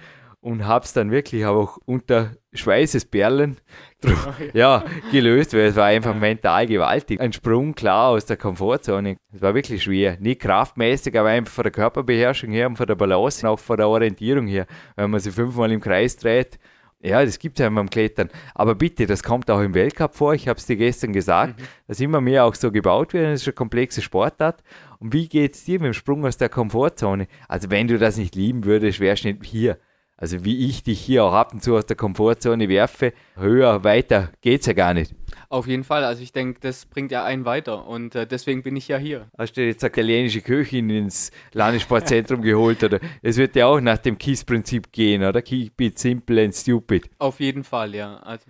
und 0.41 0.67
habe 0.67 0.85
es 0.85 0.93
dann 0.93 1.11
wirklich 1.11 1.47
auch 1.47 1.79
unter 1.85 2.37
Schweißesperlen 2.53 3.57
ja, 4.53 4.85
gelöst, 5.11 5.53
weil 5.53 5.61
es 5.67 5.77
war 5.77 5.87
einfach 5.87 6.15
mental 6.15 6.67
gewaltig. 6.67 7.21
Ein 7.21 7.33
Sprung 7.33 7.75
klar 7.75 8.11
aus 8.11 8.27
der 8.27 8.37
Komfortzone. 8.37 9.17
Es 9.33 9.43
war 9.43 9.55
wirklich 9.55 9.83
schwer. 9.83 10.17
Nicht 10.21 10.41
kraftmäßig, 10.41 11.19
aber 11.19 11.29
einfach 11.29 11.53
von 11.53 11.63
der 11.65 11.73
Körperbeherrschung 11.73 12.51
her 12.51 12.69
und 12.69 12.77
von 12.77 12.87
der 12.87 12.95
Balance 12.95 13.47
und 13.47 13.53
auch 13.53 13.59
von 13.59 13.77
der 13.77 13.89
Orientierung 13.89 14.47
her. 14.47 14.67
Wenn 14.97 15.11
man 15.11 15.21
sich 15.21 15.35
fünfmal 15.35 15.71
im 15.71 15.81
Kreis 15.81 16.17
dreht, 16.17 16.59
ja, 17.03 17.25
das 17.25 17.39
gibt 17.39 17.59
es 17.59 17.63
ja 17.63 17.71
beim 17.71 17.89
Klettern. 17.89 18.29
Aber 18.55 18.75
bitte, 18.75 19.07
das 19.07 19.23
kommt 19.23 19.51
auch 19.51 19.61
im 19.61 19.73
Weltcup 19.75 20.15
vor. 20.15 20.35
Ich 20.35 20.49
habe 20.49 20.59
es 20.59 20.67
dir 20.67 20.77
gestern 20.77 21.15
gesagt, 21.15 21.55
dass 21.87 21.99
immer 21.99 22.21
mehr 22.21 22.45
auch 22.45 22.55
so 22.55 22.71
gebaut 22.71 23.15
wird. 23.15 23.25
Das 23.25 23.41
ist 23.41 23.49
eine 23.49 23.55
komplexe 23.55 24.03
Sportart. 24.03 24.63
Und 24.99 25.15
wie 25.15 25.27
geht 25.27 25.55
es 25.55 25.65
dir 25.65 25.81
mit 25.81 25.87
dem 25.87 25.95
Sprung 25.95 26.27
aus 26.27 26.37
der 26.37 26.51
Komfortzone? 26.51 27.27
Also, 27.49 27.71
wenn 27.71 27.89
du 27.89 27.99
das 27.99 28.19
nicht 28.19 28.35
lieben 28.35 28.65
würdest, 28.65 29.01
wärst 29.01 29.25
du 29.25 29.29
nicht 29.29 29.47
hier. 29.47 29.79
Also, 30.23 30.45
wie 30.45 30.67
ich 30.69 30.83
dich 30.83 31.01
hier 31.01 31.25
auch 31.25 31.33
ab 31.33 31.55
und 31.55 31.63
zu 31.63 31.75
aus 31.77 31.87
der 31.87 31.97
Komfortzone 31.97 32.69
werfe, 32.69 33.15
höher, 33.37 33.85
weiter 33.85 34.31
geht's 34.43 34.67
ja 34.67 34.75
gar 34.75 34.93
nicht. 34.93 35.15
auf 35.49 35.67
jeden 35.67 35.83
Fall. 35.83 36.05
Also 36.05 36.23
ich 36.23 36.31
denke, 36.33 36.61
das 36.61 36.85
bringt 36.85 37.11
ja 37.11 37.25
einen 37.25 37.47
weiter 37.47 37.87
und 37.87 38.15
äh, 38.15 38.27
deswegen 38.27 38.63
bin 38.63 38.77
ich 38.77 38.87
ja 38.87 38.99
hier. 38.99 39.31
Hast 39.39 39.55
du 39.57 39.65
jetzt 39.65 39.83
eine 39.83 39.91
italienische 39.91 40.43
Köchin 40.43 40.91
ins 40.91 41.31
Landessportzentrum 41.55 42.43
geholt? 42.43 42.85
Oder 42.85 43.01
es 43.23 43.39
wird 43.39 43.57
ja 43.57 43.67
auch 43.67 43.81
nach 43.81 43.97
dem 43.97 44.19
KISS-Prinzip 44.19 44.93
gehen, 44.93 45.25
oder? 45.25 45.41
Keep 45.41 45.81
it 45.81 45.99
simple 45.99 46.45
and 46.45 46.55
stupid. 46.55 47.09
Auf 47.19 47.41
jeden 47.41 47.65
Fall, 47.65 47.95
ja. 47.95 48.19
Also 48.19 48.45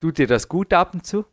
Tut 0.00 0.16
dir 0.18 0.26
das 0.26 0.48
gut 0.48 0.72
ab 0.72 0.94
und 0.94 1.06
zu? 1.06 1.26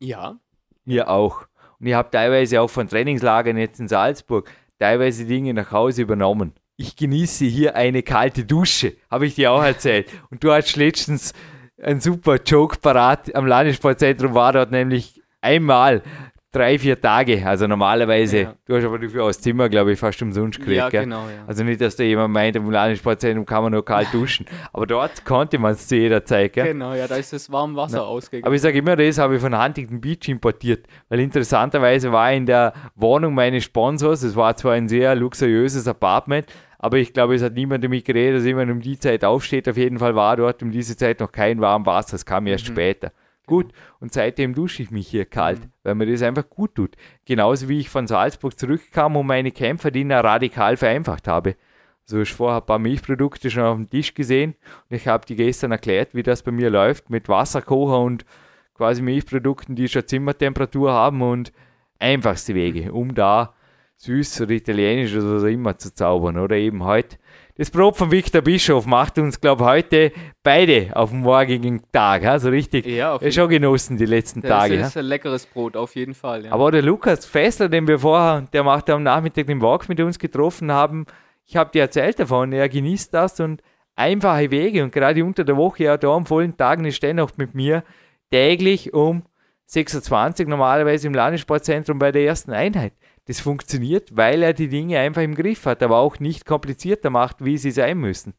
ja, 0.00 0.38
Mir 0.84 1.08
auch. 1.08 1.46
Und 1.78 1.86
ich 1.86 1.94
habe 1.94 2.10
teilweise 2.10 2.60
auch 2.60 2.68
von 2.68 2.88
Trainingslagern 2.88 3.56
jetzt 3.56 3.78
in 3.80 3.86
Salzburg 3.88 4.50
teilweise 4.78 5.24
Dinge 5.24 5.54
nach 5.54 5.70
Hause 5.70 6.02
übernommen. 6.02 6.52
Ich 6.76 6.96
genieße 6.96 7.44
hier 7.44 7.76
eine 7.76 8.02
kalte 8.02 8.44
Dusche, 8.44 8.94
habe 9.10 9.26
ich 9.26 9.36
dir 9.36 9.52
auch 9.52 9.62
erzählt. 9.62 10.08
Und 10.30 10.42
du 10.42 10.50
hast 10.52 10.74
letztens 10.76 11.32
ein 11.80 12.00
super 12.00 12.38
Joke 12.44 12.78
parat 12.80 13.32
am 13.34 13.46
Landessportzentrum, 13.46 14.34
war 14.34 14.52
dort 14.52 14.72
nämlich 14.72 15.22
einmal 15.40 16.02
drei, 16.50 16.78
vier 16.78 17.00
Tage. 17.00 17.44
Also 17.44 17.66
normalerweise, 17.66 18.38
Ja. 18.38 18.54
du 18.66 18.76
hast 18.76 18.84
aber 18.84 18.98
dafür 19.00 19.24
aus 19.24 19.40
Zimmer, 19.40 19.68
glaube 19.68 19.92
ich, 19.92 19.98
fast 19.98 20.22
umsonst 20.22 20.60
gekriegt. 20.60 20.76
Ja, 20.78 20.88
genau, 20.88 21.22
ja. 21.28 21.44
Also 21.48 21.64
nicht, 21.64 21.80
dass 21.80 21.96
da 21.96 22.04
jemand 22.04 22.32
meint, 22.32 22.54
im 22.54 22.70
Landessportzentrum 22.70 23.44
kann 23.44 23.64
man 23.64 23.72
nur 23.72 23.84
kalt 23.84 24.06
duschen. 24.12 24.46
Aber 24.72 24.86
dort 24.86 25.24
konnte 25.24 25.58
man 25.58 25.72
es 25.72 25.88
zu 25.88 25.96
jeder 25.96 26.24
Zeit. 26.24 26.52
Gell? 26.52 26.66
Genau, 26.68 26.94
ja, 26.94 27.08
da 27.08 27.16
ist 27.16 27.32
das 27.32 27.50
warme 27.50 27.74
Wasser 27.76 28.06
ausgegangen. 28.06 28.46
Aber 28.46 28.54
ich 28.54 28.62
sage 28.62 28.78
immer, 28.78 28.94
das 28.94 29.18
habe 29.18 29.34
ich 29.34 29.40
von 29.40 29.60
Huntington 29.60 30.00
Beach 30.00 30.28
importiert, 30.28 30.86
weil 31.08 31.18
interessanterweise 31.20 32.12
war 32.12 32.32
in 32.32 32.46
der 32.46 32.72
Wohnung 32.94 33.34
meines 33.34 33.64
Sponsors, 33.64 34.22
es 34.22 34.36
war 34.36 34.56
zwar 34.56 34.74
ein 34.74 34.88
sehr 34.88 35.14
luxuriöses 35.16 35.88
Apartment, 35.88 36.46
aber 36.84 36.98
ich 36.98 37.14
glaube, 37.14 37.34
es 37.34 37.42
hat 37.42 37.54
niemand 37.54 37.82
damit 37.82 38.04
geredet, 38.04 38.36
dass 38.36 38.44
jemand 38.44 38.70
um 38.70 38.82
die 38.82 38.98
Zeit 38.98 39.24
aufsteht. 39.24 39.66
Auf 39.70 39.78
jeden 39.78 39.98
Fall 39.98 40.14
war 40.14 40.36
dort 40.36 40.62
um 40.62 40.70
diese 40.70 40.98
Zeit 40.98 41.18
noch 41.20 41.32
kein 41.32 41.58
warmes 41.62 41.86
Wasser, 41.86 42.16
es 42.16 42.26
kam 42.26 42.46
erst 42.46 42.66
später. 42.66 43.10
Gut, 43.46 43.72
und 44.00 44.12
seitdem 44.12 44.54
dusche 44.54 44.82
ich 44.82 44.90
mich 44.90 45.08
hier 45.08 45.24
kalt, 45.24 45.62
weil 45.82 45.94
mir 45.94 46.04
das 46.04 46.20
einfach 46.20 46.46
gut 46.50 46.74
tut. 46.74 46.94
Genauso 47.24 47.70
wie 47.70 47.80
ich 47.80 47.88
von 47.88 48.06
Salzburg 48.06 48.58
zurückkam 48.58 49.16
und 49.16 49.26
meine 49.26 49.50
Kämpferdiener 49.50 50.22
radikal 50.22 50.76
vereinfacht 50.76 51.26
habe. 51.26 51.56
So, 52.04 52.20
ich 52.20 52.34
vorher 52.34 52.60
ein 52.60 52.66
paar 52.66 52.78
Milchprodukte 52.78 53.50
schon 53.50 53.62
auf 53.62 53.76
dem 53.76 53.88
Tisch 53.88 54.12
gesehen 54.12 54.54
und 54.90 54.96
ich 54.96 55.08
habe 55.08 55.24
die 55.24 55.36
gestern 55.36 55.72
erklärt, 55.72 56.14
wie 56.14 56.22
das 56.22 56.42
bei 56.42 56.52
mir 56.52 56.68
läuft 56.68 57.08
mit 57.08 57.30
Wasserkocher 57.30 57.98
und 57.98 58.26
quasi 58.74 59.00
Milchprodukten, 59.00 59.74
die 59.74 59.88
schon 59.88 60.06
Zimmertemperatur 60.06 60.92
haben 60.92 61.22
und 61.22 61.50
einfachste 61.98 62.54
Wege, 62.54 62.92
um 62.92 63.14
da 63.14 63.54
süß 63.96 64.42
oder 64.42 64.50
italienisch 64.52 65.14
oder 65.14 65.36
was 65.36 65.42
auch 65.44 65.46
immer 65.48 65.78
zu 65.78 65.94
zaubern. 65.94 66.38
Oder 66.38 66.56
eben 66.56 66.84
heute. 66.84 67.16
Das 67.56 67.70
Brot 67.70 67.96
von 67.96 68.10
Victor 68.10 68.42
Bischof 68.42 68.84
macht 68.84 69.16
uns, 69.18 69.40
glaube 69.40 69.62
ich, 69.62 69.68
heute 69.68 70.12
beide 70.42 70.90
auf 70.94 71.10
dem 71.10 71.20
morgigen 71.20 71.82
Tag. 71.92 72.24
ha, 72.24 72.38
So 72.38 72.48
richtig. 72.48 72.84
Ja, 72.84 73.14
auf 73.14 73.22
Ja, 73.22 73.30
schon 73.30 73.48
genossen 73.48 73.96
die 73.96 74.06
letzten 74.06 74.40
das 74.42 74.50
Tage. 74.50 74.82
ha. 74.82 74.86
ist 74.88 74.96
ein 74.96 75.04
leckeres 75.04 75.46
Brot, 75.46 75.76
auf 75.76 75.94
jeden 75.94 76.14
Fall. 76.14 76.46
Ja. 76.46 76.52
Aber 76.52 76.72
der 76.72 76.82
Lukas 76.82 77.24
Fessler, 77.26 77.68
den 77.68 77.86
wir 77.86 78.00
vorher, 78.00 78.42
der 78.52 78.64
macht 78.64 78.90
am 78.90 79.04
Nachmittag 79.04 79.46
den 79.46 79.62
Walk 79.62 79.88
mit 79.88 80.00
uns 80.00 80.18
getroffen 80.18 80.72
haben, 80.72 81.06
ich 81.46 81.56
habe 81.56 81.70
dir 81.70 81.82
erzählt 81.82 82.18
davon, 82.18 82.52
er 82.52 82.68
genießt 82.68 83.14
das 83.14 83.38
und 83.38 83.62
einfache 83.94 84.50
Wege 84.50 84.82
und 84.82 84.92
gerade 84.92 85.24
unter 85.24 85.44
der 85.44 85.56
Woche, 85.56 85.84
ja, 85.84 85.96
da 85.96 86.08
am 86.08 86.26
vollen 86.26 86.56
Tag 86.56 86.84
ist 86.84 87.02
dennoch 87.02 87.30
mit 87.36 87.54
mir 87.54 87.84
täglich 88.32 88.92
um 88.92 89.22
6.20 89.70 90.40
Uhr 90.44 90.50
normalerweise 90.50 91.06
im 91.06 91.14
Landessportzentrum 91.14 91.98
bei 92.00 92.10
der 92.10 92.24
ersten 92.24 92.52
Einheit. 92.52 92.92
Das 93.26 93.40
funktioniert, 93.40 94.16
weil 94.16 94.42
er 94.42 94.52
die 94.52 94.68
Dinge 94.68 94.98
einfach 94.98 95.22
im 95.22 95.34
Griff 95.34 95.64
hat, 95.66 95.82
aber 95.82 95.98
auch 95.98 96.20
nicht 96.20 96.44
komplizierter 96.44 97.10
macht, 97.10 97.44
wie 97.44 97.56
sie 97.56 97.70
sein 97.70 97.98
müssen. 97.98 98.34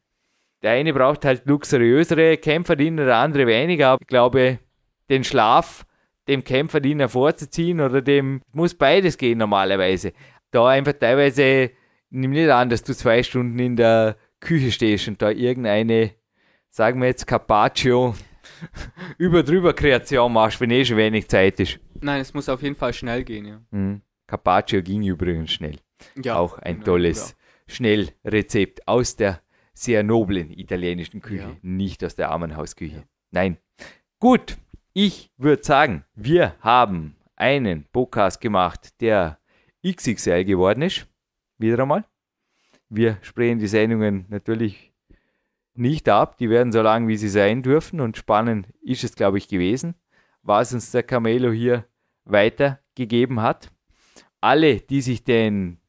Der 0.62 0.72
eine 0.72 0.94
braucht 0.94 1.26
halt 1.26 1.46
luxuriösere 1.46 2.38
Kämpferdiener, 2.38 3.06
der 3.06 3.18
andere 3.18 3.48
weniger, 3.48 3.90
aber 3.90 4.02
ich 4.02 4.08
glaube, 4.08 4.60
den 5.10 5.24
Schlaf 5.24 5.86
dem 6.28 6.44
Kämpferdiener 6.44 7.10
vorzuziehen 7.10 7.82
oder 7.82 8.02
dem 8.02 8.42
muss 8.52 8.74
beides 8.74 9.18
gehen 9.18 9.38
normalerweise. 9.38 10.14
Da 10.52 10.68
einfach 10.68 10.94
teilweise, 10.94 11.72
nimm 12.10 12.32
nicht 12.32 12.50
an, 12.50 12.70
dass 12.70 12.84
du 12.84 12.96
zwei 12.96 13.22
Stunden 13.24 13.60
in 13.60 13.76
der 13.76 14.18
Küche 14.40 14.72
stehst 14.72 15.08
und 15.08 15.22
da 15.22 15.30
irgendeine, 15.30 16.12
sagen 16.70 17.00
wir 17.00 17.08
jetzt 17.08 17.28
Carpaccio, 17.28 18.16
über 19.18 19.44
drüber 19.44 19.74
Kreation 19.74 20.34
machst, 20.34 20.62
wenn 20.62 20.72
eh 20.72 20.86
schon 20.86 20.98
wenig 20.98 21.28
Zeit 21.28 21.60
ist. 21.60 21.80
Nein, 22.02 22.22
es 22.22 22.34
muss 22.34 22.50
auf 22.50 22.62
jeden 22.62 22.76
Fall 22.76 22.94
schnell 22.94 23.24
gehen, 23.24 23.46
ja. 23.46 23.62
Mhm. 23.72 24.02
Carpaccio 24.28 24.82
ging 24.82 25.04
übrigens 25.04 25.52
schnell. 25.52 25.78
ja 26.22 26.36
Auch 26.38 26.58
ein 26.60 26.76
genau, 26.76 26.86
tolles 26.86 27.36
Schnellrezept 27.68 28.88
aus 28.88 29.16
der 29.16 29.42
sehr 29.74 30.04
noblen 30.04 30.52
italienischen 30.52 31.22
Küche, 31.22 31.44
Ja. 31.44 31.56
nicht 31.62 32.04
aus 32.04 32.16
der 32.16 32.32
Armenhausküche. 32.32 33.04
Nein. 33.32 33.58
Gut, 34.20 34.58
ich 34.94 35.32
würde 35.38 35.64
sagen, 35.64 36.06
wir 36.16 36.56
haben 36.62 37.16
einen 37.36 37.84
Podcast 37.92 38.40
gemacht, 38.42 39.00
der 39.02 39.40
XXL 39.86 40.46
geworden 40.46 40.82
ist. 40.82 41.08
Wieder 41.58 41.80
einmal. 41.84 42.06
Wir 42.90 43.18
sprechen 43.22 43.60
die 43.60 43.68
Sendungen 43.68 44.26
natürlich 44.30 44.94
nicht 45.74 46.08
ab. 46.08 46.38
Die 46.38 46.50
werden 46.50 46.72
so 46.72 46.82
lang, 46.82 47.08
wie 47.10 47.18
sie 47.18 47.28
sein 47.30 47.62
dürfen. 47.62 48.00
Und 48.00 48.16
spannend 48.16 48.68
ist 48.82 49.04
es, 49.04 49.16
glaube 49.16 49.38
ich, 49.38 49.48
gewesen, 49.50 49.96
was 50.44 50.74
uns 50.74 50.92
der 50.92 51.04
Camelo 51.04 51.52
hier 51.52 51.86
weitergegeben 52.24 53.42
hat. 53.42 53.72
Alle, 54.46 54.76
die 54.80 55.02
sich 55.02 55.24
den 55.24 55.80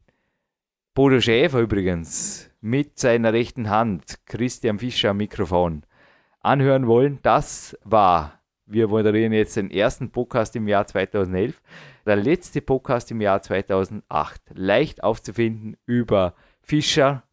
Bodo 0.95 1.21
Schäfer 1.21 1.61
übrigens 1.61 2.51
mit 2.63 2.99
seiner 2.99 3.35
rechten 3.35 3.69
Hand, 3.69 4.21
Christian 4.25 4.79
Fischer 4.79 5.11
am 5.11 5.19
Mikrofon, 5.19 5.83
anhören 6.41 6.87
wollen, 6.87 7.19
das 7.21 7.77
war, 7.85 8.41
wir 8.65 8.89
moderieren 8.89 9.35
jetzt 9.35 9.59
den 9.59 9.71
ersten 9.71 10.11
Podcast 10.11 10.57
im 10.57 10.69
Jahr 10.69 10.87
2011, 10.87 11.61
der 12.07 12.17
letzte 12.17 12.63
Podcast 12.63 13.11
im 13.11 13.21
Jahr 13.21 13.43
2008, 13.43 14.41
leicht 14.55 15.05
aufzufinden 15.05 15.77
über 15.85 16.35
Fischer, 16.63 17.25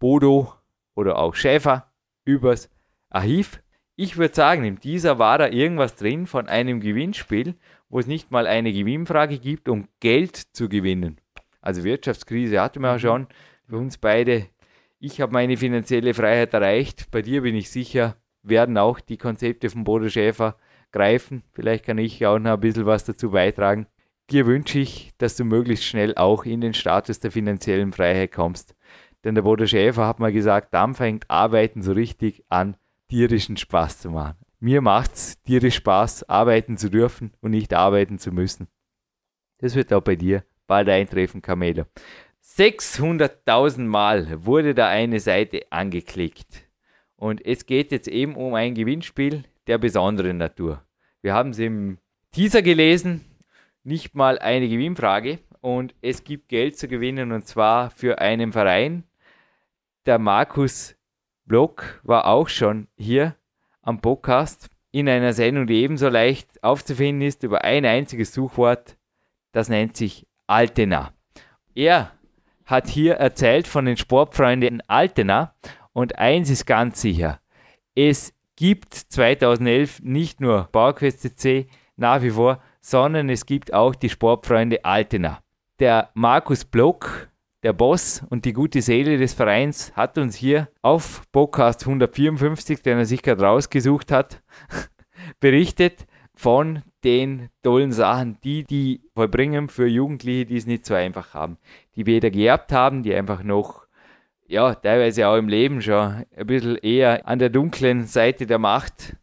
Bodo 0.00 0.52
oder 0.96 1.16
auch 1.16 1.36
Schäfer, 1.36 1.92
übers 2.24 2.68
Archiv. 3.08 3.62
Ich 3.94 4.16
würde 4.16 4.34
sagen, 4.34 4.64
in 4.64 4.80
dieser 4.80 5.20
war 5.20 5.38
da 5.38 5.46
irgendwas 5.46 5.94
drin 5.94 6.26
von 6.26 6.48
einem 6.48 6.80
Gewinnspiel, 6.80 7.54
wo 7.92 7.98
es 7.98 8.06
nicht 8.06 8.30
mal 8.30 8.46
eine 8.46 8.72
Gewinnfrage 8.72 9.38
gibt, 9.38 9.68
um 9.68 9.86
Geld 10.00 10.34
zu 10.34 10.70
gewinnen. 10.70 11.20
Also 11.60 11.84
Wirtschaftskrise 11.84 12.58
hatten 12.58 12.80
wir 12.80 12.92
ja 12.92 12.98
schon. 12.98 13.26
Für 13.68 13.76
uns 13.76 13.98
beide, 13.98 14.46
ich 14.98 15.20
habe 15.20 15.34
meine 15.34 15.58
finanzielle 15.58 16.14
Freiheit 16.14 16.54
erreicht. 16.54 17.10
Bei 17.10 17.20
dir 17.20 17.42
bin 17.42 17.54
ich 17.54 17.70
sicher, 17.70 18.16
werden 18.42 18.78
auch 18.78 18.98
die 18.98 19.18
Konzepte 19.18 19.68
von 19.68 19.84
Bodo 19.84 20.08
Schäfer 20.08 20.56
greifen. 20.90 21.42
Vielleicht 21.52 21.84
kann 21.84 21.98
ich 21.98 22.24
auch 22.24 22.38
noch 22.38 22.54
ein 22.54 22.60
bisschen 22.60 22.86
was 22.86 23.04
dazu 23.04 23.32
beitragen. 23.32 23.86
Dir 24.30 24.46
wünsche 24.46 24.78
ich, 24.78 25.12
dass 25.18 25.36
du 25.36 25.44
möglichst 25.44 25.84
schnell 25.84 26.14
auch 26.14 26.46
in 26.46 26.62
den 26.62 26.72
Status 26.72 27.20
der 27.20 27.30
finanziellen 27.30 27.92
Freiheit 27.92 28.32
kommst. 28.32 28.74
Denn 29.22 29.34
der 29.34 29.42
Bodo 29.42 29.66
Schäfer 29.66 30.06
hat 30.06 30.18
mal 30.18 30.32
gesagt, 30.32 30.72
dann 30.72 30.94
fängt 30.94 31.28
Arbeiten 31.28 31.82
so 31.82 31.92
richtig 31.92 32.42
an, 32.48 32.78
tierischen 33.10 33.58
Spaß 33.58 34.00
zu 34.00 34.10
machen. 34.10 34.38
Mir 34.64 34.80
macht's 34.80 35.42
tierisch 35.42 35.74
Spaß, 35.74 36.28
arbeiten 36.28 36.76
zu 36.76 36.88
dürfen 36.88 37.32
und 37.40 37.50
nicht 37.50 37.74
arbeiten 37.74 38.20
zu 38.20 38.30
müssen. 38.30 38.68
Das 39.58 39.74
wird 39.74 39.92
auch 39.92 40.02
bei 40.02 40.14
dir 40.14 40.44
bald 40.68 40.88
eintreffen, 40.88 41.42
Camelo. 41.42 41.84
600.000 42.44 43.80
Mal 43.80 44.46
wurde 44.46 44.72
da 44.72 44.86
eine 44.86 45.18
Seite 45.18 45.62
angeklickt. 45.70 46.62
Und 47.16 47.44
es 47.44 47.66
geht 47.66 47.90
jetzt 47.90 48.06
eben 48.06 48.36
um 48.36 48.54
ein 48.54 48.76
Gewinnspiel 48.76 49.42
der 49.66 49.78
besonderen 49.78 50.36
Natur. 50.36 50.86
Wir 51.22 51.34
haben 51.34 51.50
es 51.50 51.58
im 51.58 51.98
Teaser 52.30 52.62
gelesen, 52.62 53.24
nicht 53.82 54.14
mal 54.14 54.38
eine 54.38 54.68
Gewinnfrage. 54.68 55.40
Und 55.60 55.92
es 56.02 56.22
gibt 56.22 56.48
Geld 56.48 56.78
zu 56.78 56.86
gewinnen 56.86 57.32
und 57.32 57.48
zwar 57.48 57.90
für 57.90 58.20
einen 58.20 58.52
Verein. 58.52 59.02
Der 60.06 60.20
Markus 60.20 60.94
Block 61.46 62.00
war 62.04 62.26
auch 62.26 62.48
schon 62.48 62.86
hier 62.96 63.34
am 63.82 64.00
Podcast 64.00 64.68
in 64.90 65.08
einer 65.08 65.32
Sendung, 65.32 65.66
die 65.66 65.82
ebenso 65.82 66.08
leicht 66.08 66.62
aufzufinden 66.62 67.26
ist 67.26 67.42
über 67.42 67.64
ein 67.64 67.84
einziges 67.84 68.32
Suchwort. 68.32 68.96
Das 69.52 69.68
nennt 69.68 69.96
sich 69.96 70.26
Altena. 70.46 71.12
Er 71.74 72.12
hat 72.64 72.88
hier 72.88 73.14
erzählt 73.14 73.66
von 73.66 73.84
den 73.84 73.96
Sportfreunden 73.96 74.82
Altena 74.88 75.54
und 75.92 76.18
eins 76.18 76.50
ist 76.50 76.66
ganz 76.66 77.00
sicher. 77.00 77.40
Es 77.94 78.34
gibt 78.56 78.94
2011 78.94 80.00
nicht 80.02 80.40
nur 80.40 80.68
PowerQuest 80.72 81.38
C 81.38 81.66
nach 81.96 82.22
wie 82.22 82.30
vor, 82.30 82.62
sondern 82.80 83.28
es 83.28 83.46
gibt 83.46 83.72
auch 83.72 83.94
die 83.94 84.08
Sportfreunde 84.08 84.84
Altena. 84.84 85.42
Der 85.78 86.10
Markus 86.14 86.64
Block, 86.64 87.28
der 87.62 87.72
Boss 87.72 88.24
und 88.28 88.44
die 88.44 88.52
gute 88.52 88.82
Seele 88.82 89.18
des 89.18 89.34
Vereins, 89.34 89.92
hat 89.94 90.18
uns 90.18 90.34
hier 90.34 90.68
auf 90.82 91.22
Podcast 91.30 91.82
154, 91.82 92.82
den 92.82 92.98
er 92.98 93.04
sich 93.04 93.22
gerade 93.22 93.42
rausgesucht 93.42 94.10
hat, 94.10 94.42
berichtet 95.40 96.06
von 96.34 96.82
den 97.04 97.50
tollen 97.62 97.92
Sachen, 97.92 98.38
die 98.42 98.64
die 98.64 99.00
vollbringen 99.14 99.68
für 99.68 99.86
Jugendliche, 99.86 100.46
die 100.46 100.56
es 100.56 100.66
nicht 100.66 100.86
so 100.86 100.94
einfach 100.94 101.34
haben, 101.34 101.58
die 101.94 102.06
weder 102.06 102.30
geerbt 102.30 102.72
haben, 102.72 103.02
die 103.02 103.14
einfach 103.14 103.42
noch, 103.44 103.86
ja, 104.46 104.74
teilweise 104.74 105.28
auch 105.28 105.36
im 105.36 105.48
Leben 105.48 105.80
schon 105.82 106.24
ein 106.36 106.46
bisschen 106.46 106.76
eher 106.76 107.28
an 107.28 107.38
der 107.38 107.50
dunklen 107.50 108.06
Seite 108.06 108.46
der 108.46 108.58
Macht 108.58 109.16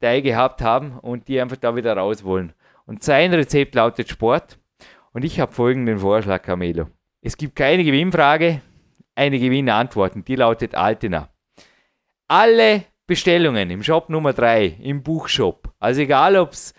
teilgehabt 0.00 0.62
haben 0.62 0.98
und 0.98 1.28
die 1.28 1.40
einfach 1.40 1.56
da 1.56 1.76
wieder 1.76 1.96
raus 1.96 2.24
wollen. 2.24 2.54
Und 2.86 3.02
sein 3.02 3.32
Rezept 3.32 3.74
lautet 3.74 4.08
Sport. 4.08 4.58
Und 5.12 5.24
ich 5.24 5.38
habe 5.40 5.52
folgenden 5.52 5.98
Vorschlag, 5.98 6.42
Camelo. 6.42 6.88
Es 7.24 7.36
gibt 7.36 7.54
keine 7.54 7.84
Gewinnfrage, 7.84 8.62
eine 9.14 9.38
Gewinnantwort 9.38 10.14
die 10.26 10.34
lautet 10.34 10.74
Altena. 10.74 11.28
Alle 12.26 12.82
Bestellungen 13.06 13.70
im 13.70 13.84
Shop 13.84 14.08
Nummer 14.08 14.32
3, 14.32 14.66
im 14.82 15.04
Buchshop, 15.04 15.72
also 15.78 16.00
egal 16.00 16.36
ob 16.36 16.50
es 16.50 16.74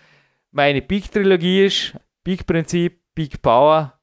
meine 0.50 0.82
Peak-Trilogie 0.82 1.64
ist, 1.64 1.96
Peak-Prinzip, 2.24 3.00
Peak 3.14 3.40
Power, 3.40 3.98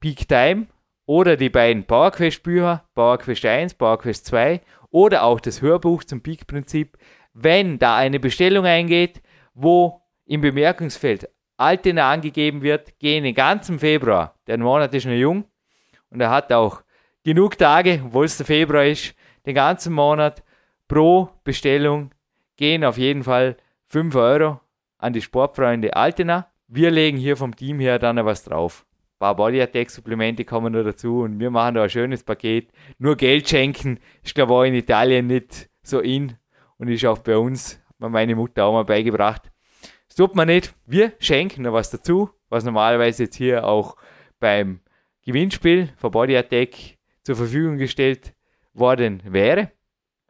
Peak 0.00 0.26
Time 0.26 0.66
oder 1.06 1.36
die 1.36 1.50
beiden 1.50 1.84
PowerQuest-Bücher, 1.84 2.84
PowerQuest 2.96 3.44
1, 3.44 3.74
PowerQuest 3.74 4.26
2 4.26 4.62
oder 4.90 5.22
auch 5.22 5.38
das 5.38 5.62
Hörbuch 5.62 6.02
zum 6.02 6.20
Peak-Prinzip, 6.20 6.98
wenn 7.32 7.78
da 7.78 7.94
eine 7.96 8.18
Bestellung 8.18 8.66
eingeht, 8.66 9.22
wo 9.54 10.02
im 10.24 10.40
Bemerkungsfeld 10.40 11.28
Altena 11.56 12.10
angegeben 12.10 12.62
wird, 12.62 12.98
gehen 12.98 13.22
den 13.22 13.36
ganzen 13.36 13.78
Februar. 13.78 14.34
Der 14.48 14.58
Monat 14.58 14.92
ist 14.92 15.06
noch 15.06 15.12
jung 15.12 15.44
und 16.10 16.20
er 16.20 16.30
hat 16.30 16.52
auch 16.52 16.82
genug 17.24 17.58
Tage, 17.58 18.02
obwohl 18.04 18.26
es 18.26 18.36
der 18.36 18.46
Februar 18.46 18.84
ist, 18.84 19.14
den 19.44 19.54
ganzen 19.54 19.92
Monat 19.92 20.42
pro 20.88 21.28
Bestellung 21.44 22.10
gehen 22.56 22.84
auf 22.84 22.98
jeden 22.98 23.22
Fall 23.22 23.56
5 23.86 24.14
Euro 24.14 24.60
an 24.98 25.12
die 25.12 25.22
Sportfreunde 25.22 25.94
Altena. 25.94 26.48
Wir 26.68 26.90
legen 26.90 27.16
hier 27.16 27.36
vom 27.36 27.54
Team 27.54 27.80
her 27.80 27.98
dann 27.98 28.24
was 28.24 28.44
drauf. 28.44 28.84
Ein 28.88 29.18
paar 29.18 29.36
Body 29.36 29.60
Attack 29.60 29.90
Supplemente 29.90 30.44
kommen 30.44 30.72
noch 30.72 30.82
dazu 30.82 31.20
und 31.20 31.38
wir 31.38 31.50
machen 31.50 31.76
da 31.76 31.84
ein 31.84 31.90
schönes 31.90 32.22
Paket. 32.22 32.70
Nur 32.98 33.16
Geld 33.16 33.48
schenken 33.48 34.00
ist 34.22 34.34
glaube 34.34 34.52
ich 34.52 34.56
auch 34.56 34.64
in 34.64 34.74
Italien 34.74 35.26
nicht 35.26 35.70
so 35.82 36.00
in 36.00 36.36
und 36.78 36.88
ist 36.88 37.04
auch 37.04 37.18
bei 37.18 37.36
uns, 37.36 37.80
hat 37.88 38.00
mir 38.00 38.08
meine 38.10 38.34
Mutter 38.34 38.64
auch 38.64 38.72
mal 38.72 38.84
beigebracht. 38.84 39.50
Das 40.08 40.16
tut 40.16 40.34
man 40.34 40.48
nicht. 40.48 40.74
Wir 40.86 41.12
schenken 41.18 41.62
noch 41.62 41.72
was 41.72 41.90
dazu, 41.90 42.30
was 42.48 42.64
normalerweise 42.64 43.24
jetzt 43.24 43.36
hier 43.36 43.66
auch 43.66 43.96
beim 44.38 44.80
Gewinnspiel 45.26 45.88
von 45.96 46.12
Body 46.12 46.36
Attack 46.36 46.96
zur 47.24 47.34
Verfügung 47.34 47.78
gestellt 47.78 48.32
worden 48.74 49.20
wäre. 49.24 49.72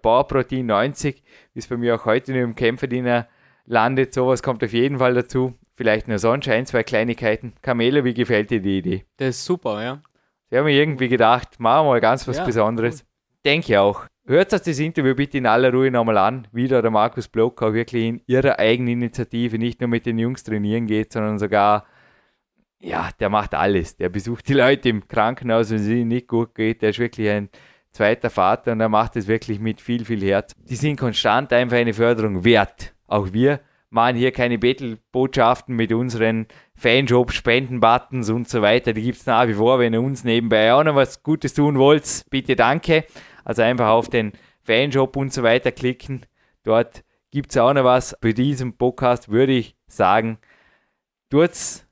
Bauprotein 0.00 0.64
90, 0.64 1.22
wie 1.52 1.58
es 1.58 1.66
bei 1.66 1.76
mir 1.76 1.96
auch 1.96 2.06
heute 2.06 2.32
nur 2.32 2.40
im 2.40 2.54
Kämpferdiener 2.54 3.28
landet. 3.66 4.14
Sowas 4.14 4.42
kommt 4.42 4.64
auf 4.64 4.72
jeden 4.72 4.98
Fall 4.98 5.12
dazu. 5.12 5.52
Vielleicht 5.74 6.08
nur 6.08 6.18
sonst 6.18 6.48
ein, 6.48 6.64
zwei 6.64 6.82
Kleinigkeiten. 6.82 7.52
Kamele, 7.60 8.04
wie 8.04 8.14
gefällt 8.14 8.50
dir 8.50 8.60
die 8.60 8.78
Idee? 8.78 9.04
Das 9.18 9.36
ist 9.36 9.44
super, 9.44 9.82
ja. 9.82 10.00
Sie 10.48 10.56
haben 10.56 10.64
mir 10.64 10.72
irgendwie 10.72 11.08
gedacht, 11.08 11.60
machen 11.60 11.86
wir 11.86 11.90
mal 11.90 12.00
ganz 12.00 12.26
was 12.26 12.38
Ja, 12.38 12.44
Besonderes. 12.44 13.04
Denke 13.44 13.78
auch. 13.78 14.06
Hört 14.24 14.54
euch 14.54 14.62
das 14.62 14.78
Interview 14.78 15.14
bitte 15.14 15.36
in 15.36 15.46
aller 15.46 15.72
Ruhe 15.72 15.90
nochmal 15.90 16.16
an, 16.16 16.48
wie 16.52 16.68
da 16.68 16.80
der 16.80 16.90
Markus 16.90 17.28
Block 17.28 17.62
auch 17.62 17.74
wirklich 17.74 18.04
in 18.04 18.22
ihrer 18.26 18.58
Eigeninitiative 18.58 19.58
nicht 19.58 19.80
nur 19.80 19.88
mit 19.88 20.06
den 20.06 20.18
Jungs 20.18 20.42
trainieren 20.42 20.86
geht, 20.86 21.12
sondern 21.12 21.38
sogar, 21.38 21.84
ja, 22.80 23.10
der 23.18 23.28
macht 23.28 23.54
alles. 23.54 23.96
Der 23.96 24.08
besucht 24.08 24.48
die 24.48 24.54
Leute 24.54 24.88
im 24.88 25.06
Krankenhaus, 25.08 25.70
wenn 25.70 25.78
es 25.78 25.88
ihnen 25.88 26.08
nicht 26.08 26.28
gut 26.28 26.54
geht. 26.54 26.82
Der 26.82 26.90
ist 26.90 26.98
wirklich 26.98 27.28
ein 27.28 27.48
zweiter 27.90 28.30
Vater 28.30 28.72
und 28.72 28.80
er 28.80 28.88
macht 28.88 29.16
es 29.16 29.26
wirklich 29.26 29.58
mit 29.58 29.80
viel, 29.80 30.04
viel 30.04 30.22
Herz. 30.22 30.52
Die 30.56 30.76
sind 30.76 30.98
konstant 30.98 31.52
einfach 31.52 31.78
eine 31.78 31.94
Förderung 31.94 32.44
wert. 32.44 32.94
Auch 33.06 33.32
wir 33.32 33.60
machen 33.88 34.16
hier 34.16 34.32
keine 34.32 34.58
Bettelbotschaften 34.58 35.74
mit 35.74 35.92
unseren 35.92 36.46
Fanjobs, 36.74 37.34
Spendenbuttons 37.34 38.28
und 38.28 38.48
so 38.48 38.60
weiter. 38.60 38.92
Die 38.92 39.02
gibt 39.02 39.18
es 39.18 39.26
nach 39.26 39.48
wie 39.48 39.54
vor. 39.54 39.78
Wenn 39.78 39.94
ihr 39.94 40.02
uns 40.02 40.24
nebenbei 40.24 40.72
auch 40.74 40.84
noch 40.84 40.94
was 40.94 41.22
Gutes 41.22 41.54
tun 41.54 41.78
wollt, 41.78 42.24
bitte 42.30 42.56
danke. 42.56 43.04
Also 43.44 43.62
einfach 43.62 43.88
auf 43.88 44.10
den 44.10 44.32
Fanjob 44.62 45.16
und 45.16 45.32
so 45.32 45.42
weiter 45.42 45.72
klicken. 45.72 46.26
Dort 46.64 47.04
gibt 47.30 47.50
es 47.50 47.56
auch 47.56 47.72
noch 47.72 47.84
was. 47.84 48.16
Bei 48.20 48.32
diesem 48.32 48.76
Podcast 48.76 49.30
würde 49.30 49.52
ich 49.52 49.76
sagen, 49.86 50.38
tut's 51.30 51.85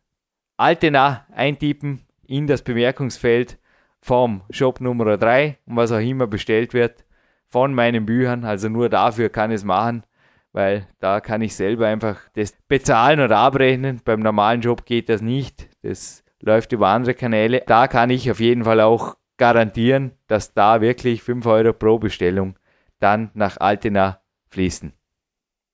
Altena 0.57 1.27
eintippen 1.33 2.07
in 2.27 2.47
das 2.47 2.63
Bemerkungsfeld 2.63 3.59
vom 4.01 4.43
Shop 4.51 4.81
Nummer 4.81 5.17
3 5.17 5.59
und 5.67 5.77
was 5.77 5.91
auch 5.91 5.99
immer 5.99 6.27
bestellt 6.27 6.75
wird 6.75 7.05
von 7.49 7.75
meinen 7.75 8.07
Büchern. 8.07 8.45
Also 8.45 8.69
nur 8.69 8.89
dafür 8.89 9.31
kann 9.31 9.51
ich 9.51 9.57
es 9.57 9.65
machen, 9.65 10.05
weil 10.53 10.87
da 11.01 11.21
kann 11.21 11.43
ich 11.43 11.57
selber 11.57 11.87
einfach 11.87 12.21
das 12.35 12.55
bezahlen 12.69 13.21
oder 13.21 13.39
abrechnen. 13.39 14.01
Beim 14.05 14.21
normalen 14.21 14.61
Job 14.61 14.85
geht 14.85 15.09
das 15.09 15.23
nicht. 15.23 15.69
Das 15.83 16.23
läuft 16.41 16.73
über 16.73 16.89
andere 16.89 17.15
Kanäle. 17.15 17.63
Da 17.67 17.89
kann 17.89 18.11
ich 18.11 18.31
auf 18.31 18.41
jeden 18.41 18.65
Fall 18.65 18.81
auch 18.81 19.17
garantieren, 19.37 20.13
dass 20.27 20.55
da 20.55 20.81
wirklich 20.81 21.23
5 21.23 21.45
Euro 21.47 21.73
pro 21.73 21.99
Bestellung 21.99 22.57
dann 23.01 23.31
nach 23.35 23.57
Altena 23.59 24.21
fließen. 24.51 24.93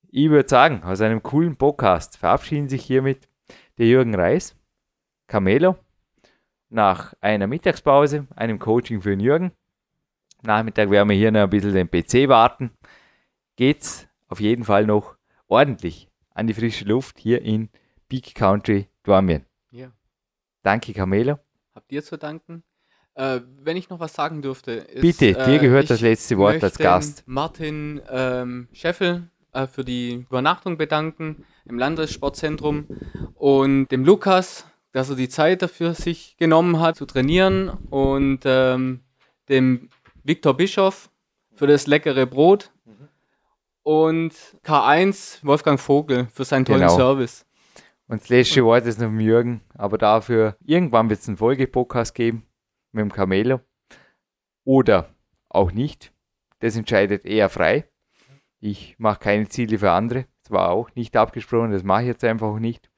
Ich 0.09 0.29
würde 0.29 0.49
sagen, 0.49 0.83
aus 0.83 1.01
einem 1.01 1.21
coolen 1.23 1.55
Podcast 1.55 2.17
verabschieden 2.17 2.67
sich 2.67 2.83
hiermit 2.83 3.29
der 3.77 3.85
Jürgen 3.85 4.15
Reis, 4.15 4.55
Camelo, 5.31 5.77
nach 6.67 7.13
einer 7.21 7.47
Mittagspause, 7.47 8.27
einem 8.35 8.59
Coaching 8.59 9.01
für 9.01 9.11
den 9.11 9.21
Jürgen. 9.21 9.53
Nachmittag 10.41 10.89
werden 10.89 11.07
wir 11.07 11.15
hier 11.15 11.31
noch 11.31 11.43
ein 11.43 11.49
bisschen 11.49 11.73
den 11.73 11.89
PC 11.89 12.27
warten. 12.27 12.71
Geht's 13.55 14.09
auf 14.27 14.41
jeden 14.41 14.65
Fall 14.65 14.85
noch 14.85 15.15
ordentlich 15.47 16.09
an 16.31 16.47
die 16.47 16.53
frische 16.53 16.83
Luft 16.83 17.17
hier 17.17 17.41
in 17.43 17.69
Peak 18.09 18.35
Country 18.35 18.89
Dormien. 19.03 19.45
ja. 19.69 19.93
Danke, 20.63 20.91
Camelo. 20.91 21.39
Habt 21.73 21.93
ihr 21.93 22.03
zu 22.03 22.17
danken? 22.17 22.63
Äh, 23.13 23.39
wenn 23.61 23.77
ich 23.77 23.89
noch 23.89 24.01
was 24.01 24.13
sagen 24.13 24.41
dürfte. 24.41 24.71
Ist, 24.73 25.01
Bitte, 25.01 25.33
dir 25.33 25.47
äh, 25.55 25.59
gehört 25.59 25.89
das 25.89 26.01
letzte 26.01 26.37
Wort 26.37 26.61
als 26.61 26.77
Gast. 26.77 27.23
Martin 27.25 28.01
ähm, 28.09 28.67
Scheffel 28.73 29.29
äh, 29.53 29.65
für 29.65 29.85
die 29.85 30.25
Übernachtung 30.29 30.77
bedanken 30.77 31.45
im 31.63 31.79
Landessportzentrum 31.79 32.87
und 33.35 33.87
dem 33.87 34.03
Lukas, 34.03 34.65
dass 34.91 35.09
er 35.09 35.15
die 35.15 35.29
Zeit 35.29 35.61
dafür 35.61 35.93
sich 35.93 36.35
genommen 36.37 36.79
hat 36.79 36.95
zu 36.95 37.05
trainieren 37.05 37.69
und 37.89 38.41
ähm, 38.45 39.01
dem 39.49 39.89
Viktor 40.23 40.55
Bischoff 40.55 41.09
für 41.55 41.67
das 41.67 41.87
leckere 41.87 42.25
Brot 42.25 42.71
und 43.83 44.33
K1 44.63 45.39
Wolfgang 45.43 45.79
Vogel 45.79 46.27
für 46.31 46.45
seinen 46.45 46.65
tollen 46.65 46.81
Genau. 46.81 46.95
Service. 46.95 47.45
Und 48.07 48.21
das 48.21 48.29
letzte 48.29 48.63
Wort 48.65 48.85
ist 48.85 48.99
noch 48.99 49.07
vom 49.07 49.19
Jürgen, 49.19 49.61
aber 49.75 49.97
dafür 49.97 50.57
irgendwann 50.65 51.09
wird 51.09 51.21
es 51.21 51.27
einen 51.27 51.37
Folgepodcast 51.37 52.13
geben 52.13 52.45
mit 52.91 53.01
dem 53.03 53.11
Camelo. 53.11 53.61
Oder 54.63 55.09
auch 55.49 55.71
nicht. 55.71 56.11
Das 56.59 56.75
entscheidet 56.75 57.25
er 57.25 57.49
frei. 57.49 57.87
Ich 58.59 58.95
mache 58.99 59.19
keine 59.19 59.47
Ziele 59.49 59.79
für 59.79 59.91
andere. 59.91 60.25
Das 60.43 60.51
war 60.51 60.69
auch 60.69 60.93
nicht 60.93 61.15
abgesprochen, 61.17 61.71
das 61.71 61.83
mache 61.83 62.01
ich 62.01 62.07
jetzt 62.09 62.23
einfach 62.23 62.59
nicht. 62.59 62.91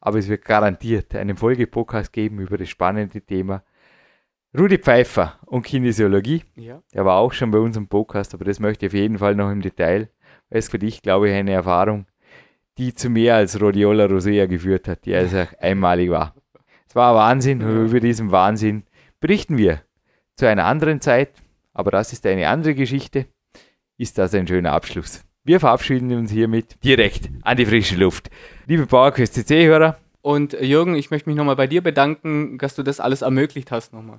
Aber 0.00 0.18
es 0.18 0.28
wird 0.28 0.44
garantiert 0.44 1.14
einen 1.14 1.36
Folgepodcast 1.36 2.12
geben 2.12 2.38
über 2.38 2.56
das 2.56 2.68
spannende 2.68 3.20
Thema 3.20 3.62
Rudi 4.56 4.78
Pfeiffer 4.78 5.38
und 5.44 5.62
Kinesiologie. 5.62 6.42
Ja. 6.56 6.82
Der 6.94 7.04
war 7.04 7.18
auch 7.18 7.32
schon 7.32 7.50
bei 7.50 7.58
uns 7.58 7.76
im 7.76 7.88
Podcast, 7.88 8.32
aber 8.34 8.44
das 8.44 8.60
möchte 8.60 8.86
ich 8.86 8.90
auf 8.90 8.94
jeden 8.94 9.18
Fall 9.18 9.34
noch 9.34 9.50
im 9.50 9.60
Detail. 9.60 10.08
Weil 10.48 10.58
es 10.58 10.68
für 10.68 10.78
dich, 10.78 11.02
glaube 11.02 11.28
ich, 11.28 11.34
eine 11.34 11.52
Erfahrung, 11.52 12.06
die 12.78 12.94
zu 12.94 13.10
mehr 13.10 13.36
als 13.36 13.60
Rhodiola 13.60 14.06
Rosea 14.06 14.46
geführt 14.46 14.88
hat, 14.88 15.04
die 15.04 15.14
also 15.14 15.44
einmalig 15.60 16.10
war. 16.10 16.34
Es 16.88 16.94
war 16.94 17.14
Wahnsinn 17.14 17.62
und 17.62 17.86
über 17.86 18.00
diesen 18.00 18.30
Wahnsinn 18.30 18.84
berichten 19.20 19.58
wir 19.58 19.82
zu 20.36 20.46
einer 20.46 20.64
anderen 20.64 21.02
Zeit, 21.02 21.32
aber 21.74 21.90
das 21.90 22.14
ist 22.14 22.24
eine 22.24 22.48
andere 22.48 22.74
Geschichte. 22.74 23.26
Ist 23.98 24.16
das 24.16 24.32
ein 24.32 24.46
schöner 24.46 24.72
Abschluss? 24.72 25.27
Wir 25.48 25.60
verabschieden 25.60 26.12
uns 26.12 26.30
hiermit 26.30 26.76
direkt 26.84 27.30
an 27.40 27.56
die 27.56 27.64
frische 27.64 27.96
Luft. 27.96 28.28
Liebe 28.66 28.84
PowerQuest 28.84 29.32
CC-Hörer, 29.32 29.96
Und 30.20 30.52
Jürgen, 30.52 30.94
ich 30.94 31.10
möchte 31.10 31.26
mich 31.26 31.38
nochmal 31.38 31.56
bei 31.56 31.66
dir 31.66 31.82
bedanken, 31.82 32.58
dass 32.58 32.74
du 32.74 32.82
das 32.82 33.00
alles 33.00 33.22
ermöglicht 33.22 33.70
hast 33.70 33.94
nochmal. 33.94 34.18